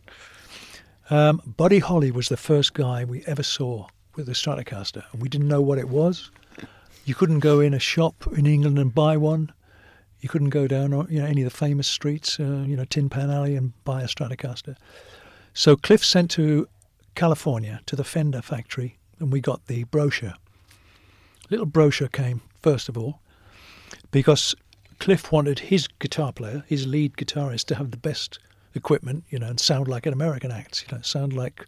Um, 1.12 1.41
Buddy 1.57 1.80
Holly 1.80 2.12
was 2.12 2.30
the 2.30 2.38
first 2.38 2.74
guy 2.76 3.03
we 3.03 3.24
ever 3.26 3.41
saw 3.41 3.88
with 4.16 4.30
a 4.30 4.34
Stratocaster, 4.34 5.03
and 5.12 5.22
we 5.22 5.30
didn't 5.30 5.47
know 5.47 5.62
what 5.62 5.80
it 5.80 5.89
was. 5.89 6.30
You 7.05 7.16
couldn't 7.16 7.39
go 7.39 7.60
in 7.60 7.74
a 7.74 7.80
shop 7.80 8.28
in 8.38 8.45
England 8.45 8.78
and 8.78 8.93
buy 8.93 9.18
one. 9.18 9.51
You 10.20 10.30
couldn't 10.30 10.49
go 10.49 10.68
down, 10.68 10.91
you 11.10 11.20
know, 11.20 11.26
any 11.26 11.41
of 11.41 11.51
the 11.51 11.57
famous 11.57 11.88
streets, 11.88 12.39
uh, 12.39 12.64
you 12.68 12.76
know, 12.76 12.86
Tin 12.86 13.10
Pan 13.10 13.32
Alley 13.32 13.55
and 13.55 13.74
buy 13.86 14.03
a 14.03 14.07
Stratocaster. 14.07 14.76
So 15.53 15.76
Cliff 15.76 16.05
sent 16.05 16.30
to 16.32 16.68
California 17.16 17.82
to 17.88 17.95
the 17.95 18.03
Fender 18.03 18.41
factory, 18.41 18.97
and 19.20 19.32
we 19.32 19.41
got 19.41 19.66
the 19.66 19.86
brochure. 19.86 20.36
Little 21.49 21.66
brochure 21.66 22.07
came 22.07 22.41
first 22.62 22.88
of 22.88 22.97
all, 22.97 23.20
because 24.12 24.53
Cliff 24.99 25.32
wanted 25.32 25.60
his 25.60 25.88
guitar 25.88 26.34
player, 26.34 26.64
his 26.68 26.86
lead 26.86 27.14
guitarist, 27.14 27.66
to 27.66 27.76
have 27.76 27.89
the 27.89 27.97
best 27.97 28.38
equipment, 28.76 29.24
you 29.30 29.39
know, 29.39 29.47
and 29.47 29.59
sound 29.59 29.88
like 29.88 30.05
an 30.05 30.13
American 30.13 30.51
act, 30.51 30.84
you 30.84 30.95
know, 30.95 31.01
sound 31.01 31.34
like 31.34 31.65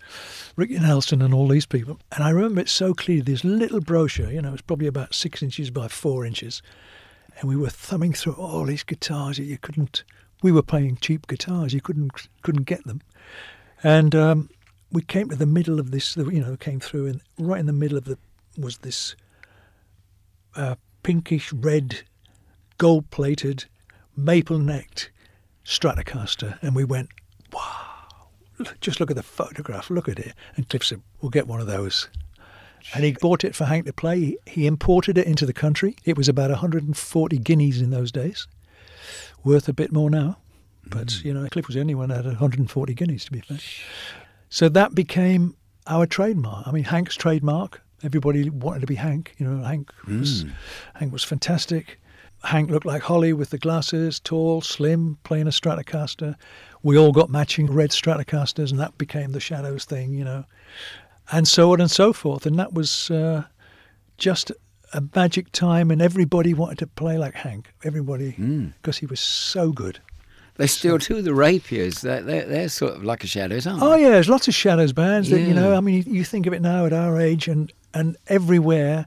Ricky 0.55 0.77
Nelson 0.79 1.21
and 1.21 1.33
all 1.33 1.47
these 1.47 1.65
people. 1.65 1.99
And 2.11 2.23
I 2.23 2.29
remember 2.29 2.61
it 2.61 2.69
so 2.69 2.93
clearly. 2.93 3.21
This 3.21 3.43
little 3.43 3.79
brochure, 3.79 4.31
you 4.31 4.41
know, 4.41 4.53
it's 4.53 4.61
probably 4.61 4.87
about 4.87 5.15
six 5.15 5.41
inches 5.41 5.71
by 5.71 5.87
four 5.87 6.25
inches, 6.25 6.61
and 7.39 7.49
we 7.49 7.55
were 7.55 7.69
thumbing 7.69 8.13
through 8.13 8.33
all 8.33 8.65
these 8.65 8.83
guitars 8.83 9.37
that 9.37 9.43
you 9.43 9.57
couldn't. 9.57 10.03
We 10.43 10.51
were 10.51 10.63
playing 10.63 10.97
cheap 10.97 11.27
guitars, 11.27 11.73
you 11.73 11.81
couldn't 11.81 12.11
couldn't 12.41 12.63
get 12.63 12.85
them, 12.85 13.01
and 13.83 14.15
um, 14.15 14.49
we 14.91 15.01
came 15.01 15.29
to 15.29 15.35
the 15.35 15.45
middle 15.45 15.79
of 15.79 15.91
this. 15.91 16.15
You 16.15 16.41
know, 16.41 16.55
came 16.57 16.79
through, 16.79 17.07
and 17.07 17.21
right 17.37 17.59
in 17.59 17.67
the 17.67 17.73
middle 17.73 17.97
of 17.97 18.05
the 18.05 18.17
was 18.57 18.79
this 18.79 19.15
uh, 20.55 20.75
pinkish 21.03 21.53
red, 21.53 22.01
gold 22.77 23.09
plated, 23.11 23.65
maple 24.15 24.59
necked 24.59 25.10
Stratocaster. 25.65 26.57
And 26.61 26.75
we 26.75 26.83
went, 26.83 27.09
wow, 27.53 27.91
just 28.79 28.99
look 28.99 29.11
at 29.11 29.17
the 29.17 29.23
photograph, 29.23 29.89
look 29.89 30.07
at 30.07 30.19
it. 30.19 30.33
And 30.55 30.67
Cliff 30.69 30.85
said, 30.85 31.01
we'll 31.21 31.29
get 31.29 31.47
one 31.47 31.61
of 31.61 31.67
those. 31.67 32.09
And 32.93 33.03
he 33.03 33.11
bought 33.13 33.43
it 33.43 33.55
for 33.55 33.65
Hank 33.65 33.85
to 33.85 33.93
play. 33.93 34.37
He- 34.45 34.65
imported 34.65 35.17
it 35.17 35.27
into 35.27 35.45
the 35.45 35.53
country. 35.53 35.95
It 36.03 36.17
was 36.17 36.27
about 36.27 36.49
140 36.49 37.37
guineas 37.37 37.81
in 37.81 37.91
those 37.91 38.11
days, 38.11 38.47
worth 39.43 39.69
a 39.69 39.73
bit 39.73 39.91
more 39.91 40.09
now. 40.09 40.37
But, 40.85 41.11
hmm. 41.11 41.27
you 41.27 41.33
know, 41.33 41.47
Cliff 41.49 41.67
was 41.67 41.75
the 41.75 41.81
only 41.81 41.95
one 41.95 42.09
that 42.09 42.17
had 42.17 42.25
140 42.25 42.93
guineas, 42.93 43.25
to 43.25 43.31
be 43.31 43.41
fair. 43.41 43.59
So 44.49 44.67
that 44.69 44.95
became 44.95 45.55
our 45.87 46.05
trademark. 46.05 46.67
I 46.67 46.71
mean, 46.71 46.85
Hank's 46.85 47.15
trademark. 47.15 47.81
Everybody 48.03 48.49
wanted 48.49 48.79
to 48.81 48.87
be 48.87 48.95
Hank. 48.95 49.35
You 49.37 49.47
know, 49.47 49.63
Hank 49.63 49.91
was 50.07 50.41
hmm. 50.41 50.49
Hank 50.95 51.13
was 51.13 51.23
fantastic. 51.23 52.00
Hank 52.43 52.69
looked 52.71 52.85
like 52.85 53.03
Holly 53.03 53.33
with 53.33 53.51
the 53.51 53.57
glasses, 53.57 54.19
tall, 54.19 54.61
slim, 54.61 55.17
playing 55.23 55.47
a 55.47 55.51
Stratocaster. 55.51 56.35
We 56.83 56.97
all 56.97 57.11
got 57.11 57.29
matching 57.29 57.67
red 57.67 57.91
Stratocasters, 57.91 58.71
and 58.71 58.79
that 58.79 58.97
became 58.97 59.31
the 59.31 59.39
Shadows 59.39 59.85
thing. 59.85 60.13
You 60.13 60.23
know, 60.23 60.45
and 61.31 61.47
so 61.47 61.71
on 61.73 61.81
and 61.81 61.91
so 61.91 62.13
forth. 62.13 62.45
And 62.45 62.57
that 62.57 62.73
was 62.73 63.11
uh, 63.11 63.43
just 64.17 64.51
a 64.93 65.03
magic 65.15 65.51
time, 65.51 65.91
and 65.91 66.01
everybody 66.01 66.53
wanted 66.53 66.79
to 66.79 66.87
play 66.87 67.17
like 67.17 67.35
Hank. 67.35 67.73
Everybody, 67.83 68.31
because 68.81 68.97
he 68.97 69.05
was 69.05 69.19
so 69.19 69.71
good. 69.71 69.99
They 70.57 70.67
still 70.67 70.97
do 70.97 71.21
the 71.21 71.33
rapiers. 71.33 72.01
They're, 72.01 72.21
they're, 72.21 72.45
they're 72.45 72.69
sort 72.69 72.93
of 72.93 73.03
like 73.03 73.23
a 73.23 73.27
shadows, 73.27 73.65
aren't 73.65 73.81
Oh 73.81 73.89
they? 73.89 73.93
Oh 73.93 73.97
yeah, 73.97 74.09
there's 74.09 74.29
lots 74.29 74.47
of 74.47 74.53
shadows 74.53 74.93
bands 74.93 75.29
that 75.29 75.39
you 75.39 75.53
know. 75.53 75.75
I 75.75 75.79
mean, 75.79 76.03
you, 76.05 76.13
you 76.13 76.23
think 76.23 76.45
of 76.45 76.53
it 76.53 76.61
now 76.61 76.85
at 76.85 76.93
our 76.93 77.19
age, 77.19 77.47
and 77.47 77.71
and 77.93 78.17
everywhere. 78.27 79.05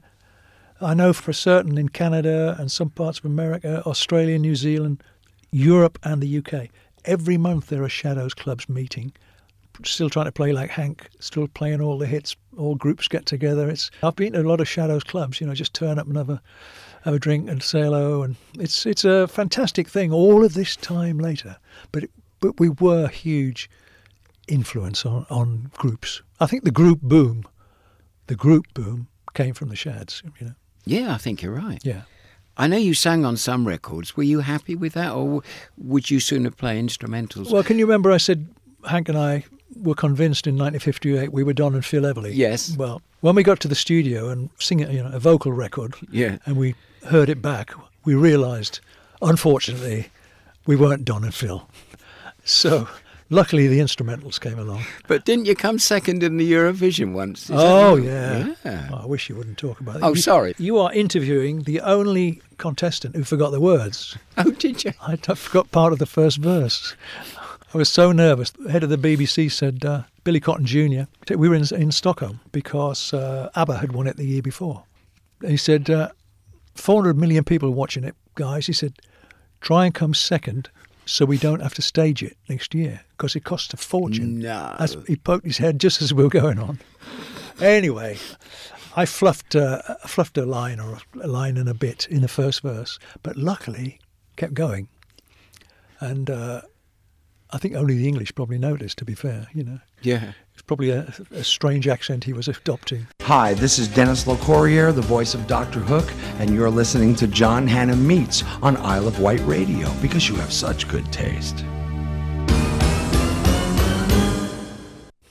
I 0.81 0.93
know 0.93 1.13
for 1.13 1.31
certain 1.31 1.77
in 1.77 1.89
Canada 1.89 2.55
and 2.59 2.71
some 2.71 2.89
parts 2.89 3.19
of 3.19 3.25
America, 3.25 3.81
Australia, 3.85 4.37
New 4.37 4.55
Zealand, 4.55 5.01
Europe, 5.51 5.97
and 6.03 6.21
the 6.21 6.37
UK. 6.37 6.69
Every 7.05 7.37
month 7.37 7.67
there 7.67 7.83
are 7.83 7.89
shadows 7.89 8.33
clubs 8.33 8.67
meeting, 8.67 9.13
still 9.85 10.09
trying 10.09 10.25
to 10.25 10.31
play 10.31 10.51
like 10.51 10.69
Hank, 10.71 11.07
still 11.19 11.47
playing 11.47 11.81
all 11.81 11.97
the 11.97 12.07
hits. 12.07 12.35
All 12.57 12.75
groups 12.75 13.07
get 13.07 13.25
together. 13.25 13.69
It's 13.69 13.89
I've 14.03 14.15
been 14.15 14.33
to 14.33 14.41
a 14.41 14.43
lot 14.43 14.59
of 14.59 14.67
shadows 14.67 15.03
clubs. 15.03 15.39
You 15.39 15.47
know, 15.47 15.53
just 15.53 15.73
turn 15.73 15.97
up 15.97 16.07
and 16.07 16.17
have 16.17 16.29
a 16.29 16.41
have 17.03 17.13
a 17.13 17.19
drink 17.19 17.49
and 17.49 17.61
say 17.63 17.81
hello, 17.81 18.23
and 18.23 18.35
it's 18.59 18.85
it's 18.85 19.05
a 19.05 19.27
fantastic 19.27 19.87
thing. 19.87 20.11
All 20.11 20.43
of 20.43 20.55
this 20.55 20.75
time 20.75 21.19
later, 21.19 21.57
but 21.91 22.03
it, 22.03 22.11
but 22.39 22.59
we 22.59 22.69
were 22.69 23.07
huge 23.07 23.69
influence 24.47 25.05
on, 25.05 25.25
on 25.29 25.71
groups. 25.77 26.21
I 26.39 26.47
think 26.47 26.63
the 26.63 26.71
group 26.71 27.01
boom, 27.01 27.43
the 28.27 28.35
group 28.35 28.65
boom 28.73 29.07
came 29.33 29.53
from 29.53 29.69
the 29.69 29.75
Shads. 29.75 30.21
You 30.39 30.47
know, 30.47 30.55
Yeah, 30.85 31.13
I 31.13 31.17
think 31.17 31.41
you're 31.41 31.53
right. 31.53 31.81
yeah. 31.83 32.01
I 32.57 32.67
know 32.67 32.77
you 32.77 32.93
sang 32.93 33.25
on 33.25 33.35
some 33.35 33.67
records. 33.67 34.15
Were 34.15 34.23
you 34.23 34.39
happy 34.39 34.75
with 34.75 34.93
that, 34.93 35.11
or 35.11 35.41
would 35.77 36.09
you 36.09 36.21
sooner 36.21 36.49
play 36.51 36.81
instrumentals? 36.81 37.51
Well, 37.51 37.63
can 37.63 37.77
you 37.77 37.85
remember 37.85 38.11
I 38.13 38.17
said 38.17 38.47
Hank 38.87 39.09
and 39.09 39.17
I 39.17 39.43
were 39.75 39.93
convinced 39.95 40.47
in 40.47 40.53
1958 40.53 41.33
we 41.33 41.43
were 41.43 41.51
Don 41.51 41.73
and 41.73 41.83
Phil 41.85 42.03
Everly? 42.03 42.31
Yes. 42.33 42.77
Well, 42.77 43.01
when 43.19 43.35
we 43.35 43.43
got 43.43 43.59
to 43.59 43.67
the 43.67 43.75
studio 43.75 44.29
and 44.29 44.49
singing, 44.57 44.89
you 44.89 45.03
know, 45.03 45.11
a 45.11 45.19
vocal 45.19 45.51
record, 45.51 45.95
Yeah. 46.11 46.37
and 46.45 46.55
we 46.55 46.75
heard 47.07 47.27
it 47.27 47.41
back, 47.41 47.73
we 48.05 48.15
realised, 48.15 48.79
unfortunately, 49.21 50.07
we 50.65 50.75
weren't 50.77 51.03
Don 51.03 51.23
and 51.25 51.33
Phil. 51.33 51.67
So, 52.47 52.87
luckily, 53.29 53.67
the 53.67 53.79
instrumentals 53.79 54.39
came 54.39 54.57
along. 54.59 54.83
but 55.07 55.25
didn't 55.25 55.45
you 55.45 55.55
come 55.55 55.79
second 55.79 56.23
in 56.23 56.37
the 56.37 56.51
Eurovision 56.51 57.13
once? 57.13 57.43
Is 57.45 57.51
Oh 57.53 57.95
yeah. 57.95 58.53
Yeah. 58.63 58.89
Oh, 58.91 59.01
I 59.03 59.05
wish 59.05 59.29
you 59.29 59.35
wouldn't 59.35 59.57
talk 59.57 59.79
about 59.79 59.97
it. 59.97 60.03
Oh, 60.03 60.09
You- 60.09 60.21
sorry. 60.21 60.55
You 60.57 60.77
are 60.79 60.91
interviewing 60.93 61.63
the 61.63 61.81
only 61.81 62.41
contestant 62.57 63.15
who 63.15 63.23
forgot 63.23 63.51
the 63.51 63.59
words. 63.61 64.17
Oh, 64.37 64.51
did 64.51 64.83
you? 64.83 64.91
I 65.01 65.15
forgot 65.15 65.71
part 65.71 65.93
of 65.93 65.99
the 65.99 66.05
first 66.05 66.37
verse. 66.37 66.95
I 67.73 67.77
was 67.77 67.89
so 67.89 68.11
nervous. 68.11 68.51
The 68.51 68.71
head 68.71 68.83
of 68.83 68.89
the 68.89 68.97
BBC 68.97 69.51
said, 69.51 69.83
uh, 69.85 70.03
Billy 70.23 70.39
Cotton 70.39 70.65
Jr. 70.65 71.03
We 71.35 71.49
were 71.49 71.55
in, 71.55 71.65
in 71.73 71.91
Stockholm 71.91 72.39
because 72.51 73.13
uh, 73.13 73.49
ABBA 73.55 73.77
had 73.77 73.91
won 73.93 74.07
it 74.07 74.17
the 74.17 74.25
year 74.25 74.41
before. 74.41 74.83
He 75.45 75.57
said, 75.57 75.89
uh, 75.89 76.09
400 76.75 77.17
million 77.17 77.43
people 77.43 77.71
watching 77.71 78.03
it, 78.03 78.15
guys. 78.35 78.67
He 78.67 78.73
said, 78.73 78.93
try 79.61 79.85
and 79.85 79.93
come 79.93 80.13
second 80.13 80.69
so 81.05 81.25
we 81.25 81.37
don't 81.37 81.61
have 81.61 81.73
to 81.75 81.81
stage 81.81 82.23
it 82.23 82.37
next 82.49 82.73
year 82.73 83.01
because 83.11 83.35
it 83.35 83.43
costs 83.43 83.73
a 83.73 83.77
fortune. 83.77 84.39
No. 84.39 84.75
That's, 84.79 84.95
he 85.07 85.15
poked 85.15 85.45
his 85.45 85.57
head 85.57 85.79
just 85.79 86.01
as 86.01 86.13
we 86.13 86.23
were 86.23 86.29
going 86.29 86.59
on. 86.59 86.79
Anyway, 87.61 88.17
I 88.95 89.05
fluffed, 89.05 89.55
uh, 89.55 89.81
fluffed 90.05 90.37
a 90.37 90.45
line 90.45 90.79
or 90.79 90.99
a 91.21 91.27
line 91.27 91.57
and 91.57 91.69
a 91.69 91.73
bit 91.73 92.07
in 92.09 92.21
the 92.21 92.27
first 92.27 92.61
verse, 92.61 92.99
but 93.23 93.37
luckily 93.37 93.99
kept 94.35 94.53
going. 94.53 94.87
And 95.99 96.29
uh, 96.29 96.61
I 97.51 97.57
think 97.57 97.75
only 97.75 97.95
the 97.95 98.07
English 98.07 98.35
probably 98.35 98.57
noticed, 98.57 98.97
to 98.97 99.05
be 99.05 99.15
fair, 99.15 99.47
you 99.53 99.63
know. 99.63 99.79
Yeah. 100.01 100.33
It's 100.65 100.67
probably 100.67 100.89
a, 100.89 101.13
a 101.29 101.43
strange 101.43 101.87
accent 101.87 102.23
he 102.23 102.33
was 102.33 102.47
adopting. 102.47 103.05
Hi, 103.21 103.53
this 103.53 103.77
is 103.77 103.87
Dennis 103.87 104.23
Locorriere, 104.23 104.95
the 104.95 104.99
voice 105.03 105.35
of 105.35 105.45
Dr. 105.45 105.79
Hook, 105.79 106.11
and 106.39 106.49
you're 106.55 106.71
listening 106.71 107.13
to 107.17 107.27
John 107.27 107.67
Hannam 107.67 107.99
Meets 107.99 108.43
on 108.63 108.75
Isle 108.77 109.07
of 109.07 109.19
Wight 109.19 109.41
Radio 109.45 109.91
because 110.01 110.27
you 110.27 110.33
have 110.37 110.51
such 110.51 110.87
good 110.87 111.05
taste. 111.13 111.63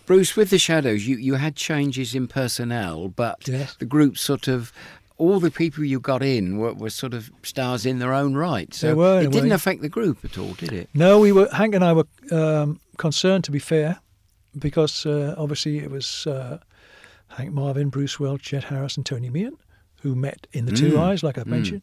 Bruce, 0.07 0.37
with 0.37 0.51
the 0.51 0.59
Shadows, 0.61 1.09
you, 1.09 1.17
you 1.17 1.35
had 1.35 1.57
changes 1.57 2.15
in 2.15 2.29
personnel, 2.29 3.09
but 3.09 3.49
Yes. 3.49 3.75
the 3.81 3.87
group 3.87 4.17
sort 4.17 4.47
of 4.47 4.73
all 5.19 5.41
the 5.41 5.51
people 5.51 5.83
you 5.83 5.99
got 5.99 6.23
in 6.23 6.59
were, 6.59 6.75
were 6.75 6.91
sort 6.91 7.13
of 7.13 7.33
stars 7.43 7.85
in 7.85 7.99
their 7.99 8.13
own 8.15 8.35
right. 8.37 8.73
So 8.73 8.87
They 8.87 8.95
were, 8.95 9.21
it 9.23 9.33
didn't 9.33 9.49
way. 9.51 9.55
affect 9.57 9.83
the 9.83 9.89
group 9.89 10.25
at 10.25 10.39
all, 10.39 10.53
did 10.53 10.73
it? 10.73 10.89
No, 10.95 11.19
we 11.19 11.33
were 11.33 11.49
Hank 11.53 11.75
and 11.75 11.85
I 11.85 11.93
were 11.93 12.07
um, 12.31 12.79
concerned 12.99 13.43
to 13.45 13.51
be 13.51 13.59
fair, 13.59 13.99
because 14.59 15.07
uh, 15.07 15.35
obviously 15.39 15.79
it 15.79 15.91
was 15.91 16.27
uh, 16.27 16.59
Hank 17.29 17.53
Marvin, 17.53 17.89
Bruce 17.89 18.19
Welch, 18.21 18.43
Jet 18.43 18.65
Harris, 18.65 18.97
and 18.97 19.05
Tony 19.07 19.31
Meehan 19.31 19.57
who 20.03 20.15
met 20.15 20.47
in 20.53 20.67
the 20.67 20.73
Two 20.73 20.93
Mm. 20.93 21.01
Eyes, 21.01 21.23
like 21.23 21.39
I've 21.39 21.47
mentioned, 21.47 21.81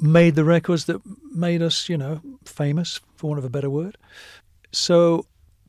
made 0.00 0.34
the 0.34 0.44
records 0.44 0.86
that 0.86 1.00
made 1.32 1.62
us, 1.62 1.88
you 1.88 1.96
know, 1.96 2.20
famous, 2.44 3.00
for 3.14 3.28
want 3.28 3.38
of 3.38 3.44
a 3.44 3.48
better 3.48 3.70
word. 3.70 3.96
So 4.72 5.26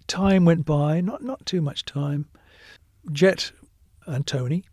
time 0.07 0.45
went 0.45 0.65
by, 0.65 0.99
not 0.99 1.23
not 1.23 1.45
too 1.45 1.61
much 1.61 1.85
time. 1.85 2.25
Jet 3.11 3.51
and 4.07 4.25
Tony. 4.25 4.65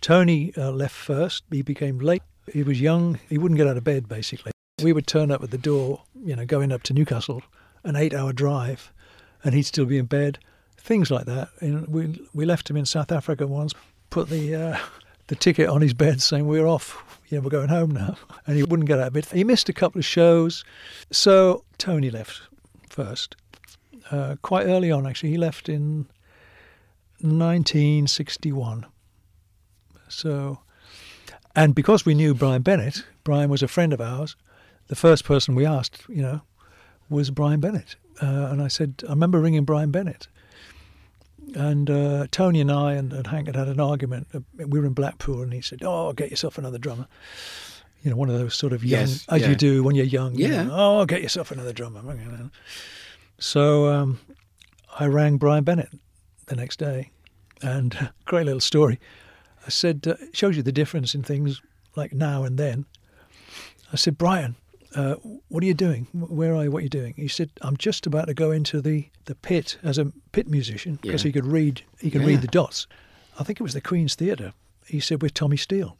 Tony 0.00 0.54
uh, 0.56 0.70
left 0.70 0.94
first. 0.94 1.44
He 1.50 1.60
became 1.60 1.98
late. 1.98 2.22
He 2.50 2.62
was 2.62 2.80
young. 2.80 3.18
He 3.28 3.36
wouldn't 3.36 3.58
get 3.58 3.66
out 3.66 3.76
of 3.76 3.84
bed, 3.84 4.08
basically. 4.08 4.52
We 4.82 4.94
would 4.94 5.06
turn 5.06 5.30
up 5.30 5.42
at 5.42 5.50
the 5.50 5.58
door, 5.58 6.04
you 6.24 6.36
know, 6.36 6.46
going 6.46 6.72
up 6.72 6.82
to 6.84 6.94
Newcastle, 6.94 7.42
an 7.84 7.96
eight-hour 7.96 8.32
drive, 8.32 8.92
and 9.44 9.54
he'd 9.54 9.64
still 9.64 9.84
be 9.86 9.98
in 9.98 10.06
bed. 10.06 10.38
Things 10.86 11.10
like 11.10 11.26
that. 11.26 11.48
And 11.58 11.88
we 11.88 12.16
we 12.32 12.44
left 12.44 12.70
him 12.70 12.76
in 12.76 12.86
South 12.86 13.10
Africa 13.10 13.44
once. 13.44 13.72
Put 14.10 14.28
the 14.28 14.54
uh, 14.54 14.78
the 15.26 15.34
ticket 15.34 15.68
on 15.68 15.80
his 15.80 15.92
bed, 15.94 16.22
saying 16.22 16.46
we're 16.46 16.68
off. 16.68 17.20
Yeah, 17.28 17.40
we're 17.40 17.50
going 17.50 17.70
home 17.70 17.90
now. 17.90 18.16
And 18.46 18.56
he 18.56 18.62
wouldn't 18.62 18.88
get 18.88 19.00
out 19.00 19.08
of 19.08 19.16
it. 19.16 19.26
He 19.32 19.42
missed 19.42 19.68
a 19.68 19.72
couple 19.72 19.98
of 19.98 20.04
shows, 20.04 20.64
so 21.10 21.64
Tony 21.76 22.08
left 22.08 22.40
first. 22.88 23.34
Uh, 24.12 24.36
quite 24.42 24.66
early 24.66 24.92
on, 24.92 25.08
actually, 25.08 25.30
he 25.30 25.36
left 25.36 25.68
in 25.68 26.06
1961. 27.18 28.86
So, 30.06 30.60
and 31.56 31.74
because 31.74 32.06
we 32.06 32.14
knew 32.14 32.32
Brian 32.32 32.62
Bennett, 32.62 33.04
Brian 33.24 33.50
was 33.50 33.64
a 33.64 33.66
friend 33.66 33.92
of 33.92 34.00
ours. 34.00 34.36
The 34.86 34.94
first 34.94 35.24
person 35.24 35.56
we 35.56 35.66
asked, 35.66 36.04
you 36.08 36.22
know, 36.22 36.42
was 37.10 37.30
Brian 37.32 37.58
Bennett, 37.58 37.96
uh, 38.22 38.50
and 38.52 38.62
I 38.62 38.68
said, 38.68 39.02
I 39.08 39.10
remember 39.10 39.40
ringing 39.40 39.64
Brian 39.64 39.90
Bennett, 39.90 40.28
and 41.54 41.88
uh, 41.90 42.26
Tony 42.30 42.60
and 42.60 42.70
I 42.72 42.94
and, 42.94 43.12
and 43.12 43.26
Hank 43.26 43.46
had 43.46 43.56
had 43.56 43.68
an 43.68 43.80
argument. 43.80 44.28
Uh, 44.34 44.40
We 44.66 44.80
were 44.80 44.86
in 44.86 44.92
Blackpool, 44.94 45.42
and 45.42 45.52
he 45.52 45.60
said, 45.60 45.80
"Oh, 45.82 46.12
get 46.12 46.30
yourself 46.30 46.58
another 46.58 46.78
drummer." 46.78 47.06
You 48.02 48.10
know, 48.10 48.16
one 48.16 48.28
of 48.30 48.38
those 48.38 48.54
sort 48.54 48.72
of 48.72 48.84
young, 48.84 49.00
Yes, 49.02 49.24
as 49.28 49.40
yeah. 49.42 49.48
you 49.50 49.56
do 49.56 49.82
when 49.82 49.96
you're 49.96 50.04
young. 50.06 50.34
you 50.34 50.46
Yeah. 50.48 50.64
know, 50.64 51.00
oh, 51.00 51.06
get 51.06 51.22
yourself 51.22 51.50
another 51.50 51.72
drummer. 51.72 52.02
So 53.38 53.88
um, 53.88 54.18
I 54.98 55.06
rang 55.06 55.36
Brian 55.38 55.64
Bennett 55.64 55.90
the 56.46 56.56
next 56.56 56.78
day, 56.78 57.10
and 57.62 58.10
great 58.24 58.46
little 58.46 58.60
story. 58.60 59.00
I 59.66 59.70
said, 59.70 60.04
uh, 60.06 60.14
it 60.20 60.36
shows 60.36 60.56
you 60.56 60.62
the 60.62 60.72
difference 60.72 61.14
in 61.14 61.22
things 61.22 61.60
like 61.96 62.12
now 62.12 62.44
and 62.44 62.56
then. 62.58 62.86
I 63.92 63.96
said, 63.96 64.16
Brian, 64.18 64.56
uh, 64.96 65.14
what 65.48 65.62
are 65.62 65.66
you 65.66 65.74
doing? 65.74 66.06
Where 66.12 66.54
are 66.54 66.64
you? 66.64 66.70
What 66.70 66.78
are 66.78 66.82
you 66.82 66.88
doing? 66.88 67.14
He 67.16 67.28
said, 67.28 67.50
I'm 67.62 67.76
just 67.76 68.06
about 68.06 68.26
to 68.28 68.34
go 68.34 68.50
into 68.50 68.80
the, 68.80 69.08
the 69.26 69.34
pit 69.34 69.78
as 69.82 69.98
a 69.98 70.06
pit 70.32 70.48
musician 70.48 70.98
because 71.02 71.22
Yeah. 71.22 71.28
he 71.28 71.32
could 71.32 71.46
read 71.46 71.82
he 72.00 72.10
could 72.10 72.22
Yeah. 72.22 72.28
read 72.28 72.40
the 72.42 72.48
dots. 72.48 72.86
I 73.38 73.44
think 73.44 73.60
it 73.60 73.62
was 73.62 73.74
the 73.74 73.80
Queen's 73.80 74.14
Theatre. 74.14 74.52
He 74.86 74.98
said, 75.00 75.20
with 75.22 75.34
Tommy 75.34 75.56
Steele. 75.58 75.96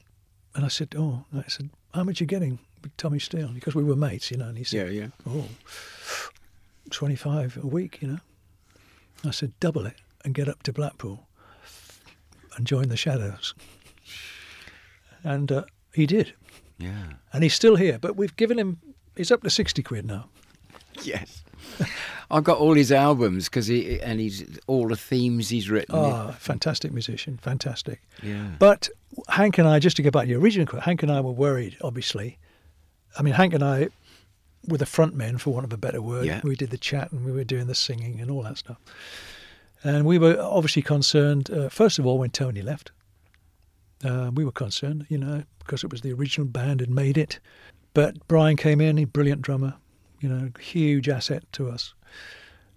And 0.55 0.65
I 0.65 0.69
said, 0.69 0.95
oh, 0.97 1.25
I 1.37 1.45
said, 1.49 1.69
how 1.93 2.03
much 2.05 2.21
are 2.21 2.25
you 2.25 2.29
getting 2.29 2.59
with 2.83 2.97
Tommy 2.97 3.19
Steele? 3.19 3.49
Because 3.49 3.75
we 3.75 3.85
were 3.85 3.97
mates, 3.97 4.31
you 4.31 4.39
know. 4.39 4.49
And 4.49 4.57
he 4.57 4.65
said, 4.65 4.93
yeah. 4.93 5.09
oh, 5.29 5.45
25 6.91 7.59
a 7.63 7.67
week, 7.67 7.99
you 8.01 8.09
know. 8.09 8.19
I 9.25 9.31
said, 9.33 9.53
double 9.61 9.85
it 9.87 9.97
and 10.25 10.35
get 10.35 10.49
up 10.49 10.63
to 10.65 10.73
Blackpool 10.73 11.27
and 12.57 12.67
join 12.67 12.89
the 12.89 12.97
Shadows. 12.97 13.55
And 15.25 15.51
uh, 15.51 15.65
he 15.93 16.07
did. 16.07 16.33
Yeah. 16.79 17.15
And 17.33 17.43
he's 17.43 17.55
still 17.55 17.77
here, 17.77 17.99
but 17.99 18.17
we've 18.17 18.37
given 18.37 18.59
him, 18.59 18.79
he's 19.17 19.31
up 19.31 19.43
to 19.43 19.51
60 19.51 19.83
quid 19.83 20.07
now. 20.07 20.27
Yes. 21.03 21.43
I've 22.31 22.45
got 22.45 22.59
all 22.59 22.75
his 22.75 22.91
albums 22.91 23.45
because 23.45 23.67
he 23.67 24.01
and 24.01 24.19
he's 24.19 24.45
all 24.67 24.89
the 24.89 24.97
themes 24.97 25.49
he's 25.49 25.71
written. 25.71 25.95
Ah, 25.95 26.33
fantastic 26.33 26.93
musician, 26.93 27.39
fantastic. 27.41 28.01
yeah. 28.23 28.51
But 28.59 28.89
Hank 29.29 29.59
and 29.59 29.69
I, 29.69 29.79
just 29.79 29.97
to 29.97 30.03
get 30.03 30.13
back 30.13 30.25
to 30.25 30.31
your 30.31 30.41
original 30.41 30.67
question, 30.67 30.83
Hank 30.85 31.03
and 31.03 31.13
I 31.13 31.21
were 31.21 31.31
worried, 31.33 31.77
obviously. 31.83 32.39
I 33.19 33.23
mean, 33.23 33.35
Hank 33.35 33.55
and 33.55 33.63
I 33.63 33.89
were 34.67 34.79
the 34.79 34.87
front 34.87 35.15
men, 35.15 35.39
for 35.39 35.53
want 35.53 35.65
of 35.65 35.73
a 35.73 35.77
better 35.77 36.03
word. 36.03 36.27
Yeah. 36.27 36.41
We 36.43 36.57
did 36.57 36.71
the 36.71 36.79
chat 36.79 37.13
and 37.13 37.25
we 37.25 37.33
were 37.33 37.45
doing 37.45 37.69
the 37.69 37.75
singing 37.75 38.21
and 38.21 38.31
all 38.31 38.43
that 38.43 38.59
stuff. 38.59 38.79
And 39.85 40.05
we 40.05 40.19
were 40.19 40.37
obviously 40.41 40.83
concerned, 40.83 41.51
uh, 41.51 41.69
first 41.69 41.99
of 41.99 42.07
all, 42.07 42.19
when 42.19 42.31
Tony 42.31 42.63
left. 42.63 42.91
Uh, 44.05 44.31
we 44.35 44.45
were 44.45 44.53
concerned, 44.53 45.07
you 45.09 45.17
know, 45.17 45.45
because 45.61 45.85
it 45.85 45.91
was 45.91 46.01
the 46.01 46.13
original 46.13 46.47
band 46.47 46.81
had 46.81 46.91
made 46.91 47.17
it. 47.17 47.39
But 47.97 48.29
Brian 48.29 48.59
came 48.59 48.83
in, 48.83 48.99
he 48.99 49.07
brilliant 49.07 49.41
drummer, 49.41 49.73
you 50.21 50.29
know, 50.29 50.51
huge 50.61 51.09
asset 51.09 51.45
to 51.53 51.71
us. 51.71 51.95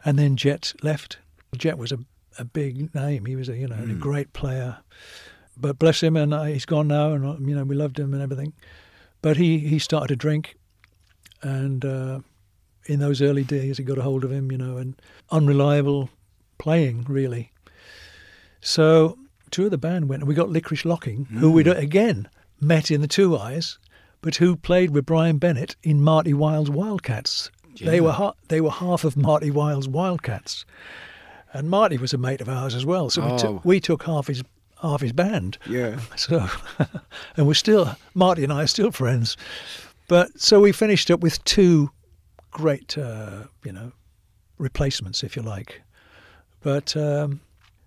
And 0.05 0.17
then 0.17 0.37
Jet 0.37 0.71
left. 0.81 1.17
Jet 1.57 1.77
was 1.77 1.91
a, 1.91 1.97
a 2.37 2.45
big 2.45 2.95
name. 2.95 3.25
He 3.25 3.35
was 3.35 3.49
a 3.49 3.57
you 3.57 3.67
know 3.67 3.75
a 3.75 3.95
great 3.95 4.31
player. 4.31 4.77
But 5.57 5.77
bless 5.77 6.01
him, 6.01 6.15
and 6.15 6.33
uh, 6.33 6.43
he's 6.43 6.65
gone 6.65 6.87
now, 6.87 7.11
and 7.11 7.25
uh, 7.25 7.35
you 7.37 7.53
know 7.53 7.65
we 7.65 7.75
loved 7.75 7.99
him 7.99 8.13
and 8.13 8.23
everything. 8.23 8.53
But 9.21 9.35
he 9.35 9.59
he 9.59 9.77
started 9.77 10.07
to 10.07 10.15
drink, 10.15 10.55
and 11.41 11.83
uh, 11.83 12.19
in 12.85 12.99
those 12.99 13.21
early 13.21 13.43
days, 13.43 13.77
he 13.77 13.83
got 13.83 13.97
a 13.97 14.03
hold 14.03 14.23
of 14.23 14.31
him, 14.31 14.53
you 14.53 14.57
know, 14.57 14.77
and 14.77 14.95
unreliable 15.31 16.09
playing 16.59 17.03
really. 17.09 17.51
So 18.61 19.17
two 19.51 19.65
of 19.65 19.71
the 19.71 19.77
band 19.77 20.07
went, 20.07 20.21
and 20.21 20.29
we 20.29 20.33
got 20.33 20.49
Licorice 20.49 20.85
Locking, 20.85 21.25
who 21.25 21.51
we'd 21.51 21.67
again 21.67 22.29
met 22.61 22.89
in 22.89 23.01
the 23.01 23.07
2i's, 23.09 23.79
but 24.21 24.35
who 24.35 24.55
played 24.55 24.91
with 24.91 25.05
Brian 25.05 25.37
Bennett 25.37 25.75
in 25.83 26.01
Marty 26.01 26.33
Wilde's 26.33 26.69
Wildcats. 26.69 27.49
They 27.81 28.01
were 28.01 28.11
ha- 28.11 28.33
they 28.49 28.59
were 28.59 28.71
half 28.71 29.03
of 29.05 29.15
Marty 29.15 29.51
Wilde's 29.51 29.87
Wildcats, 29.87 30.65
and 31.53 31.69
Marty 31.69 31.97
was 31.97 32.13
a 32.13 32.17
mate 32.17 32.41
of 32.41 32.49
ours 32.49 32.75
as 32.75 32.85
well. 32.85 33.09
So 33.09 33.21
we, 33.25 33.31
Oh. 33.31 33.37
took, 33.37 33.65
we 33.65 33.79
took 33.79 34.03
half 34.03 34.27
his 34.27 34.43
half 34.81 34.99
his 35.01 35.13
band. 35.13 35.57
Yeah. 35.67 35.99
So, 36.17 36.45
and 37.37 37.47
we're 37.47 37.53
still 37.53 37.95
Marty 38.13 38.43
and 38.43 38.51
I 38.51 38.63
are 38.63 38.67
still 38.67 38.91
friends. 38.91 39.37
But 40.09 40.39
so 40.41 40.59
we 40.59 40.71
finished 40.73 41.09
up 41.11 41.21
with 41.21 41.41
two 41.45 41.91
great, 42.51 42.97
uh, 42.97 43.43
you 43.63 43.71
know, 43.71 43.91
replacements, 44.57 45.23
if 45.23 45.35
you 45.37 45.41
like. 45.41 45.81
But 46.61 46.97
um, 46.97 47.39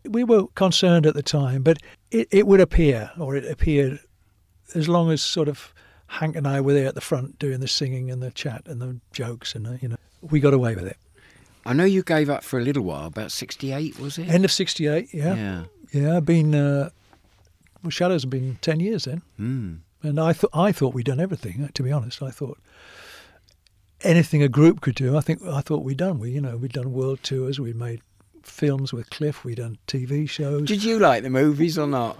we 0.09 0.25
were 0.25 0.47
concerned 0.55 1.05
at 1.05 1.15
the 1.15 1.23
time. 1.23 1.63
But 1.63 1.79
it, 2.11 2.29
it 2.31 2.47
would 2.47 2.61
appear, 2.61 3.11
or 3.19 3.37
it 3.37 3.45
appeared, 3.45 3.99
as 4.75 4.89
long 4.89 5.11
as 5.11 5.21
sort 5.21 5.49
of 5.49 5.75
Hank 6.19 6.37
and 6.37 6.47
I 6.47 6.61
were 6.61 6.75
there 6.75 6.87
at 6.87 6.95
the 6.95 7.01
front 7.01 7.39
doing 7.39 7.61
the 7.61 7.69
singing 7.69 8.11
and 8.11 8.23
the 8.23 8.31
chat 8.31 8.63
and 8.67 8.81
the 8.81 8.99
jokes, 9.13 9.55
and 9.55 9.65
the, 9.67 9.79
you 9.81 9.89
know, 9.89 9.97
we 10.21 10.41
got 10.41 10.53
away 10.55 10.75
with 10.75 10.87
it. 10.87 10.97
I 11.65 11.73
know 11.73 11.85
you 11.85 12.03
gave 12.03 12.29
up 12.29 12.45
for 12.45 12.59
a 12.59 12.63
little 12.63 12.83
while. 12.85 13.07
About 13.07 13.33
sixty-eight, 13.33 13.99
was 13.99 14.19
it? 14.19 14.29
End 14.29 14.45
of 14.45 14.53
'68, 14.53 15.09
yeah, 15.15 15.35
Yeah. 15.35 15.63
yeah. 15.93 16.17
I've 16.17 16.27
been 16.27 16.55
uh, 16.55 16.91
well, 17.83 17.91
Shadows 17.91 18.23
have 18.23 18.31
been 18.31 18.59
ten 18.61 18.79
years 18.81 19.05
then. 19.05 19.23
Mm. 19.41 19.79
And 20.03 20.19
I 20.21 20.33
thought 20.33 20.51
I 20.53 20.73
thought 20.73 20.93
we'd 20.95 21.07
done 21.07 21.21
everything. 21.21 21.63
uh, 21.65 21.69
To 21.75 21.83
be 21.83 21.93
honest, 21.93 22.23
I 22.23 22.31
thought 22.31 22.59
anything 24.03 24.43
a 24.43 24.49
group 24.49 24.81
could 24.81 24.95
do. 24.97 25.17
I 25.17 25.21
think 25.21 25.43
I 25.47 25.61
thought 25.61 25.85
we'd 25.85 25.97
done. 25.99 26.19
We 26.19 26.31
you 26.31 26.41
know 26.41 26.57
we'd 26.57 26.73
done 26.73 26.93
world 26.93 27.23
tours. 27.23 27.61
We'd 27.61 27.77
made 27.77 28.03
films 28.43 28.93
with 28.93 29.09
Cliff. 29.11 29.45
We'd 29.45 29.59
done 29.59 29.79
TV 29.87 30.29
shows. 30.29 30.67
Did 30.69 30.85
you 30.85 30.99
like 30.99 31.23
the 31.23 31.31
movies 31.31 31.79
or 31.79 31.87
not? 31.87 32.19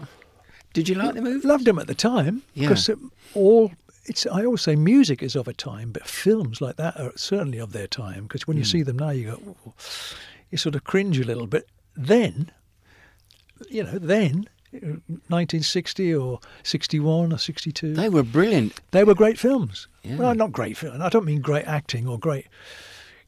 Did 0.73 0.89
you 0.89 0.95
like 0.95 1.15
the 1.15 1.21
movies? 1.23 1.45
Loved 1.45 1.65
them 1.67 1.79
at 1.79 1.87
the 1.87 1.95
time 1.95 2.43
Yeah. 2.55 2.69
because 2.69 2.89
it- 2.89 2.99
all 3.35 3.73
it's. 4.05 4.27
I 4.27 4.45
always 4.45 4.63
say 4.63 4.77
music 4.77 5.23
is 5.23 5.37
of 5.37 5.49
a 5.49 5.53
time, 5.53 5.93
but 5.93 6.07
films 6.07 6.61
like 6.61 6.77
that 6.77 6.99
are 6.99 7.13
certainly 7.17 7.59
of 7.59 7.73
their 7.73 7.87
time. 7.87 8.25
Because 8.25 8.47
when 8.47 8.57
you 8.57 8.65
see 8.65 8.83
them 8.83 8.99
now, 8.99 9.11
you 9.11 9.25
go, 9.33 9.41
"Ooh," 9.67 9.73
you 10.51 10.59
sort 10.59 10.75
of 10.75 10.85
cringe 10.85 11.19
a 11.19 11.25
little 11.25 11.47
bit. 11.47 11.69
Then, 11.97 12.51
you 13.71 13.83
know, 13.85 13.99
then. 13.99 14.49
1960 15.29 16.15
or 16.15 16.41
61 16.63 17.33
or 17.33 17.39
62. 17.39 17.95
They 17.95 18.09
were 18.09 18.23
brilliant. 18.23 18.81
They 18.91 19.05
were 19.05 19.15
great 19.15 19.39
films. 19.39 19.87
Yeah. 20.03 20.17
Well, 20.17 20.35
not 20.35 20.51
great 20.53 20.79
film. 20.79 21.01
I 21.03 21.11
don't 21.11 21.27
mean 21.27 21.43
great 21.43 21.67
acting 21.67 22.09
or 22.09 22.19
great. 22.19 22.47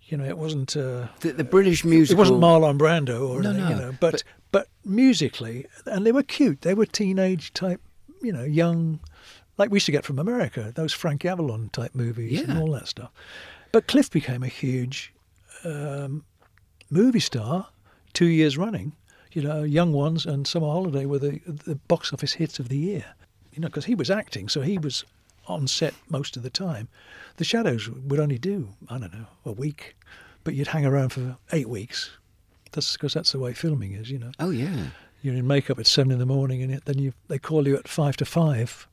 You 0.05 0.16
know, 0.16 0.25
it 0.25 0.39
wasn't. 0.39 0.75
Uh, 0.77 1.09
The, 1.20 1.33
the 1.33 1.45
British 1.45 1.85
musical. 1.85 2.16
it 2.16 2.18
wasn't 2.18 2.41
Marlon 2.41 2.79
Brando 2.79 3.29
or 3.29 3.43
No, 3.43 3.51
anything, 3.51 3.68
you 3.70 3.75
no, 3.77 3.91
know. 3.91 3.97
But, 4.01 4.22
but 4.53 4.68
musically, 4.85 5.66
and 5.87 6.07
they 6.07 6.12
were 6.12 6.22
cute. 6.22 6.62
They 6.62 6.75
were 6.75 6.87
teenage 6.87 7.53
type. 7.53 7.81
You 8.22 8.33
know, 8.33 8.45
young, 8.45 9.01
like 9.59 9.70
we 9.70 9.76
used 9.76 9.86
to 9.86 9.92
get 9.92 10.05
from 10.05 10.18
America. 10.18 10.72
Those 10.74 10.92
Frank 10.92 11.24
Avalon 11.24 11.70
type 11.70 11.94
movies 11.94 12.40
and 12.42 12.59
all 12.59 12.70
that 12.72 12.88
stuff. 12.88 13.11
But 13.72 13.86
Cliff 13.88 14.11
became 14.11 14.42
a 14.42 14.48
huge 14.48 15.12
um, 15.64 16.24
movie 16.90 17.20
star 17.20 17.68
two 18.12 18.26
years 18.26 18.57
running. 18.59 18.92
You 19.32 19.42
know, 19.42 19.62
Young 19.64 19.92
Ones 19.92 20.26
and 20.26 20.46
Summer 20.46 20.68
Holiday 20.68 21.07
were 21.07 21.18
the 21.18 21.40
the 21.46 21.74
box 21.74 22.12
office 22.12 22.34
hits 22.34 22.59
of 22.59 22.68
the 22.68 22.76
year. 22.78 23.05
You 23.52 23.61
know, 23.61 23.68
because 23.68 23.84
he 23.84 23.94
was 23.94 24.11
acting, 24.11 24.48
so 24.48 24.61
he 24.62 24.78
was 24.78 25.05
on 25.46 25.66
set 25.68 25.94
most 26.09 26.36
of 26.36 26.42
the 26.42 26.50
time. 26.50 26.88
The 27.36 27.44
Shadows 27.44 27.88
would 27.90 28.20
only 28.20 28.38
do 28.38 28.68
I 28.88 28.98
don't 28.98 29.12
know 29.12 29.26
a 29.44 29.52
week, 29.52 29.96
but 30.44 30.55
you'd 30.55 30.68
hang 30.68 30.86
around 30.86 31.11
for 31.11 31.36
eight 31.52 31.68
weeks. 31.68 32.11
That's 32.72 32.92
because 32.94 33.12
that's 33.14 33.32
the 33.32 33.38
way 33.38 33.52
filming 33.55 33.92
is. 33.92 34.11
You 34.11 34.18
know, 34.18 34.32
Oh 34.38 34.50
yeah. 34.50 34.86
you're 35.22 35.34
in 35.34 35.46
makeup 35.46 35.78
at 35.78 35.86
seven 35.86 36.12
in 36.12 36.18
the 36.18 36.26
morning, 36.26 36.62
and 36.62 36.80
then 36.84 36.98
you 36.98 37.12
they 37.28 37.38
call 37.38 37.66
you 37.66 37.76
at 37.76 37.88
five 37.88 38.16
to 38.18 38.24
five 38.24 38.86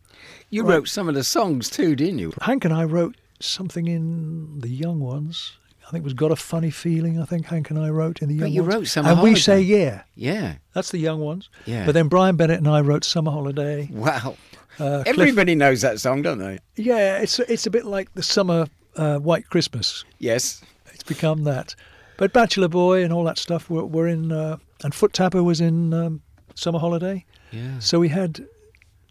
You 0.50 0.64
Right. 0.64 0.76
wrote 0.76 0.88
some 0.90 1.08
of 1.10 1.16
the 1.16 1.24
songs 1.24 1.70
too, 1.70 1.96
didn't 1.96 2.20
you? 2.20 2.34
Hank 2.42 2.66
and 2.66 2.74
I 2.74 2.84
wrote 2.84 3.16
something 3.40 3.88
in 3.88 4.60
the 4.60 4.70
Young 4.70 5.00
Ones. 5.00 5.54
I 5.88 5.92
think 5.92 6.04
it 6.04 6.06
was 6.06 6.14
"Got 6.14 6.32
a 6.32 6.36
Funny 6.36 6.70
Feeling." 6.72 7.20
I 7.22 7.26
think 7.26 7.48
Hank 7.48 7.70
and 7.70 7.80
I 7.80 7.90
wrote 7.90 8.22
in 8.22 8.30
the 8.30 8.36
Young 8.36 8.44
But 8.46 8.52
you 8.52 8.62
Ones. 8.64 8.74
wrote 8.76 8.88
Summer 8.88 9.10
and 9.12 9.22
we 9.22 9.36
say 9.36 9.60
yeah. 9.60 10.04
Yeah. 10.16 10.56
That's 10.74 10.92
the 10.92 11.00
Young 11.00 11.20
Ones. 11.20 11.50
Yeah. 11.66 11.86
But 11.86 11.94
then 11.94 12.08
Brian 12.08 12.36
Bennett 12.38 12.58
and 12.60 12.68
I 12.68 12.82
wrote 12.82 13.04
"Summer 13.04 13.32
Holiday." 13.32 13.90
Wow. 13.92 14.38
Uh, 14.80 15.04
Cliff- 15.04 15.08
Everybody 15.20 15.56
knows 15.56 15.82
that 15.82 16.00
song, 16.00 16.22
don't 16.22 16.38
they? 16.38 16.60
Yeah, 16.78 17.18
it's 17.20 17.40
it's 17.40 17.66
a 17.66 17.70
bit 17.72 17.86
like 17.86 18.14
the 18.14 18.24
summer 18.24 18.68
uh, 18.96 19.18
White 19.20 19.50
Christmas. 19.50 20.06
Yes. 20.20 20.62
It's 20.94 21.04
become 21.04 21.44
that. 21.46 21.76
But 22.18 22.32
Bachelor 22.34 22.68
Boy 22.68 23.04
and 23.04 23.12
all 23.12 23.24
that 23.24 23.38
stuff 23.40 23.70
were, 23.70 23.84
were 23.86 24.08
in, 24.08 24.32
uh, 24.32 24.58
and 24.84 24.94
Foot 24.94 25.12
Tapper 25.14 25.42
was 25.44 25.60
in 25.60 25.92
um, 25.94 26.22
Summer 26.56 26.78
Holiday. 26.78 27.26
Yeah. 27.52 27.80
So 27.80 28.00
we 28.00 28.10
had 28.10 28.46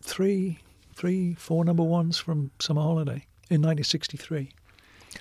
three, 0.02 0.60
three, 1.00 1.34
four 1.34 1.64
number 1.64 1.82
ones 1.82 2.18
from 2.18 2.50
Summer 2.58 2.82
Holiday 2.82 3.24
in 3.48 3.62
1963. 3.62 4.50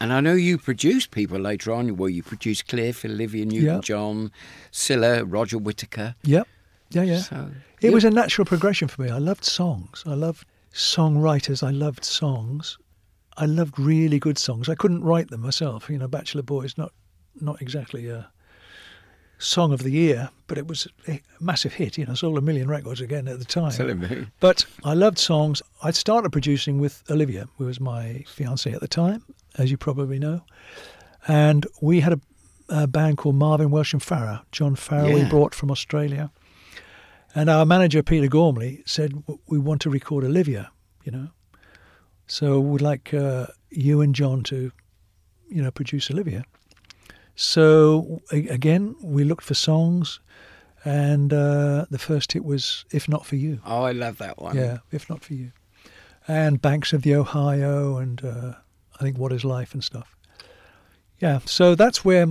And 0.02 0.12
I 0.12 0.20
know 0.20 0.34
you 0.34 0.58
produced 0.58 1.12
people 1.12 1.40
later 1.40 1.72
on. 1.74 1.96
Well, 1.96 2.10
you 2.10 2.22
produced 2.22 2.68
Cliff, 2.68 3.06
Olivia 3.06 3.46
Newton-John, 3.46 4.32
Cilla, 4.72 5.24
Roger 5.26 5.58
Whittaker. 5.58 6.16
Yep. 6.24 6.48
Yeah, 6.92 7.04
yeah. 7.04 7.18
So, 7.22 7.50
It 7.82 7.88
you- 7.88 7.94
was 7.94 8.04
a 8.04 8.10
natural 8.12 8.46
progression 8.46 8.88
for 8.90 9.02
me. 9.04 9.10
I 9.10 9.20
loved 9.20 9.46
songs. 9.46 10.04
I 10.06 10.14
loved 10.16 10.46
songwriters. 10.74 11.66
I 11.66 11.72
loved 11.72 12.04
songs. 12.04 12.78
I 13.38 13.46
loved 13.46 13.80
really 13.80 14.20
good 14.20 14.38
songs. 14.38 14.68
I 14.68 14.76
couldn't 14.76 15.02
write 15.04 15.30
them 15.30 15.42
myself. 15.42 15.90
You 15.90 15.98
know, 15.98 16.08
Bachelor 16.10 16.42
Boy 16.44 16.64
is 16.64 16.78
not 16.78 16.92
not 17.40 17.62
exactly 17.62 18.10
a 18.10 18.30
song 19.40 19.72
of 19.74 19.82
the 19.82 19.90
year, 19.90 20.30
but 20.48 20.58
it 20.58 20.68
was 20.68 20.88
a 21.08 21.22
massive 21.40 21.74
hit. 21.74 21.98
You 21.98 22.06
know, 22.06 22.14
sold 22.14 22.38
a 22.38 22.42
million 22.42 22.68
records 22.68 23.02
again 23.02 23.28
at 23.28 23.40
the 23.40 23.46
time. 23.46 23.72
Telling 23.72 24.00
me. 24.00 24.28
But 24.40 24.66
I 24.84 24.94
loved 24.94 25.18
songs. 25.18 25.62
I 25.82 25.92
started 25.92 26.32
producing 26.32 26.80
with 26.80 27.04
Olivia, 27.10 27.48
who 27.58 27.66
was 27.66 27.80
my 27.80 28.24
fiancée 28.28 28.74
at 28.74 28.82
the 28.82 28.88
time, 28.88 29.24
as 29.58 29.72
you 29.72 29.78
probably 29.78 30.20
know. 30.20 30.42
And 31.28 31.66
we 31.82 32.02
had 32.02 32.14
a, 32.14 32.20
a 32.70 32.88
band 32.88 33.18
called 33.18 33.36
Marvin 33.36 33.72
Welch 33.72 33.94
and 33.94 34.04
Farrar. 34.04 34.44
John 34.52 34.76
Farrar 34.76 35.14
we 35.14 35.24
brought 35.26 35.56
from 35.56 35.72
Australia. 35.72 36.32
And 37.36 37.50
our 37.50 37.66
manager, 37.66 38.02
Peter 38.04 38.28
Gormley, 38.28 38.84
said, 38.86 39.24
We 39.48 39.60
want 39.60 39.82
to 39.82 39.90
record 39.90 40.24
Olivia, 40.24 40.72
you 41.04 41.12
know. 41.12 41.30
So 42.28 42.60
we'd 42.60 42.82
like 42.82 43.14
uh, 43.14 43.48
you 43.70 44.02
and 44.02 44.14
John 44.16 44.44
to, 44.44 44.72
you 45.50 45.62
know, 45.62 45.72
produce 45.72 46.10
Olivia. 46.12 46.44
So 47.42 48.22
again, 48.32 48.98
we 49.02 49.24
looked 49.24 49.46
for 49.46 49.54
songs. 49.54 50.20
And 50.84 51.32
uh, 51.32 51.86
the 51.90 51.98
first 51.98 52.34
hit 52.34 52.44
was 52.44 52.84
If 52.92 53.08
Not 53.08 53.26
For 53.26 53.38
You. 53.38 53.62
Oh, 53.66 53.84
I 53.84 53.94
love 53.94 54.18
that 54.18 54.42
one. 54.42 54.58
Yeah, 54.58 54.80
if 54.92 55.10
not 55.10 55.24
for 55.24 55.34
you. 55.34 55.54
And 56.28 56.62
Banks 56.62 56.92
of 56.92 57.04
the 57.04 57.16
Ohio 57.16 57.96
and 57.96 58.24
uh, 58.26 58.54
I 59.00 59.04
think 59.04 59.18
What 59.18 59.32
is 59.32 59.46
Life 59.46 59.74
and 59.74 59.82
stuff. 59.82 60.18
Yeah, 61.20 61.40
so 61.46 61.76
that's 61.76 62.04
where 62.04 62.28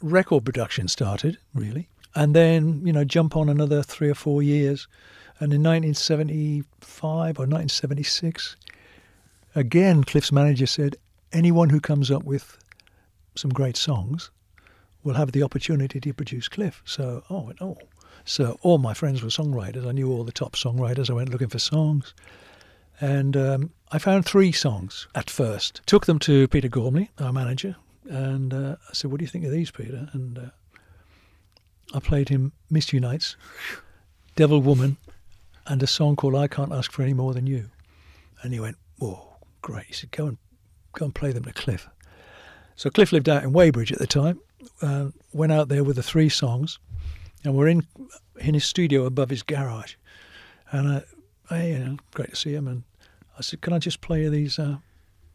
record 0.00 0.46
production 0.46 0.88
started, 0.88 1.36
really. 1.52 1.90
And 2.14 2.34
then, 2.34 2.80
you 2.86 2.94
know, 2.94 3.04
jump 3.04 3.36
on 3.36 3.50
another 3.50 3.82
three 3.82 4.08
or 4.08 4.14
four 4.14 4.42
years. 4.42 4.88
And 5.38 5.52
in 5.52 5.62
1975 5.62 7.12
or 7.12 7.44
1976, 7.44 8.56
again, 9.54 10.02
Cliff's 10.02 10.32
manager 10.32 10.66
said, 10.66 10.96
anyone 11.30 11.68
who 11.68 11.80
comes 11.80 12.10
up 12.10 12.24
with 12.24 12.56
some 13.34 13.50
great 13.50 13.76
songs 13.76 14.30
will 15.06 15.14
have 15.14 15.32
the 15.32 15.42
opportunity 15.44 16.00
to 16.00 16.12
produce 16.12 16.48
Cliff. 16.48 16.82
So, 16.84 17.22
oh, 17.30 17.52
oh. 17.60 17.78
So 18.24 18.58
all 18.62 18.78
my 18.78 18.92
friends 18.92 19.22
were 19.22 19.28
songwriters. 19.28 19.86
I 19.86 19.92
knew 19.92 20.10
all 20.10 20.24
the 20.24 20.32
top 20.32 20.56
songwriters. 20.56 21.08
I 21.08 21.12
went 21.12 21.28
looking 21.28 21.48
for 21.48 21.60
songs. 21.60 22.12
And 23.00 23.36
um, 23.36 23.70
I 23.92 23.98
found 23.98 24.26
three 24.26 24.50
songs 24.50 25.06
at 25.14 25.30
first. 25.30 25.80
Took 25.86 26.06
them 26.06 26.18
to 26.20 26.48
Peter 26.48 26.68
Gormley, 26.68 27.10
our 27.18 27.32
manager, 27.32 27.76
and 28.08 28.52
uh, 28.52 28.76
I 28.88 28.92
said, 28.94 29.10
"What 29.10 29.18
do 29.18 29.24
you 29.24 29.30
think 29.30 29.44
of 29.44 29.50
these, 29.50 29.70
Peter?" 29.70 30.08
And 30.12 30.38
uh, 30.38 30.50
I 31.94 32.00
played 32.00 32.30
him 32.30 32.52
"Miss 32.70 32.90
Nights," 32.92 33.36
"Devil 34.34 34.62
Woman," 34.62 34.96
and 35.66 35.82
a 35.82 35.86
song 35.86 36.16
called 36.16 36.34
"I 36.34 36.48
Can't 36.48 36.72
Ask 36.72 36.90
for 36.90 37.02
Any 37.02 37.12
More 37.12 37.34
Than 37.34 37.46
You." 37.46 37.68
And 38.42 38.54
he 38.54 38.60
went, 38.60 38.78
"Whoa, 38.98 39.36
great!" 39.60 39.86
He 39.88 39.92
said, 39.92 40.10
"Go 40.10 40.26
and 40.26 40.38
go 40.94 41.04
and 41.04 41.14
play 41.14 41.32
them 41.32 41.44
to 41.44 41.52
Cliff." 41.52 41.86
So 42.76 42.88
Cliff 42.88 43.12
lived 43.12 43.28
out 43.28 43.42
in 43.42 43.52
Weybridge 43.52 43.92
at 43.92 43.98
the 43.98 44.06
time. 44.06 44.40
Uh, 44.80 45.08
went 45.32 45.52
out 45.52 45.68
there 45.68 45.84
with 45.84 45.96
the 45.96 46.02
three 46.02 46.28
songs, 46.28 46.78
and 47.44 47.54
we're 47.54 47.68
in 47.68 47.86
in 48.38 48.54
his 48.54 48.64
studio 48.64 49.04
above 49.04 49.30
his 49.30 49.42
garage. 49.42 49.94
And 50.70 50.88
I, 50.88 51.02
I 51.50 51.66
you 51.66 51.78
know, 51.78 51.96
great 52.14 52.30
to 52.30 52.36
see 52.36 52.54
him. 52.54 52.66
And 52.68 52.82
I 53.38 53.42
said, 53.42 53.60
"Can 53.60 53.72
I 53.72 53.78
just 53.78 54.00
play 54.00 54.22
you 54.22 54.30
these 54.30 54.58
uh, 54.58 54.78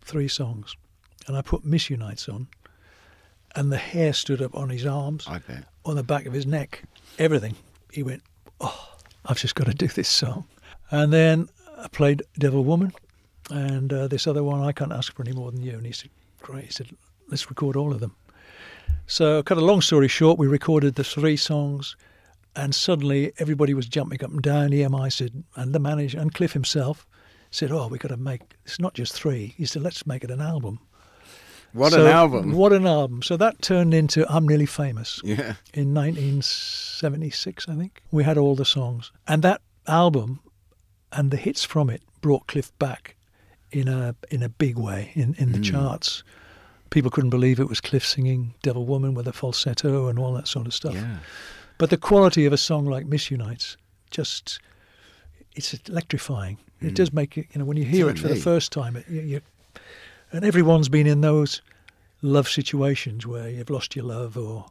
three 0.02 0.28
songs?" 0.28 0.76
And 1.28 1.38
I 1.38 1.42
put 1.42 1.64
"Miss 1.64 1.90
Nights" 1.90 2.28
on, 2.30 2.48
and 3.56 3.72
the 3.72 3.78
hair 3.78 4.14
stood 4.14 4.42
up 4.42 4.56
on 4.56 4.70
his 4.70 4.86
arms, 4.86 5.28
on 5.86 5.96
the 5.96 6.04
back 6.04 6.26
of 6.26 6.34
his 6.34 6.46
neck, 6.46 6.84
everything. 7.20 7.56
He 7.92 8.04
went, 8.04 8.24
"Oh, 8.60 8.90
I've 9.26 9.40
just 9.40 9.56
got 9.56 9.68
to 9.68 9.74
do 9.74 9.88
this 9.88 10.10
song." 10.10 10.46
And 10.90 11.14
then 11.14 11.48
I 11.78 11.88
played 11.88 12.24
"Devil 12.38 12.64
Woman," 12.64 12.92
and 13.50 13.94
uh, 13.94 14.08
this 14.08 14.28
other 14.28 14.44
one, 14.44 14.62
"I 14.62 14.72
Can't 14.72 14.92
Ask 14.92 15.14
for 15.14 15.24
Any 15.24 15.34
More 15.34 15.52
Than 15.52 15.62
You." 15.62 15.74
And 15.74 15.86
he 15.86 15.92
said, 15.92 16.10
"Great." 16.42 16.66
He 16.66 16.72
said, 16.72 16.90
"Let's 17.30 17.50
record 17.50 17.76
all 17.76 17.94
of 17.94 18.00
them." 18.00 18.16
So, 19.12 19.44
cut 19.44 19.58
a 19.58 19.62
long 19.66 19.82
story 19.82 20.08
short, 20.08 20.40
we 20.40 20.48
recorded 20.48 20.96
the 20.96 21.04
three 21.04 21.36
songs, 21.36 21.98
and 22.56 22.74
suddenly 22.74 23.34
everybody 23.40 23.74
was 23.74 23.86
jumping 23.86 24.24
up 24.24 24.32
and 24.32 24.42
down. 24.42 24.70
EMI 24.72 25.12
said, 25.12 25.44
and 25.58 25.76
the 25.76 25.80
manager 25.80 26.18
and 26.18 26.34
Cliff 26.34 26.54
himself 26.54 27.06
said, 27.50 27.74
"Oh, 27.74 27.88
we've 27.90 28.00
got 28.00 28.08
to 28.08 28.16
make 28.16 28.42
it's 28.66 28.80
not 28.80 28.94
just 28.94 29.12
three." 29.12 29.54
He 29.58 29.66
said, 29.66 29.82
"Let's 29.82 30.08
make 30.08 30.24
it 30.24 30.32
an 30.32 30.40
album." 30.40 30.80
What 31.74 31.92
So- 31.92 32.06
an 32.06 32.08
album. 32.12 32.54
What 32.54 32.72
an 32.72 32.88
album! 32.88 33.22
So 33.22 33.36
that 33.36 33.62
turned 33.62 33.94
into 33.94 34.26
"I'm 34.34 34.48
Nearly 34.48 34.66
Famous." 34.66 35.20
Yeah. 35.26 35.56
in 35.74 35.94
1976, 35.94 37.68
I 37.68 37.76
think. 37.76 38.02
We 38.12 38.24
had 38.24 38.38
all 38.38 38.56
the 38.56 38.64
songs. 38.64 39.12
And 39.28 39.44
that 39.44 39.60
album 39.88 40.40
and 41.12 41.32
the 41.32 41.38
hits 41.38 41.66
from 41.66 41.90
it 41.90 42.02
brought 42.22 42.48
Cliff 42.48 42.72
back 42.80 43.18
in 43.72 43.90
a 43.90 44.16
in 44.30 44.42
a 44.42 44.48
big 44.48 44.78
way 44.78 45.12
in, 45.16 45.34
in 45.34 45.52
the 45.52 45.60
Mm. 45.60 45.66
charts. 45.66 46.24
People 46.92 47.10
couldn't 47.10 47.32
believe 47.32 47.60
it 47.60 47.68
was 47.68 47.82
Cliff 47.82 48.06
singing 48.06 48.54
Devil 48.62 48.86
Woman 48.86 49.16
with 49.16 49.28
a 49.28 49.34
falsetto 49.34 50.08
and 50.08 50.20
all 50.20 50.34
that 50.34 50.48
sort 50.48 50.68
of 50.68 50.74
stuff. 50.74 50.94
Yeah. 50.94 51.18
But 51.78 51.90
the 51.90 51.98
quality 51.98 52.46
of 52.46 52.54
a 52.54 52.58
song 52.58 52.86
like 52.86 53.08
Miss 53.08 53.32
You 53.32 53.38
Nights 53.38 53.76
just 54.12 54.60
it's 55.56 55.74
electrifying. 55.90 56.58
It 56.80 56.90
hmm. 56.90 56.94
does 56.94 57.12
make 57.12 57.38
it, 57.38 57.48
you 57.54 57.60
know, 57.60 57.66
when 57.66 57.78
you 57.78 57.86
hear 57.86 58.10
it 58.10 58.20
for 58.20 58.28
the 58.28 58.36
first 58.36 58.72
time, 58.72 58.96
it, 58.96 59.08
you, 59.10 59.22
you, 59.22 59.42
and 60.32 60.46
everyone's 60.46 60.90
been 60.90 61.08
in 61.08 61.22
those 61.22 61.62
love 62.22 62.48
situations 62.48 63.26
where 63.28 63.50
you've 63.50 63.70
lost 63.70 63.96
your 63.96 64.06
love 64.06 64.38
or 64.38 64.66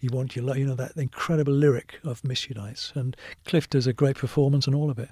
you 0.00 0.10
want 0.12 0.36
your 0.36 0.44
love, 0.44 0.56
you 0.58 0.66
know, 0.66 0.74
that 0.74 0.96
incredible 0.96 1.52
lyric 1.52 1.98
of 2.04 2.22
Miss 2.24 2.48
You 2.48 2.54
Nights. 2.54 2.92
And 2.94 3.16
Cliff 3.44 3.68
does 3.68 3.86
a 3.86 3.92
great 3.92 4.16
performance 4.16 4.66
and 4.66 4.74
all 4.74 4.90
of 4.90 4.98
it. 4.98 5.10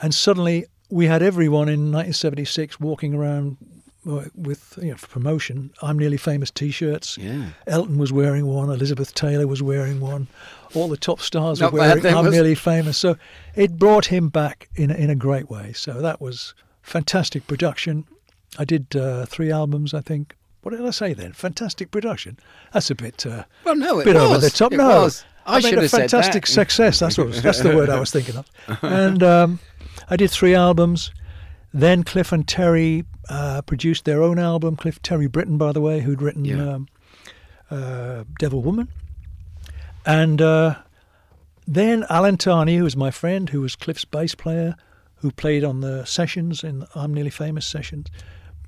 And 0.00 0.14
suddenly 0.14 0.66
we 0.90 1.06
had 1.06 1.22
everyone 1.22 1.68
in 1.68 1.92
1976 1.92 2.80
walking 2.80 3.14
around 3.14 3.56
with, 4.04 4.78
you 4.82 4.90
know, 4.90 4.96
for 4.96 5.06
promotion, 5.08 5.70
I'm 5.82 5.98
Nearly 5.98 6.16
Famous 6.16 6.50
t-shirts. 6.50 7.16
Yeah. 7.18 7.50
Elton 7.66 7.98
was 7.98 8.12
wearing 8.12 8.46
one, 8.46 8.70
Elizabeth 8.70 9.14
Taylor 9.14 9.46
was 9.46 9.62
wearing 9.62 10.00
one, 10.00 10.26
all 10.74 10.88
the 10.88 10.96
top 10.96 11.20
stars 11.20 11.60
Not 11.60 11.72
were 11.72 11.80
wearing 11.80 12.06
I'm 12.06 12.24
was? 12.26 12.34
Nearly 12.34 12.54
Famous. 12.54 12.98
So 12.98 13.16
it 13.54 13.78
brought 13.78 14.06
him 14.06 14.28
back 14.28 14.68
in, 14.74 14.90
a- 14.90 14.94
in 14.94 15.10
a 15.10 15.14
great 15.14 15.50
way. 15.50 15.72
So 15.72 16.00
that 16.00 16.20
was 16.20 16.54
fantastic 16.82 17.46
production. 17.46 18.04
I 18.58 18.64
did 18.64 18.94
uh, 18.94 19.26
three 19.26 19.50
albums, 19.50 19.94
I 19.94 20.00
think. 20.00 20.36
What 20.62 20.70
did 20.70 20.84
I 20.84 20.90
say 20.90 21.12
then? 21.12 21.32
Fantastic 21.32 21.90
production. 21.90 22.38
That's 22.72 22.90
a 22.90 22.94
bit, 22.94 23.26
uh, 23.26 23.44
Well, 23.64 23.76
no, 23.76 24.00
it 24.00 24.04
bit 24.04 24.14
was. 24.14 24.22
over 24.24 24.38
the 24.38 24.50
top. 24.50 24.72
It 24.72 24.76
no, 24.78 24.86
was. 25.02 25.24
I, 25.46 25.56
made 25.56 25.64
should 25.64 25.78
a 25.78 25.80
have 25.82 25.90
said 25.90 26.10
fantastic 26.10 26.46
that. 26.46 26.52
success. 26.52 26.98
That's 27.00 27.18
what 27.18 27.26
was, 27.26 27.42
that's 27.42 27.60
the 27.60 27.76
word 27.76 27.90
I 27.90 28.00
was 28.00 28.10
thinking 28.10 28.36
of. 28.36 28.46
And 28.82 29.22
um, 29.22 29.58
I 30.08 30.16
did 30.16 30.30
three 30.30 30.54
albums. 30.54 31.10
Then 31.76 32.04
Cliff 32.04 32.30
and 32.30 32.46
Terry 32.46 33.04
uh, 33.28 33.60
produced 33.62 34.04
their 34.04 34.22
own 34.22 34.38
album. 34.38 34.76
Cliff 34.76 35.02
Terry 35.02 35.26
Britten, 35.26 35.58
by 35.58 35.72
the 35.72 35.80
way, 35.80 36.00
who'd 36.00 36.22
written 36.22 36.44
Yeah. 36.44 36.74
um, 36.74 36.88
uh, 37.68 38.22
Devil 38.38 38.62
Woman. 38.62 38.88
And 40.06 40.40
uh, 40.40 40.76
then 41.66 42.04
Alan 42.08 42.36
Tarney, 42.36 42.76
who 42.76 42.84
was 42.84 42.96
my 42.96 43.10
friend, 43.10 43.48
who 43.50 43.60
was 43.60 43.74
Cliff's 43.74 44.04
bass 44.04 44.36
player, 44.36 44.76
who 45.16 45.32
played 45.32 45.64
on 45.64 45.80
the 45.80 46.04
sessions 46.04 46.62
in 46.62 46.86
I'm 46.94 47.12
Nearly 47.12 47.30
Famous 47.30 47.66
sessions, 47.66 48.06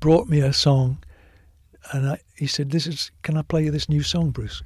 brought 0.00 0.28
me 0.28 0.40
a 0.40 0.52
song, 0.52 0.98
and 1.92 2.08
I, 2.08 2.18
he 2.34 2.46
said, 2.46 2.70
"This 2.70 2.86
is 2.86 3.10
can 3.22 3.36
I 3.36 3.42
play 3.42 3.64
you 3.64 3.70
this 3.70 3.88
new 3.88 4.02
song, 4.02 4.30
Bruce?" 4.30 4.62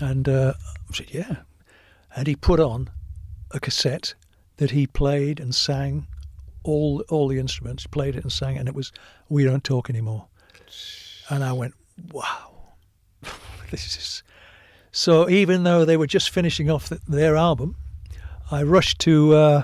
And 0.00 0.28
uh, 0.28 0.54
I 0.90 0.94
said, 0.94 1.12
"Yeah." 1.14 1.36
And 2.16 2.26
he 2.26 2.34
put 2.34 2.58
on 2.58 2.90
a 3.50 3.60
cassette 3.60 4.14
that 4.56 4.70
he 4.72 4.86
played 4.86 5.38
and 5.38 5.54
sang 5.54 6.06
all 6.64 7.04
all 7.08 7.28
the 7.28 7.38
instruments, 7.38 7.86
played 7.86 8.16
it 8.16 8.22
and 8.22 8.32
sang, 8.32 8.56
it, 8.56 8.60
and 8.60 8.68
it 8.68 8.74
was 8.74 8.92
"We 9.28 9.44
Don't 9.44 9.64
Talk 9.64 9.90
Anymore." 9.90 10.26
And 11.28 11.44
I 11.44 11.52
went, 11.52 11.74
"Wow, 12.12 12.74
this 13.70 13.96
is." 13.96 14.22
So 14.90 15.28
even 15.30 15.62
though 15.62 15.84
they 15.84 15.96
were 15.96 16.06
just 16.06 16.30
finishing 16.30 16.70
off 16.70 16.88
th 16.88 17.00
their 17.08 17.36
album, 17.36 17.76
I 18.50 18.62
rushed 18.62 18.98
to 19.00 19.34
uh, 19.34 19.62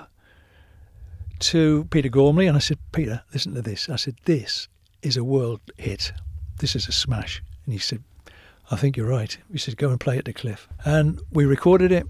to 1.38 1.84
Peter 1.90 2.08
Gormley 2.08 2.46
and 2.46 2.56
I 2.56 2.60
said, 2.60 2.78
Peter, 2.92 3.22
listen 3.32 3.54
to 3.54 3.62
this. 3.62 3.88
I 3.88 3.96
said, 3.96 4.16
this 4.24 4.68
is 5.02 5.16
a 5.16 5.24
world 5.24 5.60
hit. 5.76 6.12
This 6.58 6.74
is 6.74 6.88
a 6.88 6.92
smash. 6.92 7.42
And 7.64 7.72
he 7.72 7.78
said, 7.78 8.02
I 8.70 8.76
think 8.76 8.96
you're 8.96 9.06
right. 9.06 9.36
He 9.50 9.58
said, 9.58 9.76
go 9.76 9.90
and 9.90 10.00
play 10.00 10.18
it 10.18 10.24
to 10.26 10.32
Cliff. 10.32 10.68
And 10.84 11.20
we 11.32 11.44
recorded 11.44 11.92
it, 11.92 12.06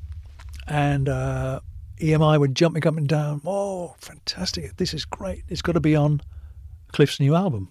and 0.66 1.08
uh, 1.08 1.60
EMI 1.98 2.38
were 2.38 2.48
jumping 2.48 2.86
up 2.86 2.96
and 2.96 3.08
down. 3.08 3.40
Oh, 3.44 3.94
fantastic. 3.98 4.76
This 4.76 4.94
is 4.94 5.04
great. 5.04 5.44
It's 5.48 5.62
got 5.62 5.72
to 5.72 5.80
be 5.80 5.96
on 5.96 6.20
Cliff's 6.92 7.20
new 7.20 7.34
album. 7.34 7.70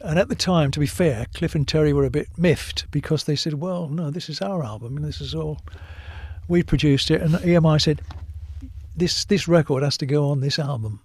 And 0.00 0.18
at 0.18 0.28
the 0.28 0.34
time, 0.34 0.70
to 0.72 0.80
be 0.80 0.86
fair, 0.86 1.26
Cliff 1.34 1.54
and 1.54 1.66
Terry 1.66 1.92
were 1.92 2.04
a 2.04 2.10
bit 2.10 2.28
miffed 2.36 2.90
because 2.90 3.24
they 3.24 3.36
said, 3.36 3.54
well, 3.54 3.88
no, 3.88 4.10
this 4.10 4.28
is 4.28 4.40
our 4.40 4.64
album 4.64 4.96
and 4.96 5.06
this 5.06 5.20
is 5.20 5.34
all. 5.34 5.60
We 6.48 6.62
produced 6.62 7.10
it. 7.10 7.20
And 7.20 7.34
EMI 7.34 7.80
said, 7.80 8.02
this, 8.96 9.24
this 9.24 9.46
record 9.46 9.82
has 9.82 9.96
to 9.98 10.06
go 10.06 10.30
on 10.30 10.40
this 10.40 10.58
album. 10.58 11.00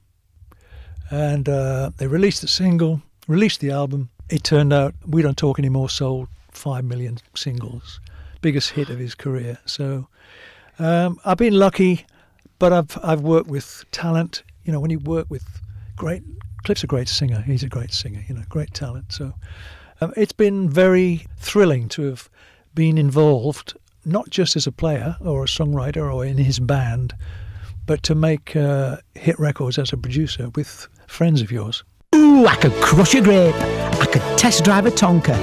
And 1.09 1.47
uh, 1.47 1.91
they 1.97 2.07
released 2.07 2.41
the 2.41 2.47
single, 2.47 3.01
released 3.27 3.59
the 3.59 3.71
album. 3.71 4.09
It 4.29 4.43
turned 4.43 4.73
out 4.73 4.95
We 5.05 5.21
Don't 5.21 5.37
Talk 5.37 5.59
Anymore 5.59 5.89
sold 5.89 6.27
5 6.51 6.83
million 6.83 7.19
singles, 7.35 8.01
biggest 8.41 8.71
hit 8.71 8.89
of 8.89 8.99
his 8.99 9.15
career. 9.15 9.59
So 9.65 10.07
um, 10.79 11.19
I've 11.25 11.37
been 11.37 11.57
lucky, 11.57 12.05
but 12.59 12.73
I've, 12.73 12.97
I've 13.03 13.21
worked 13.21 13.49
with 13.49 13.85
talent. 13.91 14.43
You 14.65 14.71
know, 14.71 14.79
when 14.79 14.91
you 14.91 14.99
work 14.99 15.27
with 15.29 15.45
great, 15.95 16.23
Cliff's 16.63 16.83
a 16.83 16.87
great 16.87 17.09
singer. 17.09 17.41
He's 17.41 17.63
a 17.63 17.69
great 17.69 17.93
singer, 17.93 18.23
you 18.27 18.35
know, 18.35 18.43
great 18.49 18.73
talent. 18.73 19.11
So 19.11 19.33
um, 20.01 20.13
it's 20.15 20.33
been 20.33 20.69
very 20.69 21.25
thrilling 21.37 21.89
to 21.89 22.03
have 22.03 22.29
been 22.75 22.97
involved, 22.97 23.75
not 24.05 24.29
just 24.29 24.55
as 24.55 24.67
a 24.67 24.71
player 24.71 25.17
or 25.21 25.43
a 25.43 25.47
songwriter 25.47 26.13
or 26.13 26.25
in 26.25 26.37
his 26.37 26.59
band, 26.59 27.13
but 27.85 28.03
to 28.03 28.15
make 28.15 28.55
uh, 28.55 28.97
hit 29.15 29.39
records 29.39 29.77
as 29.79 29.93
a 29.93 29.97
producer 29.97 30.49
with 30.55 30.87
friends 31.07 31.41
of 31.41 31.51
yours. 31.51 31.83
Ooh, 32.15 32.45
I 32.45 32.55
could 32.55 32.73
crush 32.73 33.15
a 33.15 33.21
grape. 33.21 33.55
I 33.55 34.05
could 34.05 34.37
test 34.37 34.63
drive 34.63 34.85
a 34.85 34.91
Tonka. 34.91 35.37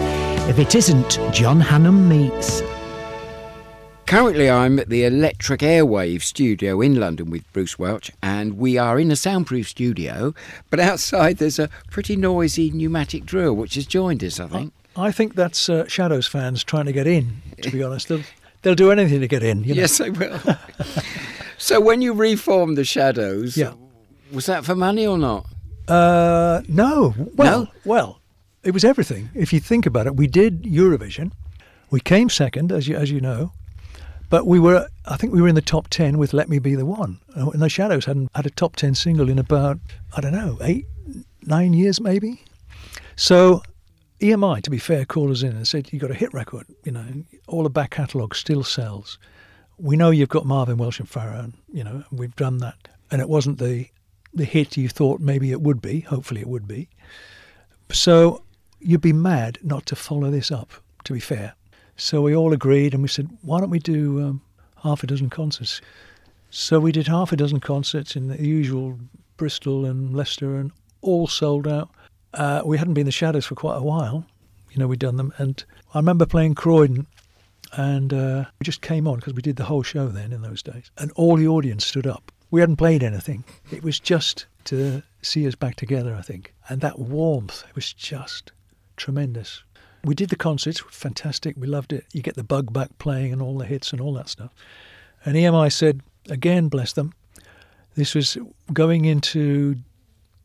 If 0.49 0.59
it 0.59 0.75
isn't 0.75 1.19
John 1.33 1.61
Hannam 1.61 2.07
Meets. 2.07 2.63
Currently, 4.15 4.49
I'm 4.49 4.79
at 4.79 4.91
the 4.91 5.05
Electric 5.05 5.59
Airwave 5.59 6.23
studio 6.23 6.81
in 6.81 7.01
London 7.01 7.31
with 7.31 7.53
Bruce 7.53 7.81
Welch, 7.81 8.13
and 8.23 8.57
we 8.57 8.79
are 8.79 8.97
in 8.97 9.11
a 9.11 9.17
soundproof 9.17 9.69
studio. 9.69 10.33
But 10.71 10.79
outside, 10.79 11.39
there's 11.39 11.59
a 11.59 11.69
pretty 11.91 12.15
noisy 12.15 12.71
pneumatic 12.71 13.25
drill 13.27 13.55
which 13.55 13.75
has 13.75 13.87
joined 13.87 14.23
us, 14.23 14.39
I 14.39 14.47
think. 14.47 14.73
I 14.97 15.11
think 15.11 15.35
that's 15.35 15.69
uh, 15.69 15.89
Shadows 15.89 16.29
fans 16.29 16.63
trying 16.63 16.85
to 16.85 16.93
get 16.93 17.09
in, 17.09 17.43
to 17.63 17.71
be 17.73 17.83
honest. 17.83 18.07
They'll, 18.07 18.21
they'll 18.63 18.77
do 18.77 18.93
anything 18.93 19.21
to 19.21 19.27
get 19.27 19.43
in. 19.43 19.65
You 19.65 19.75
know? 19.75 19.81
Yes, 19.81 19.99
they 19.99 20.11
will. 20.11 20.39
so, 21.59 21.81
when 21.81 22.01
you 22.01 22.13
reformed 22.13 22.79
the 22.79 22.85
Shadows, 22.85 23.57
Yeah. 23.57 23.73
was 24.31 24.47
that 24.47 24.65
for 24.65 24.77
money 24.77 25.05
or 25.09 25.19
not? 25.19 25.45
Uh, 25.89 26.63
no. 26.69 27.17
Well, 27.35 27.65
No? 27.65 27.71
well, 27.85 28.21
it 28.63 28.71
was 28.71 28.85
everything. 28.85 29.31
If 29.35 29.53
you 29.53 29.59
think 29.59 29.87
about 29.87 30.07
it, 30.07 30.15
we 30.15 30.29
did 30.29 30.63
Eurovision. 30.63 31.33
We 31.91 31.99
came 31.99 32.31
second, 32.31 32.71
as 32.71 32.87
you 32.87 32.95
as 32.95 33.11
you 33.11 33.21
know, 33.21 33.51
but 34.35 34.49
we 34.49 34.59
were. 34.59 34.89
I 35.07 35.17
think 35.17 35.33
we 35.33 35.41
were 35.41 35.47
in 35.47 35.55
the 35.55 35.63
top 35.63 35.87
ten 35.91 36.19
with 36.19 36.33
"Let 36.33 36.49
Me 36.49 36.59
Be 36.59 36.75
the 36.75 36.85
One," 36.85 37.21
Uh, 37.37 37.51
and 37.51 37.63
the 37.63 37.69
Shadows 37.69 38.07
hadn't 38.07 38.33
had 38.35 38.47
a 38.47 38.51
top 38.51 38.75
ten 38.75 38.97
single 38.97 39.31
in 39.31 39.39
about 39.39 39.79
I 40.17 40.21
don't 40.21 40.33
know 40.33 40.59
eight, 40.61 40.87
nine 41.43 41.73
years 41.73 42.01
maybe. 42.01 42.43
So. 43.15 43.63
EMI, 44.21 44.63
to 44.63 44.71
be 44.71 44.79
fair, 44.79 45.05
called 45.05 45.33
us 45.33 45.43
in 45.43 45.55
and 45.55 45.69
said, 45.69 45.93
You've 45.93 46.01
got 46.01 46.11
a 46.11 46.15
hit 46.15 46.33
record, 46.33 46.67
you 46.85 46.93
know, 46.93 47.05
all 47.47 47.65
the 47.65 47.69
back 47.69 47.91
catalogue 47.91 48.35
still 48.35 48.63
sells. 48.63 49.19
We 49.77 49.97
know 49.97 50.11
you've 50.11 50.31
got 50.31 50.47
Marvin 50.47 50.79
Welch 50.79 50.99
and 50.99 51.09
Farrar, 51.09 51.49
you 51.71 51.85
know, 51.85 52.05
we've 52.11 52.35
done 52.37 52.59
that. 52.59 52.89
And 53.11 53.21
it 53.21 53.29
wasn't 53.29 53.59
the 53.59 53.89
the 54.33 54.45
hit 54.45 54.77
you 54.77 54.89
thought 54.89 55.21
maybe 55.21 55.51
it 55.51 55.61
would 55.61 55.83
be. 55.83 56.01
Hopefully, 56.01 56.41
it 56.41 56.47
would 56.47 56.67
be. 56.67 56.89
So 57.93 58.43
you'd 58.81 59.03
be 59.03 59.13
mad 59.13 59.59
not 59.63 59.85
to 59.87 59.97
follow 59.97 60.31
this 60.31 60.51
up. 60.51 60.71
To 61.05 61.13
be 61.13 61.21
fair, 61.21 61.55
so 61.97 62.23
we 62.23 62.35
all 62.35 62.53
agreed, 62.53 62.95
and 62.95 63.03
we 63.03 63.09
said, 63.09 63.29
why 63.43 63.61
don't 63.61 63.71
we 63.71 63.79
do 63.79 64.21
um, 64.23 64.43
half 64.83 65.03
a 65.03 65.07
dozen 65.07 65.31
concerts? 65.31 65.81
So 66.51 66.79
we 66.79 66.93
did 66.93 67.09
half 67.09 67.33
a 67.33 67.37
dozen 67.37 67.61
concerts 67.61 68.17
in 68.17 68.29
the 68.29 68.41
usual 68.41 68.99
Bristol 69.37 69.85
and 69.85 70.15
Leicester, 70.15 70.57
and 70.57 70.71
all 71.01 71.27
sold 71.27 71.67
out. 71.67 71.91
Uh, 72.33 72.63
we 72.65 72.79
hadn't 72.79 72.95
been 72.95 73.03
in 73.03 73.07
the 73.07 73.13
Shadows 73.13 73.47
for 73.47 73.55
quite 73.55 73.77
a 73.77 73.83
while. 73.83 74.25
You 74.71 74.79
know, 74.79 74.87
we'd 74.87 74.99
done 74.99 75.17
them, 75.17 75.33
and 75.39 75.65
I 75.93 75.99
remember 75.99 76.27
playing 76.27 76.55
Croydon, 76.55 77.07
and 77.73 78.13
uh, 78.13 78.45
we 78.59 78.65
just 78.65 78.83
came 78.83 79.09
on 79.09 79.17
because 79.17 79.35
we 79.35 79.43
did 79.43 79.57
the 79.57 79.65
whole 79.65 79.83
show 79.83 80.09
then 80.09 80.33
in 80.33 80.43
those 80.43 80.63
days, 80.63 80.91
and 80.99 81.11
all 81.13 81.37
the 81.37 81.49
audience 81.49 81.85
stood 81.85 82.07
up. 82.07 82.31
We 82.51 82.61
hadn't 82.61 82.77
played 82.77 83.03
anything. 83.03 83.43
It 83.73 83.83
was 83.83 83.99
just 83.99 84.47
to 84.67 85.03
see 85.23 85.47
us 85.47 85.57
back 85.57 85.75
together, 85.75 86.15
I 86.15 86.23
think, 86.23 86.55
and 86.69 86.81
that 86.81 86.99
warmth 86.99 87.65
it 87.69 87.75
was 87.75 87.93
just 87.93 88.53
tremendous. 88.97 89.64
We 90.05 90.15
did 90.15 90.29
the 90.29 90.37
concerts, 90.37 90.81
fantastic. 90.91 91.57
We 91.59 91.67
loved 91.67 91.93
it. 91.93 92.05
You 92.13 92.21
get 92.21 92.35
the 92.35 92.45
bug 92.45 92.73
back 92.73 92.99
playing 92.99 93.33
and 93.33 93.41
all 93.41 93.57
the 93.57 93.65
hits 93.65 93.93
and 93.93 94.01
all 94.01 94.13
that 94.15 94.29
stuff. 94.29 94.53
And 95.25 95.35
EMI 95.37 95.73
said, 95.73 96.03
again, 96.29 96.69
bless 96.69 96.93
them, 96.93 97.15
this 97.97 98.15
was 98.15 98.37
going 98.73 99.05
into 99.05 99.77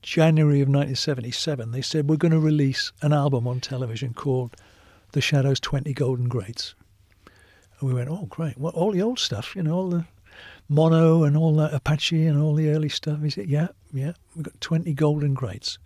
January 0.01 0.61
of 0.61 0.67
1977. 0.67 1.71
They 1.71 1.81
said, 1.81 2.09
we're 2.09 2.15
going 2.15 2.31
to 2.31 2.39
release 2.39 2.91
an 3.01 3.11
album 3.11 3.47
on 3.47 3.59
television 3.59 4.13
called 4.13 4.55
The 5.11 5.21
Shadows 5.21 5.59
20 5.59 5.93
Golden 5.93 6.29
Greats. 6.29 6.75
And 7.79 7.89
we 7.89 7.93
went, 7.93 8.09
oh, 8.09 8.27
great. 8.29 8.57
Well, 8.57 8.73
all 8.73 8.91
the 8.91 9.01
old 9.01 9.19
stuff, 9.19 9.55
you 9.55 9.63
know, 9.63 9.73
all 9.73 9.89
the 9.89 10.05
mono 10.67 11.23
and 11.23 11.35
all 11.35 11.55
that 11.55 11.73
Apache 11.73 12.25
and 12.25 12.41
all 12.41 12.53
the 12.53 12.69
early 12.69 12.89
stuff. 12.89 13.21
He 13.21 13.29
said, 13.29 13.49
yeah, 13.49 13.69
yeah, 13.91 14.13
we've 14.35 14.45
got 14.45 14.61
20 14.61 14.93
Golden 14.93 15.33
Greats 15.33 15.79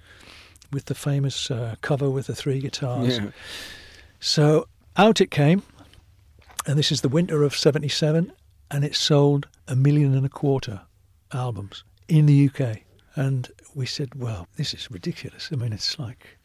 with 0.73 0.85
the 0.85 0.95
famous 0.95 1.49
uh, 1.51 1.75
cover 1.81 2.09
with 2.09 2.27
the 2.27 2.35
three 2.35 2.59
guitars. 2.59 3.19
Yeah. 3.19 3.29
So 4.19 4.67
out 4.97 5.21
it 5.21 5.31
came, 5.31 5.63
and 6.65 6.77
this 6.77 6.91
is 6.91 7.01
the 7.01 7.09
winter 7.09 7.43
of 7.43 7.55
77, 7.55 8.31
and 8.71 8.83
it 8.83 8.95
sold 8.95 9.47
a 9.67 9.75
million 9.75 10.15
and 10.15 10.25
a 10.25 10.29
quarter 10.29 10.81
albums 11.31 11.83
in 12.07 12.25
the 12.25 12.49
UK. 12.49 12.79
And 13.15 13.49
we 13.75 13.85
said, 13.85 14.15
well, 14.15 14.47
this 14.57 14.73
is 14.73 14.89
ridiculous. 14.89 15.49
I 15.51 15.55
mean, 15.55 15.73
it's 15.73 15.99
like. 15.99 16.37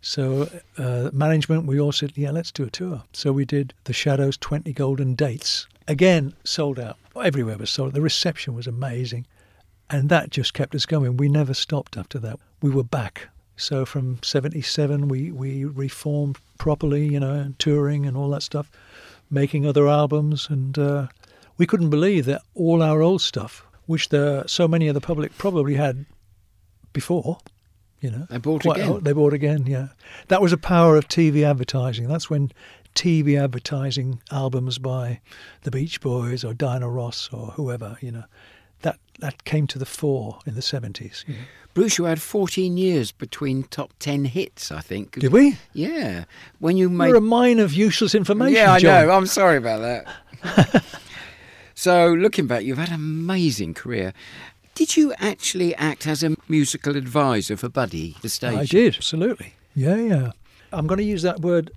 So, 0.00 0.50
uh, 0.76 1.08
management, 1.14 1.64
we 1.64 1.80
all 1.80 1.90
said, 1.92 2.12
yeah, 2.14 2.30
let's 2.30 2.52
do 2.52 2.64
a 2.64 2.70
tour. 2.70 3.02
So, 3.14 3.32
we 3.32 3.46
did 3.46 3.72
The 3.84 3.94
Shadows 3.94 4.36
20 4.36 4.70
Golden 4.74 5.14
Dates. 5.14 5.66
Again, 5.88 6.34
sold 6.44 6.78
out. 6.78 6.98
Everywhere 7.16 7.56
was 7.56 7.70
sold. 7.70 7.94
The 7.94 8.02
reception 8.02 8.54
was 8.54 8.66
amazing. 8.66 9.26
And 9.88 10.10
that 10.10 10.28
just 10.28 10.52
kept 10.52 10.74
us 10.74 10.84
going. 10.84 11.16
We 11.16 11.28
never 11.30 11.54
stopped 11.54 11.96
after 11.96 12.18
that. 12.18 12.38
We 12.60 12.68
were 12.68 12.84
back. 12.84 13.28
So, 13.56 13.84
from 13.84 14.18
77, 14.22 15.08
we, 15.08 15.30
we 15.30 15.64
reformed 15.64 16.38
properly, 16.58 17.06
you 17.06 17.20
know, 17.20 17.32
and 17.34 17.58
touring 17.58 18.04
and 18.06 18.16
all 18.16 18.28
that 18.30 18.42
stuff, 18.42 18.70
making 19.30 19.64
other 19.66 19.88
albums. 19.88 20.48
And 20.50 20.76
uh, 20.78 21.06
we 21.56 21.66
couldn't 21.66 21.90
believe 21.90 22.24
that 22.26 22.42
all 22.54 22.82
our 22.82 23.00
old 23.00 23.22
stuff, 23.22 23.64
which 23.86 24.08
the, 24.08 24.44
so 24.46 24.66
many 24.66 24.88
of 24.88 24.94
the 24.94 25.00
public 25.00 25.36
probably 25.38 25.74
had 25.74 26.04
before, 26.92 27.38
you 28.00 28.10
know, 28.10 28.26
They 28.28 28.38
bought 28.38 28.62
quite 28.62 28.78
again. 28.80 29.00
they 29.02 29.12
bought 29.12 29.32
again, 29.32 29.66
yeah. 29.66 29.88
That 30.28 30.42
was 30.42 30.52
a 30.52 30.58
power 30.58 30.96
of 30.96 31.08
TV 31.08 31.42
advertising. 31.42 32.08
That's 32.08 32.28
when 32.28 32.50
TV 32.94 33.40
advertising 33.42 34.20
albums 34.30 34.78
by 34.78 35.20
the 35.62 35.70
Beach 35.70 36.00
Boys 36.00 36.44
or 36.44 36.54
Diana 36.54 36.88
Ross 36.88 37.30
or 37.32 37.48
whoever, 37.52 37.96
you 38.00 38.12
know, 38.12 38.24
that 39.20 39.44
came 39.44 39.66
to 39.68 39.78
the 39.78 39.86
fore 39.86 40.38
in 40.46 40.54
the 40.54 40.62
seventies. 40.62 41.24
You 41.26 41.34
know. 41.34 41.40
Bruce, 41.74 41.98
you 41.98 42.04
had 42.04 42.22
14 42.22 42.76
years 42.76 43.10
between 43.10 43.64
top 43.64 43.92
10 43.98 44.26
hits, 44.26 44.70
I 44.70 44.80
think. 44.80 45.18
Did 45.18 45.32
we? 45.32 45.58
Yeah. 45.72 46.24
When 46.60 46.76
you 46.76 46.88
made 46.88 47.08
You're 47.08 47.16
a 47.16 47.20
mine 47.20 47.58
of 47.58 47.72
useless 47.74 48.14
information. 48.14 48.54
Yeah, 48.54 48.74
I 48.74 48.78
John. 48.78 49.06
know. 49.08 49.12
I'm 49.12 49.26
sorry 49.26 49.56
about 49.56 49.80
that. 49.80 50.84
so, 51.74 52.12
looking 52.12 52.46
back, 52.46 52.62
you've 52.62 52.78
had 52.78 52.90
an 52.90 52.94
amazing 52.94 53.74
career. 53.74 54.12
Did 54.76 54.96
you 54.96 55.14
actually 55.18 55.74
act 55.74 56.06
as 56.06 56.22
a 56.22 56.36
musical 56.48 56.96
advisor 56.96 57.56
for 57.56 57.68
Buddy, 57.68 58.16
the 58.22 58.28
stage? 58.28 58.56
I 58.56 58.64
did, 58.66 58.94
absolutely. 58.96 59.54
Yeah, 59.74 59.96
yeah. 59.96 60.30
I'm 60.72 60.86
going 60.86 60.98
to 60.98 61.04
use 61.04 61.22
that 61.22 61.40
word 61.40 61.72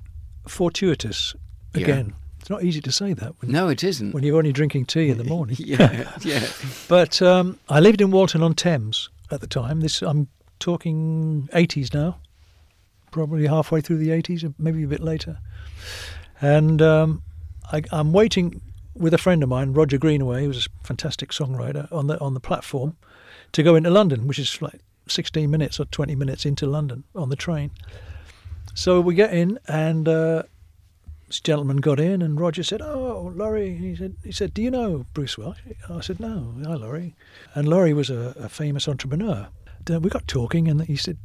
fortuitous 0.47 1.35
Yeah. 1.73 2.03
It's 2.47 2.49
not 2.49 2.63
easy 2.63 2.79
to 2.79 2.93
say 2.93 3.11
that 3.11 3.33
No, 3.43 3.67
it 3.67 3.83
isn't. 3.83 4.13
when 4.13 4.23
you're 4.23 4.37
only 4.37 4.53
drinking 4.53 4.85
tea 4.85 5.09
in 5.09 5.17
the 5.17 5.23
morning. 5.35 5.57
yeah, 5.59 6.13
yeah. 6.21 6.47
But 6.87 7.21
um, 7.21 7.59
I 7.67 7.81
lived 7.81 7.99
in 7.99 8.09
Walton 8.09 8.41
on 8.41 8.53
Thames 8.53 9.09
at 9.29 9.41
the 9.41 9.47
time. 9.47 9.81
This 9.81 10.01
I'm 10.01 10.29
talking 10.59 11.49
80s 11.51 11.93
now, 11.93 12.19
probably 13.11 13.47
halfway 13.47 13.81
through 13.81 13.97
the 13.97 14.11
80s, 14.11 14.53
maybe 14.57 14.81
a 14.83 14.87
bit 14.87 15.01
later. 15.01 15.39
And 16.39 16.81
um, 16.81 17.21
I, 17.73 17.83
I'm 17.91 18.13
waiting 18.13 18.61
with 18.95 19.13
a 19.13 19.17
friend 19.17 19.43
of 19.43 19.49
mine, 19.49 19.73
Roger 19.73 19.97
Greenaway, 19.97 20.43
who 20.43 20.47
was 20.47 20.67
a 20.67 20.87
fantastic 20.87 21.31
songwriter, 21.31 21.91
on 21.91 22.07
the 22.07 22.17
on 22.21 22.33
the 22.33 22.39
platform 22.39 22.95
to 23.51 23.61
go 23.61 23.75
into 23.75 23.89
London, 23.89 24.25
which 24.25 24.39
is 24.39 24.61
like 24.61 24.79
16 25.09 25.51
minutes 25.51 25.81
or 25.81 25.85
20 25.85 26.15
minutes 26.15 26.45
into 26.45 26.65
London 26.65 27.03
on 27.13 27.27
the 27.27 27.35
train. 27.35 27.71
So 28.73 29.01
we 29.01 29.15
get 29.15 29.33
in, 29.33 29.59
and 29.67 30.07
uh, 30.07 30.43
this 31.27 31.39
gentleman 31.41 31.77
got 31.77 31.99
in, 31.99 32.21
and 32.21 32.39
Roger 32.39 32.63
said, 32.63 32.81
"Oh, 32.81 33.31
Laurie," 33.35 33.75
he 33.75 33.95
said, 33.95 34.15
"He 34.23 34.31
said, 34.31 34.53
do 34.53 34.61
you 34.61 34.71
know 34.71 35.05
Bruce 35.13 35.37
Welch?" 35.37 35.57
I 35.89 35.99
said, 36.01 36.19
"No, 36.19 36.53
hi, 36.63 36.75
Laurie." 36.75 37.15
And 37.53 37.67
Laurie 37.67 37.93
was 37.93 38.09
a, 38.09 38.33
a 38.37 38.49
famous 38.49 38.87
entrepreneur. 38.87 39.47
We 39.89 40.09
got 40.09 40.27
talking, 40.27 40.67
and 40.67 40.81
he 40.83 40.95
said, 40.95 41.17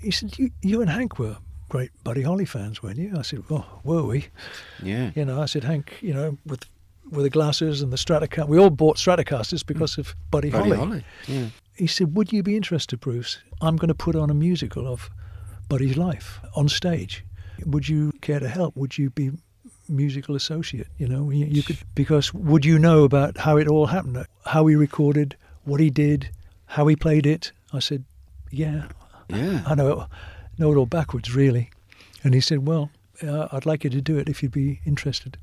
"He 0.00 0.10
said 0.10 0.38
you, 0.38 0.50
you 0.62 0.80
and 0.80 0.90
Hank 0.90 1.18
were 1.18 1.36
great 1.68 1.90
Buddy 2.04 2.22
Holly 2.22 2.44
fans, 2.44 2.82
weren't 2.82 2.98
you?" 2.98 3.14
I 3.16 3.22
said, 3.22 3.42
"Oh, 3.50 3.80
were 3.84 4.04
we?" 4.04 4.28
Yeah. 4.82 5.10
You 5.14 5.24
know, 5.24 5.40
I 5.42 5.46
said, 5.46 5.64
"Hank, 5.64 5.98
you 6.00 6.14
know, 6.14 6.38
with 6.46 6.64
with 7.10 7.24
the 7.24 7.30
glasses 7.30 7.82
and 7.82 7.92
the 7.92 7.96
Stratocaster, 7.96 8.48
we 8.48 8.58
all 8.58 8.70
bought 8.70 8.96
Stratocasters 8.96 9.64
because 9.64 9.98
of 9.98 10.14
Buddy, 10.30 10.50
Buddy 10.50 10.70
Holly." 10.70 10.76
Holly. 10.76 11.04
Yeah. 11.26 11.46
He 11.74 11.86
said, 11.86 12.14
"Would 12.16 12.32
you 12.32 12.42
be 12.42 12.56
interested, 12.56 13.00
Bruce? 13.00 13.38
I'm 13.60 13.76
going 13.76 13.88
to 13.88 13.94
put 13.94 14.14
on 14.16 14.30
a 14.30 14.34
musical 14.34 14.86
of 14.86 15.10
Buddy's 15.68 15.96
life 15.96 16.40
on 16.54 16.68
stage. 16.68 17.24
Would 17.64 17.88
you 17.88 18.12
care 18.20 18.40
to 18.40 18.48
help? 18.48 18.76
Would 18.76 18.98
you 18.98 19.10
be 19.10 19.30
musical 19.88 20.34
associate? 20.34 20.88
You 20.98 21.08
know, 21.08 21.30
you, 21.30 21.46
you 21.46 21.62
could 21.62 21.78
because 21.94 22.34
would 22.34 22.64
you 22.64 22.78
know 22.78 23.04
about 23.04 23.38
how 23.38 23.56
it 23.56 23.68
all 23.68 23.86
happened, 23.86 24.26
how 24.44 24.66
he 24.66 24.76
recorded, 24.76 25.36
what 25.64 25.80
he 25.80 25.90
did, 25.90 26.30
how 26.66 26.86
he 26.86 26.96
played 26.96 27.26
it?" 27.26 27.52
I 27.72 27.78
said, 27.80 28.04
"Yeah, 28.50 28.88
Yeah. 29.28 29.62
I 29.66 29.74
know 29.74 30.00
it, 30.00 30.08
know 30.58 30.72
it 30.72 30.76
all 30.76 30.86
backwards, 30.86 31.34
really." 31.34 31.70
And 32.24 32.34
he 32.34 32.40
said, 32.40 32.66
"Well, 32.66 32.90
uh, 33.22 33.48
I'd 33.52 33.66
like 33.66 33.84
you 33.84 33.90
to 33.90 34.00
do 34.00 34.18
it 34.18 34.28
if 34.28 34.42
you'd 34.42 34.52
be 34.52 34.80
interested." 34.84 35.38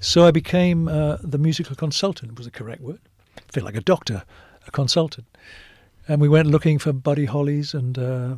So 0.00 0.26
I 0.26 0.30
became 0.32 0.88
uh, 0.88 1.18
the 1.22 1.38
musical 1.38 1.76
consultant. 1.76 2.36
Was 2.36 2.46
the 2.46 2.50
correct 2.50 2.80
word? 2.82 2.98
I 3.38 3.52
feel 3.52 3.64
like 3.64 3.76
a 3.76 3.80
doctor, 3.80 4.24
a 4.66 4.70
consultant. 4.70 5.26
And 6.08 6.20
we 6.20 6.28
went 6.28 6.48
looking 6.48 6.80
for 6.80 6.92
Buddy 6.92 7.26
Hollies 7.26 7.72
and 7.74 7.96
uh, 7.96 8.36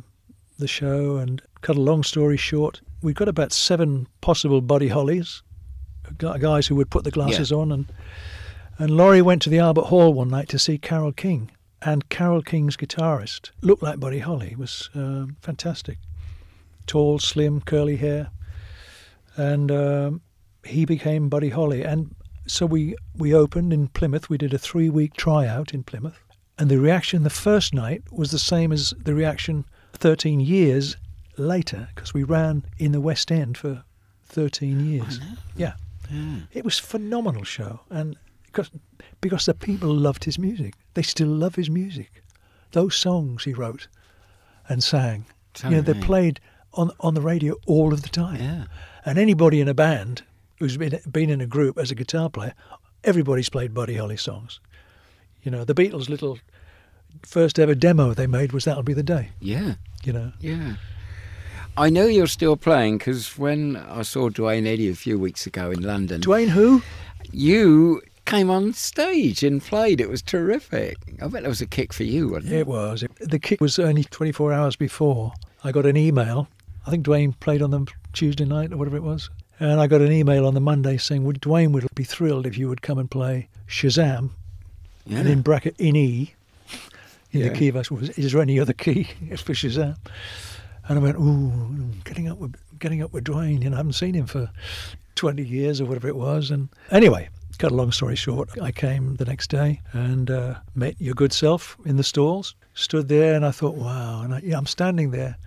the 0.59 0.67
show. 0.67 1.17
And 1.17 1.41
cut 1.61 1.75
a 1.75 1.81
long 1.81 2.03
story 2.03 2.37
short, 2.37 2.81
we 3.05 3.13
got 3.13 3.27
about 3.27 3.53
seven 3.53 4.07
possible 4.19 4.61
Buddy 4.61 4.87
Hollies, 4.87 5.43
guys 6.17 6.65
who 6.65 6.75
would 6.75 6.89
put 6.89 7.03
the 7.03 7.11
glasses 7.11 7.51
on. 7.51 7.71
And 7.71 7.85
and 8.79 8.97
Laurie 8.97 9.21
went 9.21 9.43
to 9.43 9.49
the 9.49 9.59
Albert 9.59 9.85
Hall 9.85 10.11
one 10.11 10.29
night 10.29 10.49
to 10.49 10.59
see 10.59 10.79
Carole 10.79 11.11
King. 11.11 11.51
And 11.83 12.09
Carole 12.09 12.41
King's 12.41 12.75
guitarist 12.75 13.51
looked 13.61 13.83
like 13.83 13.99
Buddy 13.99 14.19
Holly. 14.19 14.49
He 14.49 14.55
was 14.55 14.89
um, 14.95 15.37
fantastic, 15.39 15.99
tall, 16.87 17.19
slim, 17.19 17.61
curly 17.61 17.97
hair, 17.97 18.31
and 19.37 19.71
um, 19.71 20.21
he 20.63 20.83
became 20.83 21.29
Buddy 21.29 21.49
Holly. 21.49 21.83
And 21.83 22.15
so 22.47 22.65
we 22.65 22.95
we 23.15 23.35
opened 23.35 23.71
in 23.71 23.87
Plymouth. 23.89 24.31
We 24.31 24.39
did 24.39 24.51
a 24.51 24.57
three 24.57 24.89
week 24.89 25.13
tryout 25.13 25.75
in 25.75 25.83
Plymouth, 25.83 26.19
and 26.57 26.71
the 26.71 26.79
reaction 26.79 27.21
the 27.21 27.29
first 27.29 27.71
night 27.71 28.01
was 28.11 28.31
the 28.31 28.39
same 28.39 28.71
as 28.71 28.95
the 28.97 29.13
reaction 29.13 29.63
13 29.93 30.39
years 30.39 30.97
later 31.37 31.89
because 31.93 32.13
we 32.13 32.23
ran 32.23 32.63
in 32.77 32.91
the 32.91 33.01
West 33.01 33.31
End 33.31 33.57
for 33.57 33.83
13 34.25 34.85
years. 34.85 35.19
Yeah, 35.55 35.73
it 36.53 36.63
was 36.63 36.79
a 36.79 36.83
phenomenal 36.83 37.43
show, 37.43 37.81
and 37.89 38.15
because 38.45 38.69
because 39.21 39.45
the 39.45 39.53
people 39.53 39.93
loved 39.93 40.23
his 40.23 40.37
music, 40.39 40.73
they 40.93 41.01
still 41.01 41.27
love 41.27 41.55
his 41.55 41.69
music. 41.69 42.23
Those 42.71 42.95
songs 42.95 43.43
he 43.43 43.53
wrote 43.53 43.87
and 44.67 44.83
sang, 44.83 45.25
you 45.63 45.69
know, 45.69 45.81
they're 45.81 45.95
played 45.95 46.39
on 46.73 46.91
on 46.99 47.13
the 47.13 47.21
radio 47.21 47.55
all 47.65 47.93
of 47.93 48.01
the 48.01 48.09
time. 48.09 48.41
Yeah. 48.41 48.65
And 49.05 49.17
anybody 49.17 49.61
in 49.61 49.67
a 49.67 49.73
band 49.73 50.23
who's 50.59 50.77
been 50.77 50.99
been 51.11 51.29
in 51.29 51.41
a 51.41 51.47
group 51.47 51.77
as 51.77 51.91
a 51.91 51.95
guitar 51.95 52.29
player, 52.29 52.53
everybody's 53.03 53.49
played 53.49 53.73
Buddy 53.73 53.95
Holly 53.95 54.17
songs. 54.17 54.59
You 55.43 55.51
know, 55.51 55.63
the 55.63 55.75
Beatles' 55.75 56.09
little 56.09 56.39
first 57.23 57.59
ever 57.59 57.75
demo 57.75 58.13
they 58.13 58.27
made 58.27 58.51
was 58.51 58.65
"That'll 58.65 58.83
Be 58.83 58.93
the 58.93 59.03
Day." 59.03 59.29
Yeah. 59.39 59.75
You 60.03 60.13
know, 60.13 60.31
Yeah. 60.39 60.75
I 61.77 61.89
know 61.89 62.05
you're 62.05 62.27
still 62.27 62.55
playing 62.55 62.99
because 62.99 63.37
when 63.37 63.75
I 63.75 64.03
saw 64.03 64.29
Duane 64.29 64.65
Eddy 64.65 64.89
a 64.89 64.95
few 64.95 65.19
weeks 65.19 65.45
ago 65.45 65.71
in 65.71 65.81
London, 65.81 66.21
Duane 66.21 66.47
who? 66.49 66.81
you 67.31 68.01
came 68.25 68.49
on 68.49 68.73
stage 68.73 69.43
and 69.43 69.61
played. 69.61 69.99
It 69.99 70.09
was 70.09 70.21
terrific. 70.21 70.95
I 71.21 71.27
bet 71.27 71.43
it 71.43 71.47
was 71.49 71.61
a 71.61 71.65
kick 71.67 71.91
for 71.93 72.03
you, 72.03 72.29
wasn't 72.29 72.53
it? 72.53 72.59
It 72.59 72.67
was. 72.67 73.03
The 73.19 73.39
kick 73.39 73.59
was 73.61 73.77
only 73.77 74.03
24 74.05 74.53
hours 74.53 74.75
before. 74.75 75.33
I 75.63 75.71
got 75.71 75.85
an 75.85 75.97
email. 75.97 76.47
I 76.87 76.91
think 76.91 77.03
Duane 77.03 77.33
played 77.33 77.61
on 77.61 77.71
the 77.71 77.85
Tuesday 78.13 78.45
night 78.45 78.71
or 78.71 78.77
whatever 78.77 78.95
it 78.97 79.03
was. 79.03 79.29
And 79.59 79.79
I 79.79 79.87
got 79.87 80.01
an 80.01 80.11
email 80.11 80.45
on 80.47 80.53
the 80.53 80.61
Monday 80.61 80.97
saying, 80.97 81.23
would 81.25 81.41
Duane 81.41 81.71
would 81.73 81.87
be 81.93 82.03
thrilled 82.03 82.45
if 82.45 82.57
you 82.57 82.67
would 82.69 82.81
come 82.81 82.97
and 82.97 83.09
play 83.11 83.47
Shazam, 83.67 84.31
Yeah. 85.05 85.19
and 85.19 85.27
in 85.29 85.41
bracket 85.41 85.75
in 85.77 85.95
E, 85.95 86.33
in 87.31 87.41
Yeah. 87.41 87.49
the 87.49 87.55
key 87.55 87.67
of 87.67 87.75
us, 87.75 87.89
was, 87.91 88.09
is 88.11 88.31
there 88.31 88.41
any 88.41 88.59
other 88.59 88.73
key 88.73 89.03
for 89.37 89.53
Shazam? 89.53 89.97
And 90.87 90.99
I 90.99 91.01
went, 91.01 91.17
ooh, 91.17 91.91
getting 92.03 92.27
up 92.29 92.37
with 92.37 92.55
getting 92.79 93.01
up 93.01 93.13
with 93.13 93.23
Duane. 93.23 93.61
You 93.61 93.69
know, 93.69 93.75
I 93.75 93.79
haven't 93.79 93.93
seen 93.93 94.13
him 94.13 94.27
for 94.27 94.49
20 95.15 95.43
years 95.43 95.81
or 95.81 95.85
whatever 95.85 96.07
it 96.07 96.15
was. 96.15 96.51
And 96.51 96.69
anyway, 96.91 97.29
cut 97.57 97.71
a 97.71 97.75
long 97.75 97.91
story 97.91 98.15
short, 98.15 98.49
I 98.61 98.71
came 98.71 99.15
the 99.15 99.25
next 99.25 99.49
day 99.49 99.81
and 99.93 100.29
uh, 100.29 100.55
met 100.75 100.95
your 100.99 101.13
good 101.13 101.33
self 101.33 101.77
in 101.85 101.97
the 101.97 102.03
stalls. 102.03 102.55
Stood 102.73 103.07
there 103.07 103.33
and 103.33 103.45
I 103.45 103.51
thought, 103.51 103.75
wow. 103.75 104.21
And 104.21 104.35
I, 104.35 104.41
yeah, 104.43 104.57
I'm 104.57 104.65
standing 104.65 105.11
there. 105.11 105.37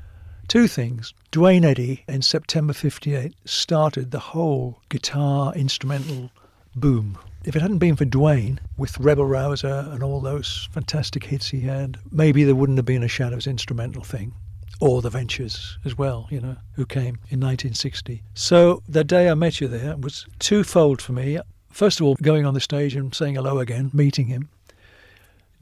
Two 0.49 0.67
things. 0.67 1.13
Duane 1.31 1.65
Eddy 1.65 2.05
in 2.09 2.23
September 2.23 2.73
58 2.73 3.35
started 3.45 4.11
the 4.11 4.19
whole 4.19 4.81
guitar 4.89 5.53
instrumental 5.55 6.31
boom. 6.75 7.19
If 7.45 7.55
it 7.55 7.61
hadn't 7.61 7.79
been 7.79 7.97
for 7.97 8.07
Duane 8.07 8.59
with 8.79 8.99
Rebel 8.99 9.27
Rouser 9.27 9.89
and 9.91 10.03
all 10.03 10.21
those 10.21 10.69
fantastic 10.73 11.25
hits 11.25 11.51
he 11.51 11.61
had, 11.61 11.99
maybe 12.11 12.45
there 12.45 12.55
wouldn't 12.55 12.79
have 12.79 12.87
been 12.87 13.03
a 13.03 13.09
Shadows 13.09 13.47
instrumental 13.47 14.03
thing. 14.03 14.33
Or 14.81 15.03
the 15.03 15.11
Ventures 15.11 15.79
as 15.85 15.99
well, 15.99 16.29
you 16.31 16.41
know, 16.41 16.57
who 16.75 16.87
came 16.87 17.19
in 17.31 17.41
1960. 17.41 18.23
So 18.35 18.83
the 18.89 19.05
day 19.05 19.29
I 19.29 19.35
met 19.35 19.61
you 19.61 19.69
there 19.69 19.97
was 19.97 20.27
twofold 20.39 21.03
for 21.03 21.13
me. 21.13 21.39
First 21.71 22.01
of 22.01 22.07
all, 22.07 22.17
going 22.23 22.47
on 22.47 22.55
the 22.55 22.61
stage 22.61 22.95
and 22.95 23.15
saying 23.15 23.35
hello 23.35 23.59
again, 23.59 23.91
meeting 23.93 24.27
him, 24.27 24.49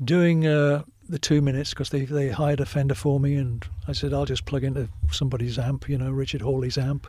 doing 0.03 0.47
uh, 0.47 0.83
the 1.09 1.19
two 1.19 1.41
minutes 1.41 1.71
because 1.71 1.91
they, 1.91 2.05
they 2.05 2.29
hired 2.31 2.61
a 2.61 2.67
Fender 2.67 2.95
for 2.95 3.21
me, 3.21 3.37
and 3.37 3.65
I 3.89 3.93
said 3.93 4.13
I'll 4.13 4.25
just 4.25 4.45
plug 4.45 4.65
into 4.65 4.89
somebody's 5.11 5.59
amp, 5.59 5.89
you 5.89 5.99
know, 5.99 6.11
Richard 6.11 6.43
Hawley's 6.43 6.79
amp, 6.79 7.07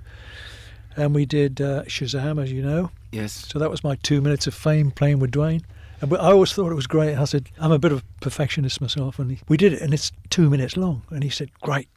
and 0.96 1.14
we 1.14 1.26
did 1.26 1.62
uh, 1.62 1.84
Shazam, 1.84 2.42
as 2.42 2.52
you 2.52 2.62
know. 2.62 2.92
Yes. 3.12 3.34
So 3.34 3.60
that 3.60 3.70
was 3.70 3.84
my 3.84 3.96
two 3.96 4.22
minutes 4.22 4.48
of 4.48 4.54
fame 4.54 4.92
playing 4.92 5.20
with 5.20 5.32
Duane. 5.32 5.66
And 6.02 6.14
I 6.14 6.32
always 6.32 6.54
thought 6.54 6.72
it 6.72 6.76
was 6.76 6.88
great. 6.88 7.18
I 7.18 7.26
said 7.26 7.50
I'm 7.60 7.72
a 7.72 7.80
bit 7.80 7.92
of 7.92 8.00
a 8.00 8.04
perfectionist 8.22 8.82
myself, 8.82 9.20
and 9.20 9.32
he, 9.32 9.40
we 9.48 9.58
did 9.58 9.74
it, 9.74 9.82
and 9.82 9.94
it's 9.94 10.12
two 10.30 10.50
minutes 10.50 10.78
long. 10.78 11.02
And 11.10 11.24
he 11.24 11.30
said, 11.30 11.50
"Great, 11.62 11.88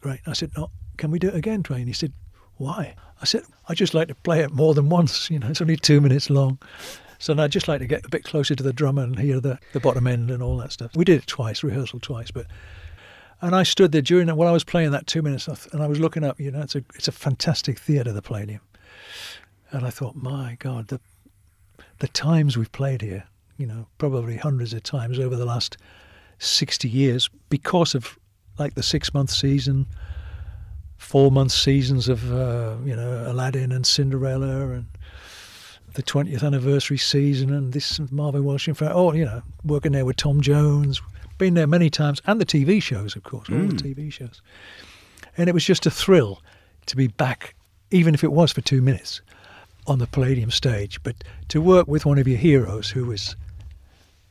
great, 0.00 0.22
great." 0.22 0.30
I 0.30 0.34
said, 0.34 0.50
"No, 0.56 0.70
can 0.96 1.10
we 1.10 1.18
do 1.18 1.28
it 1.28 1.34
again, 1.34 1.62
Duane?" 1.62 1.86
He 1.86 1.92
said, 1.92 2.12
"Why?" 2.56 2.94
I 3.20 3.24
said, 3.24 3.42
"I 3.68 3.74
just 3.74 3.94
like 3.94 4.08
to 4.08 4.14
play 4.14 4.40
it 4.40 4.52
more 4.52 4.74
than 4.74 4.88
once. 4.98 5.30
You 5.30 5.38
know, 5.38 5.48
it's 5.48 5.60
only 5.60 5.76
two 5.76 6.00
minutes 6.00 6.30
long." 6.30 6.58
So 7.18 7.36
I'd 7.36 7.50
just 7.50 7.66
like 7.66 7.80
to 7.80 7.86
get 7.86 8.04
a 8.06 8.08
bit 8.08 8.22
closer 8.24 8.54
to 8.54 8.62
the 8.62 8.72
drummer 8.72 9.02
and 9.02 9.18
hear 9.18 9.40
the, 9.40 9.58
the 9.72 9.80
bottom 9.80 10.06
end 10.06 10.30
and 10.30 10.40
all 10.40 10.56
that 10.58 10.70
stuff. 10.70 10.92
We 10.94 11.04
did 11.04 11.20
it 11.20 11.26
twice, 11.26 11.64
rehearsal 11.64 11.98
twice, 11.98 12.30
but 12.30 12.46
and 13.40 13.54
I 13.54 13.62
stood 13.62 13.92
there 13.92 14.02
during 14.02 14.26
that 14.26 14.36
while 14.36 14.48
I 14.48 14.52
was 14.52 14.64
playing 14.64 14.90
that 14.92 15.06
two 15.06 15.22
minutes, 15.22 15.48
and 15.72 15.82
I 15.82 15.86
was 15.86 16.00
looking 16.00 16.24
up. 16.24 16.40
You 16.40 16.50
know, 16.50 16.62
it's 16.62 16.74
a 16.74 16.84
it's 16.94 17.08
a 17.08 17.12
fantastic 17.12 17.78
theatre, 17.78 18.12
the 18.12 18.22
Palladium, 18.22 18.60
and 19.70 19.86
I 19.86 19.90
thought, 19.90 20.16
my 20.16 20.56
God, 20.58 20.88
the 20.88 21.00
the 21.98 22.08
times 22.08 22.56
we've 22.56 22.72
played 22.72 23.02
here, 23.02 23.24
you 23.56 23.66
know, 23.66 23.86
probably 23.98 24.36
hundreds 24.36 24.72
of 24.72 24.82
times 24.82 25.18
over 25.18 25.36
the 25.36 25.44
last 25.44 25.76
sixty 26.38 26.88
years, 26.88 27.28
because 27.48 27.94
of 27.94 28.18
like 28.58 28.74
the 28.74 28.82
six 28.82 29.14
month 29.14 29.30
season, 29.30 29.86
four 30.98 31.30
month 31.30 31.52
seasons 31.52 32.08
of 32.08 32.32
uh, 32.32 32.76
you 32.84 32.94
know 32.94 33.24
Aladdin 33.26 33.72
and 33.72 33.86
Cinderella 33.86 34.70
and 34.70 34.86
the 35.94 36.02
20th 36.02 36.44
anniversary 36.44 36.98
season 36.98 37.52
and 37.52 37.72
this 37.72 37.98
Marvin 38.12 38.44
Welch 38.44 38.68
in 38.68 38.74
fact 38.74 38.92
oh 38.94 39.12
you 39.12 39.24
know 39.24 39.42
working 39.64 39.92
there 39.92 40.04
with 40.04 40.16
Tom 40.16 40.40
Jones 40.40 41.00
been 41.38 41.54
there 41.54 41.66
many 41.66 41.88
times 41.88 42.20
and 42.26 42.40
the 42.40 42.46
TV 42.46 42.82
shows 42.82 43.16
of 43.16 43.22
course 43.22 43.48
all 43.48 43.56
the 43.56 43.74
TV 43.74 44.12
shows. 44.12 44.42
And 45.36 45.48
it 45.48 45.52
was 45.52 45.64
just 45.64 45.86
a 45.86 45.90
thrill 45.90 46.42
to 46.86 46.96
be 46.96 47.06
back 47.06 47.54
even 47.90 48.12
if 48.12 48.22
it 48.22 48.32
was 48.32 48.52
for 48.52 48.60
two 48.60 48.82
minutes 48.82 49.22
on 49.86 49.98
the 49.98 50.06
Palladium 50.06 50.50
stage 50.50 51.02
but 51.02 51.24
to 51.48 51.60
work 51.60 51.86
with 51.88 52.04
one 52.04 52.18
of 52.18 52.28
your 52.28 52.38
heroes 52.38 52.90
who 52.90 53.06
was 53.06 53.36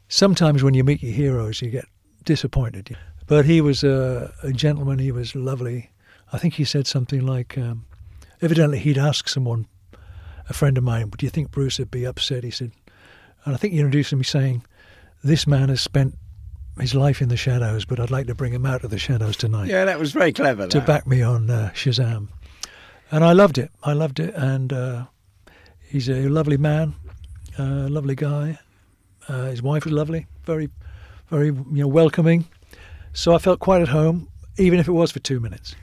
sometimes 0.09 0.63
when 0.63 0.73
you 0.73 0.83
meet 0.83 1.01
your 1.01 1.13
heroes 1.13 1.61
you 1.61 1.69
get 1.69 1.85
disappointed 2.23 2.95
but 3.27 3.45
he 3.45 3.61
was 3.61 3.83
a, 3.83 4.33
a 4.43 4.51
gentleman 4.51 4.99
he 4.99 5.11
was 5.11 5.35
lovely 5.35 5.91
I 6.33 6.37
think 6.37 6.55
he 6.55 6.65
said 6.65 6.87
something 6.87 7.25
like 7.25 7.57
um, 7.57 7.85
evidently 8.41 8.79
he'd 8.79 8.97
asked 8.97 9.29
someone 9.29 9.67
a 10.49 10.53
friend 10.53 10.77
of 10.77 10.83
mine, 10.83 11.09
do 11.17 11.25
you 11.25 11.29
think 11.29 11.51
Bruce 11.51 11.79
would 11.79 11.91
be 11.91 12.05
upset? 12.05 12.43
He 12.43 12.51
said, 12.51 12.71
and 13.45 13.53
I 13.53 13.57
think 13.57 13.73
he 13.73 13.79
introduced 13.79 14.13
me 14.13 14.23
saying, 14.23 14.63
this 15.23 15.45
man 15.47 15.69
has 15.69 15.81
spent 15.81 16.15
his 16.79 16.93
life 16.95 17.21
in 17.21 17.29
the 17.29 17.37
shadows, 17.37 17.85
but 17.85 17.99
I'd 17.99 18.11
like 18.11 18.27
to 18.27 18.35
bring 18.35 18.53
him 18.53 18.65
out 18.65 18.83
of 18.83 18.91
the 18.91 18.97
shadows 18.97 19.35
tonight 19.37 19.67
Yeah, 19.69 19.85
that 19.85 19.99
was 19.99 20.11
very 20.11 20.31
clever. 20.33 20.67
to 20.67 20.79
that. 20.79 20.87
back 20.87 21.07
me 21.07 21.21
on 21.21 21.49
uh, 21.49 21.71
Shazam. 21.73 22.27
And 23.11 23.23
I 23.23 23.31
loved 23.33 23.57
it. 23.57 23.71
I 23.83 23.93
loved 23.93 24.19
it. 24.19 24.33
And 24.35 24.71
uh, 24.73 25.05
he's 25.89 26.09
a 26.09 26.27
lovely 26.29 26.57
man, 26.57 26.93
uh, 27.57 27.87
lovely 27.89 28.15
guy. 28.15 28.59
Uh, 29.27 29.45
his 29.45 29.61
wife 29.61 29.85
was 29.85 29.93
lovely, 29.93 30.27
very, 30.45 30.69
very 31.29 31.47
you 31.47 31.65
know 31.71 31.87
welcoming. 31.87 32.45
So 33.17 33.33
I 33.33 33.39
felt 33.39 33.59
quite 33.59 33.81
at 33.81 33.87
home, 33.87 34.27
even 34.57 34.79
if 34.79 34.87
it 34.87 34.91
was 34.91 35.11
for 35.11 35.17
two 35.17 35.39
minutes. 35.39 35.73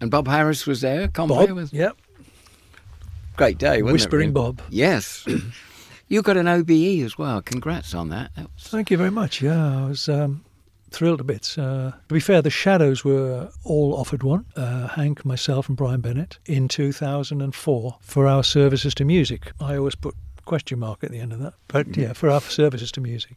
And 0.00 0.10
Bob 0.10 0.26
Harris 0.26 0.66
was 0.66 0.80
there. 0.80 1.06
Conway 1.08 1.48
Bob, 1.48 1.56
was. 1.56 1.70
yep. 1.70 1.98
Great 3.36 3.58
day, 3.58 3.82
wasn't 3.82 3.88
it? 3.88 3.92
Whispering 3.92 4.32
really? 4.32 4.52
Bob. 4.52 4.62
Yes. 4.70 5.26
you 6.08 6.22
got 6.22 6.38
an 6.38 6.48
OBE 6.48 7.04
as 7.04 7.18
well. 7.18 7.42
Congrats 7.42 7.94
on 7.94 8.08
that. 8.08 8.30
that 8.36 8.48
was... 8.54 8.68
Thank 8.68 8.90
you 8.90 8.96
very 8.96 9.10
much. 9.10 9.42
Yeah, 9.42 9.84
I 9.84 9.86
was 9.86 10.08
um, 10.08 10.46
thrilled 10.90 11.20
a 11.20 11.24
bit. 11.24 11.54
Uh, 11.58 11.90
to 11.90 12.14
be 12.14 12.20
fair, 12.20 12.40
the 12.40 12.48
Shadows 12.48 13.04
were 13.04 13.50
all 13.64 13.94
offered 13.94 14.22
one. 14.22 14.46
Uh, 14.56 14.88
Hank, 14.88 15.26
myself, 15.26 15.68
and 15.68 15.76
Brian 15.76 16.00
Bennett 16.00 16.38
in 16.46 16.68
2004 16.68 17.98
for 18.00 18.26
our 18.26 18.42
services 18.42 18.94
to 18.94 19.04
music. 19.04 19.52
I 19.60 19.76
always 19.76 19.94
put 19.94 20.14
question 20.46 20.78
mark 20.78 21.04
at 21.04 21.10
the 21.10 21.20
end 21.20 21.34
of 21.34 21.38
that, 21.40 21.52
but 21.68 21.94
yeah, 21.98 22.14
for 22.14 22.30
our 22.30 22.40
services 22.40 22.90
to 22.92 23.02
music. 23.02 23.36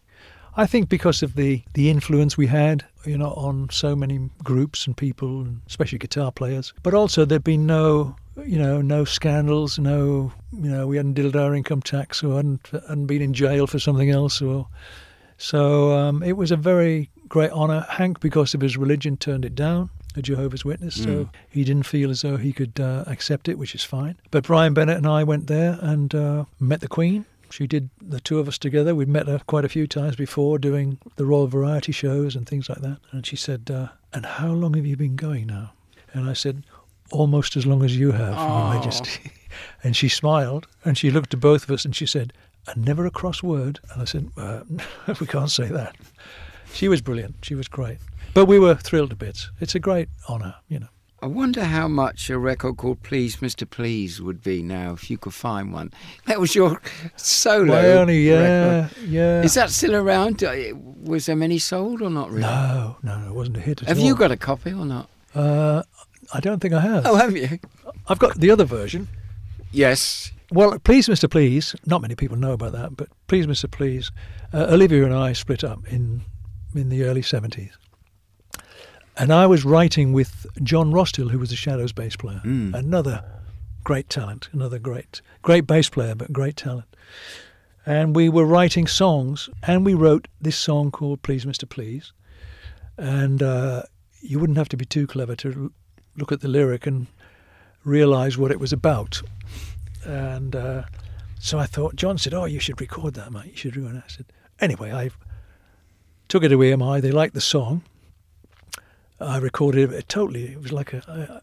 I 0.57 0.65
think 0.65 0.87
because 0.87 1.21
of 1.21 1.35
the, 1.35 1.63
the 1.73 1.89
influence 1.89 2.37
we 2.37 2.47
had, 2.47 2.85
you 3.05 3.17
know, 3.17 3.31
on 3.31 3.69
so 3.71 3.95
many 3.95 4.29
groups 4.43 4.87
and 4.87 4.95
people, 4.95 5.41
and 5.41 5.61
especially 5.67 5.97
guitar 5.97 6.31
players. 6.31 6.73
But 6.81 6.93
also 6.93 7.25
there'd 7.25 7.43
been 7.43 7.65
no, 7.65 8.15
you 8.45 8.57
know, 8.57 8.81
no 8.81 9.03
scandals, 9.03 9.77
no, 9.77 10.31
you 10.53 10.69
know, 10.69 10.87
we 10.87 10.95
hadn't 10.97 11.13
did 11.13 11.35
our 11.35 11.53
income 11.53 11.81
tax 11.81 12.23
or 12.23 12.35
hadn't, 12.37 12.67
hadn't 12.71 13.07
been 13.07 13.21
in 13.21 13.33
jail 13.33 13.67
for 13.67 13.79
something 13.79 14.09
else. 14.09 14.41
Or 14.41 14.67
so 15.37 15.91
um, 15.91 16.23
it 16.23 16.37
was 16.37 16.51
a 16.51 16.57
very 16.57 17.09
great 17.27 17.51
honour. 17.51 17.85
Hank, 17.89 18.21
because 18.21 18.53
of 18.53 18.61
his 18.61 18.77
religion, 18.77 19.17
turned 19.17 19.43
it 19.43 19.55
down. 19.55 19.89
A 20.17 20.21
Jehovah's 20.21 20.63
Witness, 20.63 21.03
so 21.03 21.29
he 21.49 21.65
didn't 21.65 21.83
feel 21.83 22.09
as 22.09 22.21
though 22.21 22.37
he 22.37 22.53
could 22.53 22.79
uh, 22.79 23.03
accept 23.05 23.49
it, 23.49 23.57
which 23.57 23.75
is 23.75 23.83
fine. 23.83 24.15
But 24.31 24.45
Brian 24.45 24.73
Bennett 24.73 24.95
and 24.95 25.05
I 25.05 25.25
went 25.25 25.47
there 25.47 25.77
and 25.81 26.15
uh, 26.15 26.45
met 26.57 26.79
the 26.79 26.87
Queen. 26.87 27.25
She 27.49 27.67
did 27.67 27.89
the 28.01 28.19
two 28.19 28.39
of 28.39 28.47
us 28.47 28.57
together. 28.57 28.95
We'd 28.95 29.07
met 29.07 29.27
her 29.27 29.39
quite 29.45 29.65
a 29.65 29.69
few 29.69 29.87
times 29.87 30.15
before 30.15 30.57
doing 30.57 30.97
the 31.15 31.25
Royal 31.25 31.47
Variety 31.47 31.91
shows 31.91 32.35
and 32.35 32.47
things 32.47 32.69
like 32.69 32.81
that. 32.81 32.97
And 33.11 33.25
she 33.25 33.35
said, 33.35 33.69
uh, 33.71 33.89
And 34.13 34.25
how 34.25 34.51
long 34.51 34.73
have 34.73 34.85
you 34.85 34.97
been 34.97 35.15
going 35.15 35.47
now? 35.47 35.73
And 36.13 36.29
I 36.29 36.33
said, 36.33 36.63
Almost 37.11 37.55
as 37.55 37.65
long 37.65 37.83
as 37.83 37.97
you 37.97 38.11
have, 38.11 38.35
Your 38.35 38.73
Majesty. 38.73 39.31
And 39.83 39.95
she 39.95 40.09
smiled 40.09 40.67
and 40.83 40.97
she 40.97 41.09
looked 41.09 41.33
at 41.33 41.39
both 41.39 41.63
of 41.63 41.71
us 41.71 41.85
and 41.85 41.95
she 41.95 42.05
said, 42.05 42.33
And 42.67 42.83
never 42.83 43.05
a 43.05 43.11
cross 43.11 43.41
word. 43.41 43.79
And 43.93 44.01
I 44.01 44.05
said, 44.05 44.29
uh, 44.35 44.61
We 45.21 45.27
can't 45.27 45.49
say 45.49 45.67
that. 45.69 45.95
She 46.73 46.89
was 46.89 47.01
brilliant. 47.01 47.35
She 47.41 47.55
was 47.55 47.69
great. 47.69 47.99
But 48.33 48.47
we 48.47 48.59
were 48.59 48.75
thrilled 48.75 49.13
a 49.13 49.15
bit. 49.15 49.47
It's 49.61 49.75
a 49.75 49.79
great 49.79 50.09
honour, 50.27 50.55
you 50.67 50.79
know. 50.79 50.89
I 51.25 51.27
wonder 51.27 51.63
how 51.63 51.87
much 51.87 52.29
a 52.29 52.37
record 52.37 52.77
called 52.77 53.01
Please 53.01 53.37
Mr. 53.37 53.67
Please 53.67 54.21
would 54.21 54.43
be 54.43 54.61
now 54.61 54.93
if 54.93 55.09
you 55.09 55.17
could 55.17 55.33
find 55.33 55.73
one. 55.73 55.91
That 56.27 56.39
was 56.39 56.53
your 56.53 56.79
solo. 57.15 57.73
My 57.73 57.93
only, 57.93 58.29
yeah, 58.29 58.81
record. 58.83 58.97
yeah. 59.07 59.41
Is 59.41 59.55
that 59.55 59.71
still 59.71 59.95
around? 59.95 60.43
Uh, 60.43 60.53
Was 60.75 61.25
there 61.25 61.35
many 61.35 61.57
sold 61.57 62.03
or 62.03 62.11
not 62.11 62.29
really? 62.29 62.41
No, 62.41 62.97
no, 63.01 63.17
no, 63.17 63.27
it 63.29 63.33
wasn't 63.33 63.57
a 63.57 63.59
hit 63.59 63.81
at 63.81 63.87
Have 63.87 63.97
all. 63.97 64.03
Have 64.03 64.07
you 64.07 64.15
got 64.15 64.31
a 64.31 64.37
copy 64.37 64.69
or 64.71 64.85
not? 64.85 65.09
Uh, 65.33 65.81
I 66.31 66.39
don't 66.41 66.59
think 66.59 66.75
I 66.75 66.81
have. 66.81 67.07
Oh, 67.07 67.15
have 67.15 67.35
you? 67.35 67.57
I've 68.07 68.19
got 68.19 68.39
the 68.39 68.51
other 68.51 68.65
version. 68.65 69.07
Yes. 69.71 70.31
Well, 70.51 70.77
Please 70.77 71.07
Mr. 71.07 71.27
Please, 71.27 71.75
not 71.87 72.03
many 72.03 72.13
people 72.13 72.37
know 72.37 72.51
about 72.51 72.73
that, 72.73 72.95
but 72.95 73.07
Please 73.25 73.47
Mr. 73.47 73.71
Please, 73.71 74.11
uh, 74.53 74.67
Olivia 74.69 75.03
and 75.05 75.13
I 75.15 75.33
split 75.33 75.63
up 75.63 75.91
in 75.91 76.21
in 76.75 76.89
the 76.89 77.03
early 77.03 77.21
70s. 77.21 77.71
And 79.17 79.31
I 79.31 79.47
was 79.47 79.63
writing 79.63 80.11
with 80.13 80.45
John 80.61 80.91
Rostill, 80.91 81.29
who 81.29 81.39
was 81.39 81.49
the 81.49 81.55
Shadows 81.55 81.93
bass 81.93 82.15
player, 82.15 82.41
another 82.43 83.23
great 83.83 84.09
talent, 84.09 84.49
another 84.51 84.79
great, 84.79 85.21
great 85.41 85.65
bass 85.65 85.89
player, 85.89 86.15
but 86.15 86.33
great 86.33 86.57
talent. 86.57 86.85
And 87.85 88.15
we 88.15 88.29
were 88.29 88.45
writing 88.45 88.87
songs, 88.87 89.49
and 89.63 89.85
we 89.85 89.93
wrote 89.93 90.27
this 90.41 90.57
song 90.57 90.91
called 90.91 91.21
Please 91.21 91.45
Mr. 91.45 91.69
Please. 91.69 92.11
And 92.97 93.41
uh, 93.43 93.83
you 94.21 94.39
wouldn't 94.39 94.57
have 94.57 94.69
to 94.69 94.77
be 94.77 94.85
too 94.85 95.05
clever 95.07 95.35
to 95.37 95.71
look 96.17 96.31
at 96.31 96.41
the 96.41 96.47
lyric 96.47 96.87
and 96.87 97.07
realize 97.83 98.37
what 98.37 98.51
it 98.51 98.59
was 98.59 98.73
about. 98.73 99.21
And 100.03 100.55
uh, 100.55 100.83
so 101.39 101.59
I 101.59 101.65
thought, 101.67 101.95
John 101.95 102.17
said, 102.17 102.33
Oh, 102.33 102.45
you 102.45 102.59
should 102.59 102.81
record 102.81 103.13
that, 103.13 103.31
mate. 103.31 103.51
You 103.51 103.55
should 103.55 103.75
record 103.75 103.95
it. 103.97 104.03
I 104.05 104.09
said, 104.11 104.25
Anyway, 104.59 104.91
I 104.91 105.11
took 106.27 106.43
it 106.43 106.49
to 106.49 106.57
EMI. 106.57 107.01
They 107.01 107.11
liked 107.11 107.33
the 107.33 107.41
song. 107.41 107.83
I 109.19 109.37
recorded 109.37 109.93
it 109.93 110.09
totally. 110.09 110.51
It 110.51 110.61
was 110.61 110.71
like 110.71 110.93
a. 110.93 111.01
I, 111.07 111.39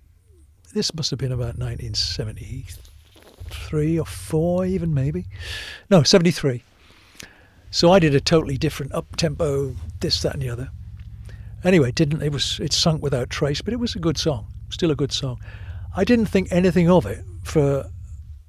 this 0.75 0.95
must 0.95 1.11
have 1.11 1.19
been 1.19 1.33
about 1.33 1.59
1973 1.59 3.99
or 3.99 4.07
4, 4.07 4.65
even 4.65 4.95
maybe. 4.95 5.27
No, 5.91 6.03
73. 6.03 6.63
So 7.71 7.93
I 7.93 7.99
did 7.99 8.15
a 8.15 8.21
totally 8.21 8.57
different 8.57 8.95
up 8.95 9.17
tempo, 9.17 9.77
this, 10.01 10.23
that, 10.23 10.33
and 10.35 10.43
the 10.43 10.49
other. 10.49 10.71
Anyway, 11.65 11.91
it 11.91 11.95
didn't 11.95 12.23
it 12.23 12.33
was 12.33 12.59
it 12.61 12.73
sunk 12.73 13.03
without 13.03 13.31
trace, 13.31 13.63
but 13.63 13.73
it 13.73 13.81
was 13.81 13.95
a 13.95 13.99
good 13.99 14.19
song, 14.19 14.47
still 14.71 14.91
a 14.91 14.97
good 14.97 15.13
song. 15.13 15.39
I 15.97 16.05
didn't 16.05 16.27
think 16.27 16.49
anything 16.51 16.91
of 16.91 17.07
it 17.07 17.25
for 17.45 17.89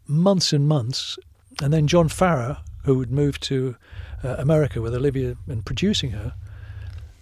months 0.08 0.52
and 0.52 0.68
months, 0.68 1.18
and 1.62 1.72
then 1.72 1.88
John 1.88 2.10
Farrar, 2.10 2.58
who 2.86 3.00
had 3.00 3.12
moved 3.12 3.44
to 3.44 3.76
uh, 4.24 4.36
America 4.38 4.82
with 4.82 4.96
Olivia 4.96 5.36
and 5.48 5.66
producing 5.66 6.12
her, 6.12 6.34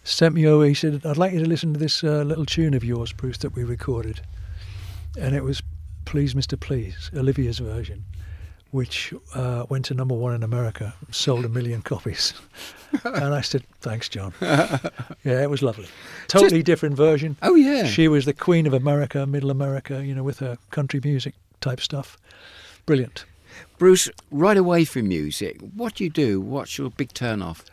sent 0.04 0.36
me 0.36 0.45
over. 0.47 0.66
He 0.66 0.74
said, 0.74 1.06
"I'd 1.06 1.18
like 1.18 1.34
you 1.34 1.39
to 1.39 1.49
listen 1.49 1.74
to 1.74 1.80
this 1.80 2.04
uh, 2.04 2.24
little 2.24 2.45
tune 2.45 2.74
of 2.74 2.84
yours, 2.84 3.14
Bruce, 3.14 3.38
that 3.39 3.56
we 3.56 3.64
recorded," 3.64 4.22
and 5.20 5.36
it 5.36 5.43
was 5.43 5.62
"Please, 6.06 6.36
Mister 6.36 6.58
Please," 6.58 7.12
Olivia's 7.16 7.60
version, 7.60 8.06
which 8.72 9.14
uh, 9.36 9.66
went 9.70 9.86
to 9.86 9.93
number 9.93 10.16
one 10.16 10.34
in 10.34 10.43
America, 10.43 10.93
sold 11.12 11.45
a 11.45 11.49
million 11.49 11.82
copies. 11.93 12.34
and 13.04 13.34
I 13.34 13.41
said, 13.41 13.64
"Thanks, 13.80 14.10
John." 14.10 14.34
yeah, 14.41 15.41
it 15.41 15.49
was 15.49 15.62
lovely. 15.62 15.88
Totally 16.28 16.64
different 16.64 16.95
version. 16.95 17.38
Oh, 17.41 17.56
yeah. 17.56 17.86
She 17.86 18.08
was 18.08 18.26
the 18.26 18.34
queen 18.34 18.68
of 18.68 18.74
America, 18.74 19.26
Middle 19.26 19.52
America, 19.52 20.06
you 20.06 20.14
know, 20.16 20.24
with 20.24 20.39
her 20.39 20.58
country 20.72 20.99
music 21.04 21.36
type 21.62 21.80
stuff. 21.80 22.18
Brilliant. 22.86 23.26
Bruce, 23.78 24.10
right 24.32 24.58
away 24.58 24.86
from 24.86 25.08
music, 25.08 25.60
what 25.76 25.95
do 25.95 26.04
you 26.04 26.10
do? 26.10 26.39
What's 26.39 26.78
your 26.78 26.89
big 26.89 27.14
turn 27.14 27.41
off? 27.41 27.66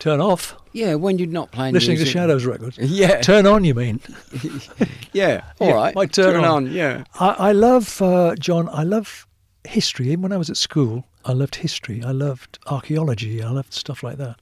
Turn 0.00 0.20
off. 0.20 0.56
Yeah, 0.72 0.94
when 0.96 1.18
you're 1.18 1.28
not 1.28 1.50
playing 1.52 1.74
Listening 1.74 1.98
to. 1.98 2.04
Shadows 2.06 2.44
records. 2.44 2.78
Yeah. 2.80 3.20
Turn 3.20 3.46
on, 3.46 3.64
you 3.64 3.74
mean? 3.74 4.00
Yeah, 5.12 5.42
all 5.60 5.68
Yeah, 5.68 5.74
right. 5.74 5.94
my 5.94 6.06
turn 6.06 6.44
on. 6.44 6.70
yeah. 6.72 7.04
I, 7.18 7.28
I 7.50 7.52
love, 7.52 8.00
uh, 8.02 8.34
John, 8.36 8.68
I 8.72 8.82
love 8.84 9.26
history. 9.64 10.06
Even 10.08 10.22
when 10.22 10.32
I 10.32 10.36
was 10.36 10.48
at 10.50 10.56
school, 10.56 11.04
I 11.24 11.32
loved 11.32 11.56
history. 11.56 12.02
I 12.04 12.12
loved 12.12 12.58
archaeology. 12.66 13.42
I 13.42 13.50
loved 13.50 13.72
stuff 13.74 14.02
like 14.02 14.16
that. 14.18 14.36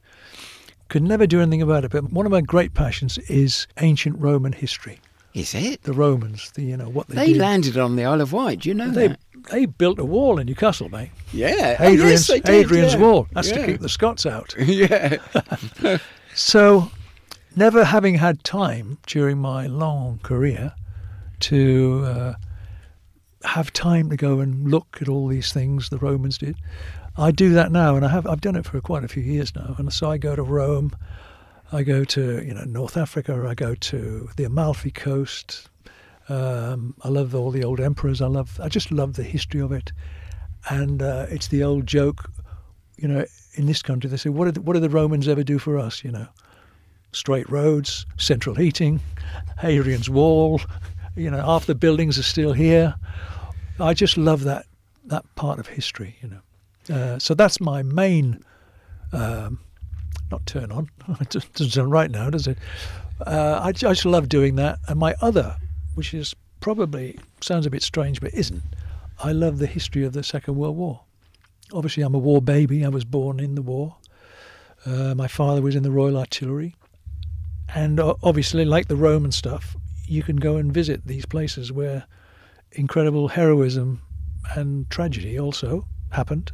Could 0.88 1.02
never 1.02 1.26
do 1.26 1.40
anything 1.40 1.62
about 1.62 1.84
it, 1.84 1.90
but 1.90 2.10
one 2.12 2.24
of 2.26 2.32
my 2.32 2.40
great 2.40 2.72
passions 2.74 3.18
is 3.28 3.66
ancient 3.80 4.18
Roman 4.18 4.52
history. 4.52 5.00
Is 5.34 5.54
it? 5.54 5.82
The 5.82 5.92
Romans, 5.92 6.50
the 6.52 6.62
you 6.62 6.76
know 6.76 6.88
what 6.88 7.08
they, 7.08 7.14
They 7.32 7.34
landed 7.34 7.76
on 7.76 7.96
the 7.96 8.04
Isle 8.04 8.20
of 8.22 8.32
Wight. 8.32 8.60
Do 8.60 8.68
you 8.70 8.74
know 8.74 8.90
They 8.90 9.08
that? 9.08 9.20
They 9.50 9.66
built 9.66 9.98
a 9.98 10.04
wall 10.04 10.38
in 10.38 10.46
Newcastle, 10.46 10.88
mate. 10.88 11.10
Yeah. 11.32 11.76
Oh, 11.78 11.84
Hadrian's, 11.84 12.28
yes, 12.28 12.40
did, 12.40 12.46
Hadrian's 12.46 12.94
yeah. 12.94 13.00
Wall. 13.00 13.26
That's 13.32 13.50
to 13.50 13.66
keep 13.66 13.80
the 13.80 13.88
Scots 13.88 14.26
out. 14.26 14.54
yeah. 14.58 15.18
So, 16.34 16.92
never 17.56 17.82
having 17.82 18.14
had 18.14 18.44
time 18.44 18.98
during 19.08 19.38
my 19.38 19.66
long 19.66 20.20
career 20.22 20.72
to 21.40 22.04
uh, 22.06 22.34
have 23.42 23.72
time 23.72 24.08
to 24.10 24.16
go 24.16 24.38
and 24.38 24.70
look 24.70 24.98
at 25.00 25.08
all 25.08 25.26
these 25.26 25.52
things 25.52 25.88
the 25.88 25.98
Romans 25.98 26.38
did, 26.38 26.56
I 27.16 27.32
do 27.32 27.50
that 27.54 27.72
now, 27.72 27.96
and 27.96 28.04
I 28.04 28.08
have 28.08 28.26
I've 28.26 28.40
done 28.40 28.54
it 28.54 28.64
for 28.64 28.80
quite 28.80 29.02
a 29.02 29.08
few 29.08 29.22
years 29.22 29.54
now. 29.54 29.74
And 29.78 29.92
so 29.92 30.10
I 30.10 30.18
go 30.18 30.36
to 30.36 30.42
Rome, 30.42 30.94
I 31.72 31.82
go 31.82 32.04
to 32.04 32.44
you 32.44 32.54
know 32.54 32.64
North 32.64 32.96
Africa, 32.96 33.44
I 33.48 33.54
go 33.54 33.74
to 33.74 34.30
the 34.36 34.44
Amalfi 34.44 34.92
Coast. 34.92 35.68
Um, 36.28 36.94
I 37.02 37.08
love 37.08 37.34
all 37.34 37.50
the 37.50 37.64
old 37.64 37.80
emperors. 37.80 38.20
I 38.20 38.26
love 38.26 38.60
I 38.62 38.68
just 38.68 38.90
love 38.90 39.14
the 39.14 39.22
history 39.22 39.60
of 39.60 39.72
it, 39.72 39.92
and 40.68 41.02
uh, 41.02 41.26
it's 41.28 41.48
the 41.48 41.62
old 41.62 41.86
joke, 41.86 42.30
you 42.96 43.08
know. 43.08 43.24
In 43.54 43.66
this 43.66 43.82
country, 43.82 44.08
they 44.08 44.16
say, 44.16 44.30
"What 44.30 44.44
did 44.52 44.66
what 44.66 44.74
did 44.74 44.82
the 44.82 44.90
Romans 44.90 45.26
ever 45.26 45.42
do 45.42 45.58
for 45.58 45.78
us?" 45.78 46.04
You 46.04 46.12
know, 46.12 46.28
straight 47.12 47.48
roads, 47.50 48.06
central 48.18 48.54
heating, 48.54 49.00
Hadrian's 49.58 50.10
Wall. 50.10 50.60
You 51.16 51.30
know, 51.30 51.42
half 51.42 51.66
the 51.66 51.74
buildings 51.74 52.18
are 52.18 52.22
still 52.22 52.52
here. 52.52 52.94
I 53.80 53.94
just 53.94 54.16
love 54.16 54.44
that 54.44 54.66
that 55.06 55.24
part 55.34 55.58
of 55.58 55.66
history. 55.66 56.16
You 56.22 56.28
know, 56.28 56.94
uh, 56.94 57.18
so 57.18 57.34
that's 57.34 57.60
my 57.60 57.82
main. 57.82 58.44
Um, 59.12 59.60
not 60.30 60.44
turn 60.46 60.70
on. 60.70 60.90
it 61.20 61.30
doesn't 61.30 61.70
sound 61.70 61.90
right 61.90 62.10
now, 62.10 62.30
does 62.30 62.46
it? 62.46 62.58
Uh, 63.26 63.60
I, 63.62 63.68
I 63.68 63.72
just 63.72 64.04
love 64.04 64.28
doing 64.28 64.56
that. 64.56 64.78
And 64.86 64.98
my 64.98 65.14
other, 65.20 65.56
which 65.98 66.14
is 66.14 66.32
probably 66.60 67.18
sounds 67.40 67.66
a 67.66 67.70
bit 67.70 67.82
strange, 67.82 68.20
but 68.20 68.32
isn't. 68.32 68.62
I 69.18 69.32
love 69.32 69.58
the 69.58 69.66
history 69.66 70.04
of 70.04 70.12
the 70.12 70.22
Second 70.22 70.54
World 70.54 70.76
War. 70.76 71.00
Obviously, 71.72 72.04
I'm 72.04 72.14
a 72.14 72.18
war 72.18 72.40
baby. 72.40 72.84
I 72.84 72.88
was 72.88 73.04
born 73.04 73.40
in 73.40 73.56
the 73.56 73.62
war. 73.62 73.96
Uh, 74.86 75.16
my 75.16 75.26
father 75.26 75.60
was 75.60 75.74
in 75.74 75.82
the 75.82 75.90
Royal 75.90 76.16
Artillery. 76.16 76.76
And 77.74 77.98
obviously, 77.98 78.64
like 78.64 78.86
the 78.86 78.94
Roman 78.94 79.32
stuff, 79.32 79.76
you 80.06 80.22
can 80.22 80.36
go 80.36 80.56
and 80.56 80.72
visit 80.72 81.04
these 81.04 81.26
places 81.26 81.72
where 81.72 82.06
incredible 82.70 83.26
heroism 83.26 84.00
and 84.54 84.88
tragedy 84.90 85.36
also 85.36 85.84
happened. 86.10 86.52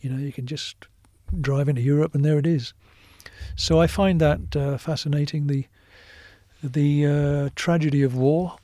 You 0.00 0.10
know, 0.10 0.18
you 0.18 0.30
can 0.30 0.46
just 0.46 0.76
drive 1.40 1.70
into 1.70 1.80
Europe 1.80 2.14
and 2.14 2.22
there 2.22 2.38
it 2.38 2.46
is. 2.46 2.74
So 3.56 3.80
I 3.80 3.86
find 3.86 4.20
that 4.20 4.54
uh, 4.54 4.76
fascinating 4.76 5.46
the 5.46 5.64
the 6.62 7.06
uh, 7.06 7.50
tragedy 7.56 8.02
of 8.02 8.14
war, 8.14 8.56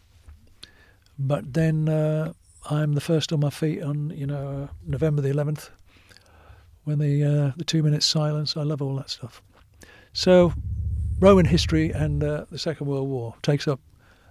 but 1.20 1.52
then 1.52 1.88
uh, 1.88 2.32
I'm 2.70 2.94
the 2.94 3.00
first 3.00 3.32
on 3.32 3.40
my 3.40 3.50
feet 3.50 3.82
on 3.82 4.10
you 4.10 4.26
know 4.26 4.68
uh, 4.70 4.72
November 4.86 5.22
the 5.22 5.28
11th 5.30 5.70
when 6.84 6.98
the 6.98 7.22
uh, 7.24 7.52
the 7.56 7.64
two 7.64 7.82
minutes 7.82 8.06
silence. 8.06 8.56
I 8.56 8.62
love 8.62 8.82
all 8.82 8.96
that 8.96 9.10
stuff. 9.10 9.42
So 10.12 10.52
Roman 11.20 11.44
history 11.46 11.90
and 11.90 12.24
uh, 12.24 12.46
the 12.50 12.58
Second 12.58 12.86
World 12.86 13.08
War 13.08 13.34
takes 13.42 13.68
up 13.68 13.80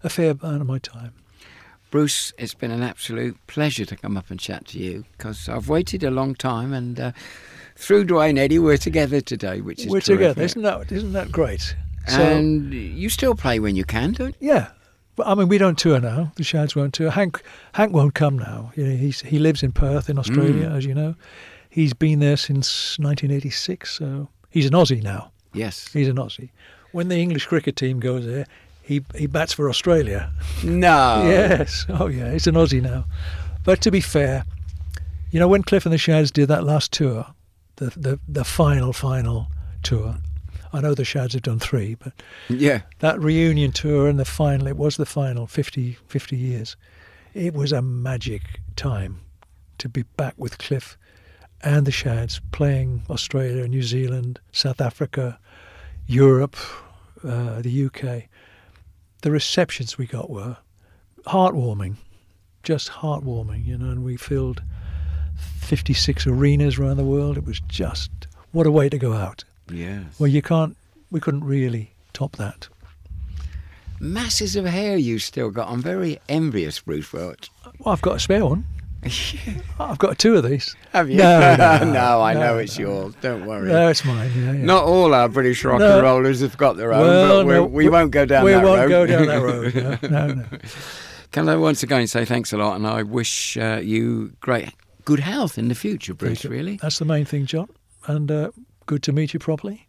a 0.03 0.09
fair 0.09 0.31
amount 0.31 0.61
of 0.61 0.67
my 0.67 0.79
time. 0.79 1.13
Bruce, 1.91 2.33
it's 2.37 2.53
been 2.53 2.71
an 2.71 2.83
absolute 2.83 3.35
pleasure 3.47 3.85
to 3.85 3.95
come 3.95 4.15
up 4.15 4.29
and 4.29 4.39
chat 4.39 4.67
to 4.67 4.79
you 4.79 5.05
because 5.17 5.49
I've 5.49 5.69
waited 5.69 6.03
a 6.03 6.11
long 6.11 6.35
time 6.35 6.71
and 6.73 6.99
uh, 6.99 7.11
through 7.75 8.03
Duane 8.05 8.37
Eddy 8.37 8.59
we're 8.59 8.77
together 8.77 9.21
today, 9.21 9.61
which 9.61 9.79
is 9.79 9.87
We're 9.87 10.01
terrific. 10.01 10.35
together, 10.35 10.41
isn't 10.43 10.61
that 10.63 10.91
isn't 10.91 11.13
that 11.13 11.31
great? 11.31 11.75
And 12.07 12.73
you 12.73 13.09
still 13.09 13.35
play 13.35 13.59
when 13.59 13.75
you 13.75 13.85
can, 13.85 14.13
don't 14.13 14.35
you? 14.39 14.49
Yeah. 14.49 14.69
I 15.25 15.35
mean, 15.35 15.47
we 15.47 15.57
don't 15.57 15.77
tour 15.77 15.99
now. 15.99 16.31
The 16.35 16.43
Shads 16.43 16.75
won't 16.75 16.93
tour. 16.93 17.09
Hank 17.11 17.41
Hank 17.73 17.93
won't 17.93 18.13
come 18.15 18.37
now. 18.37 18.71
You 18.75 18.85
know, 18.85 18.95
he's, 18.95 19.21
he 19.21 19.39
lives 19.39 19.63
in 19.63 19.71
Perth 19.71 20.09
in 20.09 20.17
Australia, 20.19 20.69
Mm. 20.69 20.77
as 20.77 20.85
you 20.85 20.93
know. 20.93 21.15
He's 21.69 21.93
been 21.93 22.19
there 22.19 22.37
since 22.37 22.97
1986, 22.99 23.89
so 23.91 24.27
he's 24.49 24.65
an 24.65 24.73
Aussie 24.73 25.03
now. 25.03 25.31
Yes. 25.53 25.89
He's 25.93 26.07
an 26.07 26.15
Aussie. 26.17 26.49
When 26.91 27.07
the 27.09 27.17
English 27.17 27.45
cricket 27.45 27.75
team 27.75 27.99
goes 27.99 28.25
there, 28.25 28.45
he, 28.81 29.03
he 29.15 29.27
bats 29.27 29.53
for 29.53 29.69
Australia. 29.69 30.31
No. 30.63 31.23
Yes. 31.27 31.85
Oh, 31.89 32.07
yeah. 32.07 32.31
He's 32.31 32.47
an 32.47 32.55
Aussie 32.55 32.81
now. 32.81 33.05
But 33.63 33.81
to 33.81 33.91
be 33.91 34.01
fair, 34.01 34.45
you 35.31 35.39
know, 35.39 35.47
when 35.47 35.61
Cliff 35.61 35.85
and 35.85 35.93
the 35.93 35.97
Shads 35.99 36.31
did 36.31 36.47
that 36.47 36.63
last 36.63 36.91
tour, 36.91 37.27
the, 37.75 37.91
the, 37.95 38.19
the 38.27 38.43
final, 38.43 38.91
final 38.93 39.47
tour, 39.83 40.15
I 40.71 40.81
know 40.81 40.93
the 40.93 41.05
Shads 41.05 41.33
have 41.33 41.41
done 41.43 41.59
three, 41.59 41.95
but 41.95 42.13
Yeah. 42.49 42.81
that 42.99 43.19
reunion 43.19 43.71
tour 43.71 44.07
and 44.07 44.19
the 44.19 44.25
final, 44.25 44.67
it 44.67 44.77
was 44.77 44.97
the 44.97 45.05
final 45.05 45.47
50, 45.47 45.97
50 46.07 46.35
years. 46.37 46.75
It 47.33 47.53
was 47.53 47.71
a 47.71 47.81
magic 47.81 48.61
time 48.75 49.21
to 49.79 49.89
be 49.89 50.03
back 50.17 50.33
with 50.37 50.57
Cliff 50.57 50.97
and 51.61 51.85
the 51.87 51.91
Shads 51.91 52.39
playing 52.51 53.03
Australia, 53.09 53.67
New 53.67 53.83
Zealand, 53.83 54.39
South 54.51 54.79
Africa, 54.81 55.39
Europe, 56.07 56.55
uh, 57.23 57.61
the 57.61 57.85
UK. 57.85 58.29
The 59.21 59.31
receptions 59.31 59.97
we 59.97 60.05
got 60.07 60.29
were 60.29 60.57
heartwarming, 61.27 61.95
just 62.63 62.89
heartwarming, 62.89 63.65
you 63.65 63.77
know, 63.77 63.89
and 63.89 64.03
we 64.03 64.15
filled 64.17 64.61
56 65.59 66.25
arenas 66.27 66.77
around 66.79 66.97
the 66.97 67.03
world. 67.03 67.37
It 67.37 67.45
was 67.45 67.59
just, 67.67 68.11
what 68.51 68.65
a 68.67 68.71
way 68.71 68.89
to 68.89 68.97
go 68.97 69.13
out. 69.13 69.43
Yes. 69.71 70.03
Well, 70.19 70.27
you 70.27 70.41
can't, 70.41 70.75
we 71.11 71.19
couldn't 71.19 71.43
really 71.43 71.91
top 72.13 72.35
that. 72.37 72.67
Masses 73.99 74.55
of 74.55 74.65
hair 74.65 74.95
you 74.97 75.19
still 75.19 75.49
got. 75.51 75.69
I'm 75.69 75.81
very 75.81 76.19
envious, 76.29 76.79
Bruce 76.79 77.11
Welch. 77.11 77.49
Well, 77.79 77.93
I've 77.93 78.01
got 78.01 78.15
a 78.15 78.19
spare 78.19 78.45
one. 78.45 78.65
I've 79.79 79.97
got 79.97 80.17
two 80.19 80.35
of 80.35 80.43
these. 80.43 80.75
Have 80.93 81.09
you? 81.09 81.17
No, 81.17 81.55
no, 81.57 81.91
No, 81.91 82.21
I 82.21 82.33
no, 82.33 82.39
know 82.39 82.57
it's 82.57 82.77
yours. 82.77 83.13
Don't 83.21 83.45
worry. 83.45 83.67
No, 83.69 83.89
it's 83.89 84.03
mine. 84.05 84.31
Yeah, 84.35 84.51
yeah. 84.53 84.65
Not 84.65 84.83
all 84.85 85.13
our 85.13 85.27
British 85.29 85.63
rock 85.65 85.81
and 85.81 86.01
rollers 86.01 86.39
have 86.41 86.57
got 86.57 86.77
their 86.77 86.93
own, 86.93 87.01
well, 87.45 87.45
but 87.45 87.71
we 87.71 87.89
won't 87.89 88.11
go 88.11 88.25
down 88.25 88.43
we 88.45 88.51
that 88.51 88.63
won't 88.63 88.79
road. 88.81 88.89
go 88.89 89.05
down 89.05 89.25
that 89.27 89.41
road. 90.03 90.09
No, 90.11 90.27
no, 90.27 90.33
no. 90.33 90.45
Can 91.31 91.47
I 91.47 91.55
once 91.57 91.83
again 91.83 92.07
say 92.07 92.25
thanks 92.25 92.51
a 92.53 92.57
lot, 92.57 92.75
and 92.75 92.87
I 92.87 93.03
wish 93.03 93.55
uh, 93.57 93.79
you 93.83 94.33
great, 94.39 94.69
good 95.05 95.19
health 95.19 95.57
in 95.57 95.67
the 95.67 95.75
future, 95.75 96.13
Bruce. 96.13 96.43
Really. 96.43 96.77
That's 96.81 96.99
the 96.99 97.05
main 97.05 97.23
thing, 97.25 97.45
John. 97.45 97.69
And 98.07 98.31
uh, 98.31 98.51
good 98.89 99.03
to 99.03 99.13
meet 99.13 99.35
you 99.35 99.39
properly. 99.39 99.85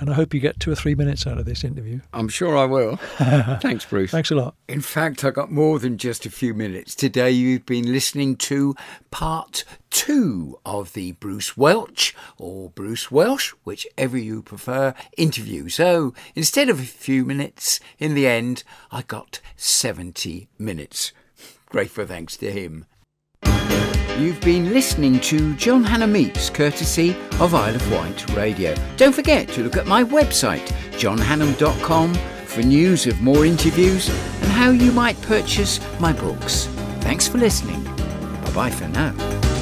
And 0.00 0.10
I 0.10 0.14
hope 0.14 0.34
you 0.34 0.40
get 0.40 0.58
two 0.58 0.72
or 0.72 0.74
three 0.74 0.96
minutes 0.96 1.28
out 1.28 1.38
of 1.38 1.44
this 1.44 1.62
interview. 1.62 2.00
I'm 2.12 2.28
sure 2.28 2.56
I 2.56 2.64
will. 2.64 2.96
Thanks, 3.60 3.84
Bruce. 3.84 4.10
Thanks 4.10 4.32
a 4.32 4.34
lot. 4.34 4.56
In 4.66 4.80
fact, 4.80 5.24
I 5.24 5.30
got 5.30 5.52
more 5.52 5.78
than 5.78 5.96
just 5.96 6.26
a 6.26 6.30
few 6.30 6.54
minutes. 6.54 6.96
Today, 6.96 7.30
you've 7.30 7.64
been 7.64 7.92
listening 7.92 8.34
to 8.38 8.74
part 9.12 9.64
two 9.90 10.58
of 10.66 10.94
the 10.94 11.12
Bruce 11.12 11.56
Welch 11.56 12.16
or 12.36 12.70
Bruce 12.70 13.12
Welsh, 13.12 13.52
whichever 13.62 14.18
you 14.18 14.42
prefer, 14.42 14.92
interview. 15.16 15.68
So 15.68 16.14
instead 16.34 16.68
of 16.68 16.80
a 16.80 16.84
few 16.84 17.24
minutes, 17.24 17.78
in 18.00 18.14
the 18.14 18.26
end, 18.26 18.64
I 18.90 19.02
got 19.02 19.38
70 19.54 20.48
minutes. 20.58 21.12
Grateful 21.66 22.06
thanks 22.06 22.36
to 22.38 22.50
him. 22.50 22.86
You've 24.18 24.40
been 24.42 24.72
listening 24.72 25.18
to 25.20 25.54
John 25.56 25.84
Hannam 25.84 26.12
Meets, 26.12 26.48
courtesy 26.48 27.16
of 27.40 27.52
Isle 27.52 27.74
of 27.74 27.92
Wight 27.92 28.30
Radio. 28.36 28.72
Don't 28.96 29.12
forget 29.12 29.48
to 29.48 29.64
look 29.64 29.76
at 29.76 29.86
my 29.88 30.04
website, 30.04 30.66
johnhannam.com, 30.92 32.14
for 32.46 32.62
news 32.62 33.08
of 33.08 33.20
more 33.20 33.44
interviews 33.44 34.08
and 34.08 34.52
how 34.52 34.70
you 34.70 34.92
might 34.92 35.20
purchase 35.22 35.80
my 35.98 36.12
books. 36.12 36.66
Thanks 37.00 37.26
for 37.26 37.38
listening. 37.38 37.82
Bye 37.82 38.52
bye 38.54 38.70
for 38.70 38.86
now. 38.86 39.53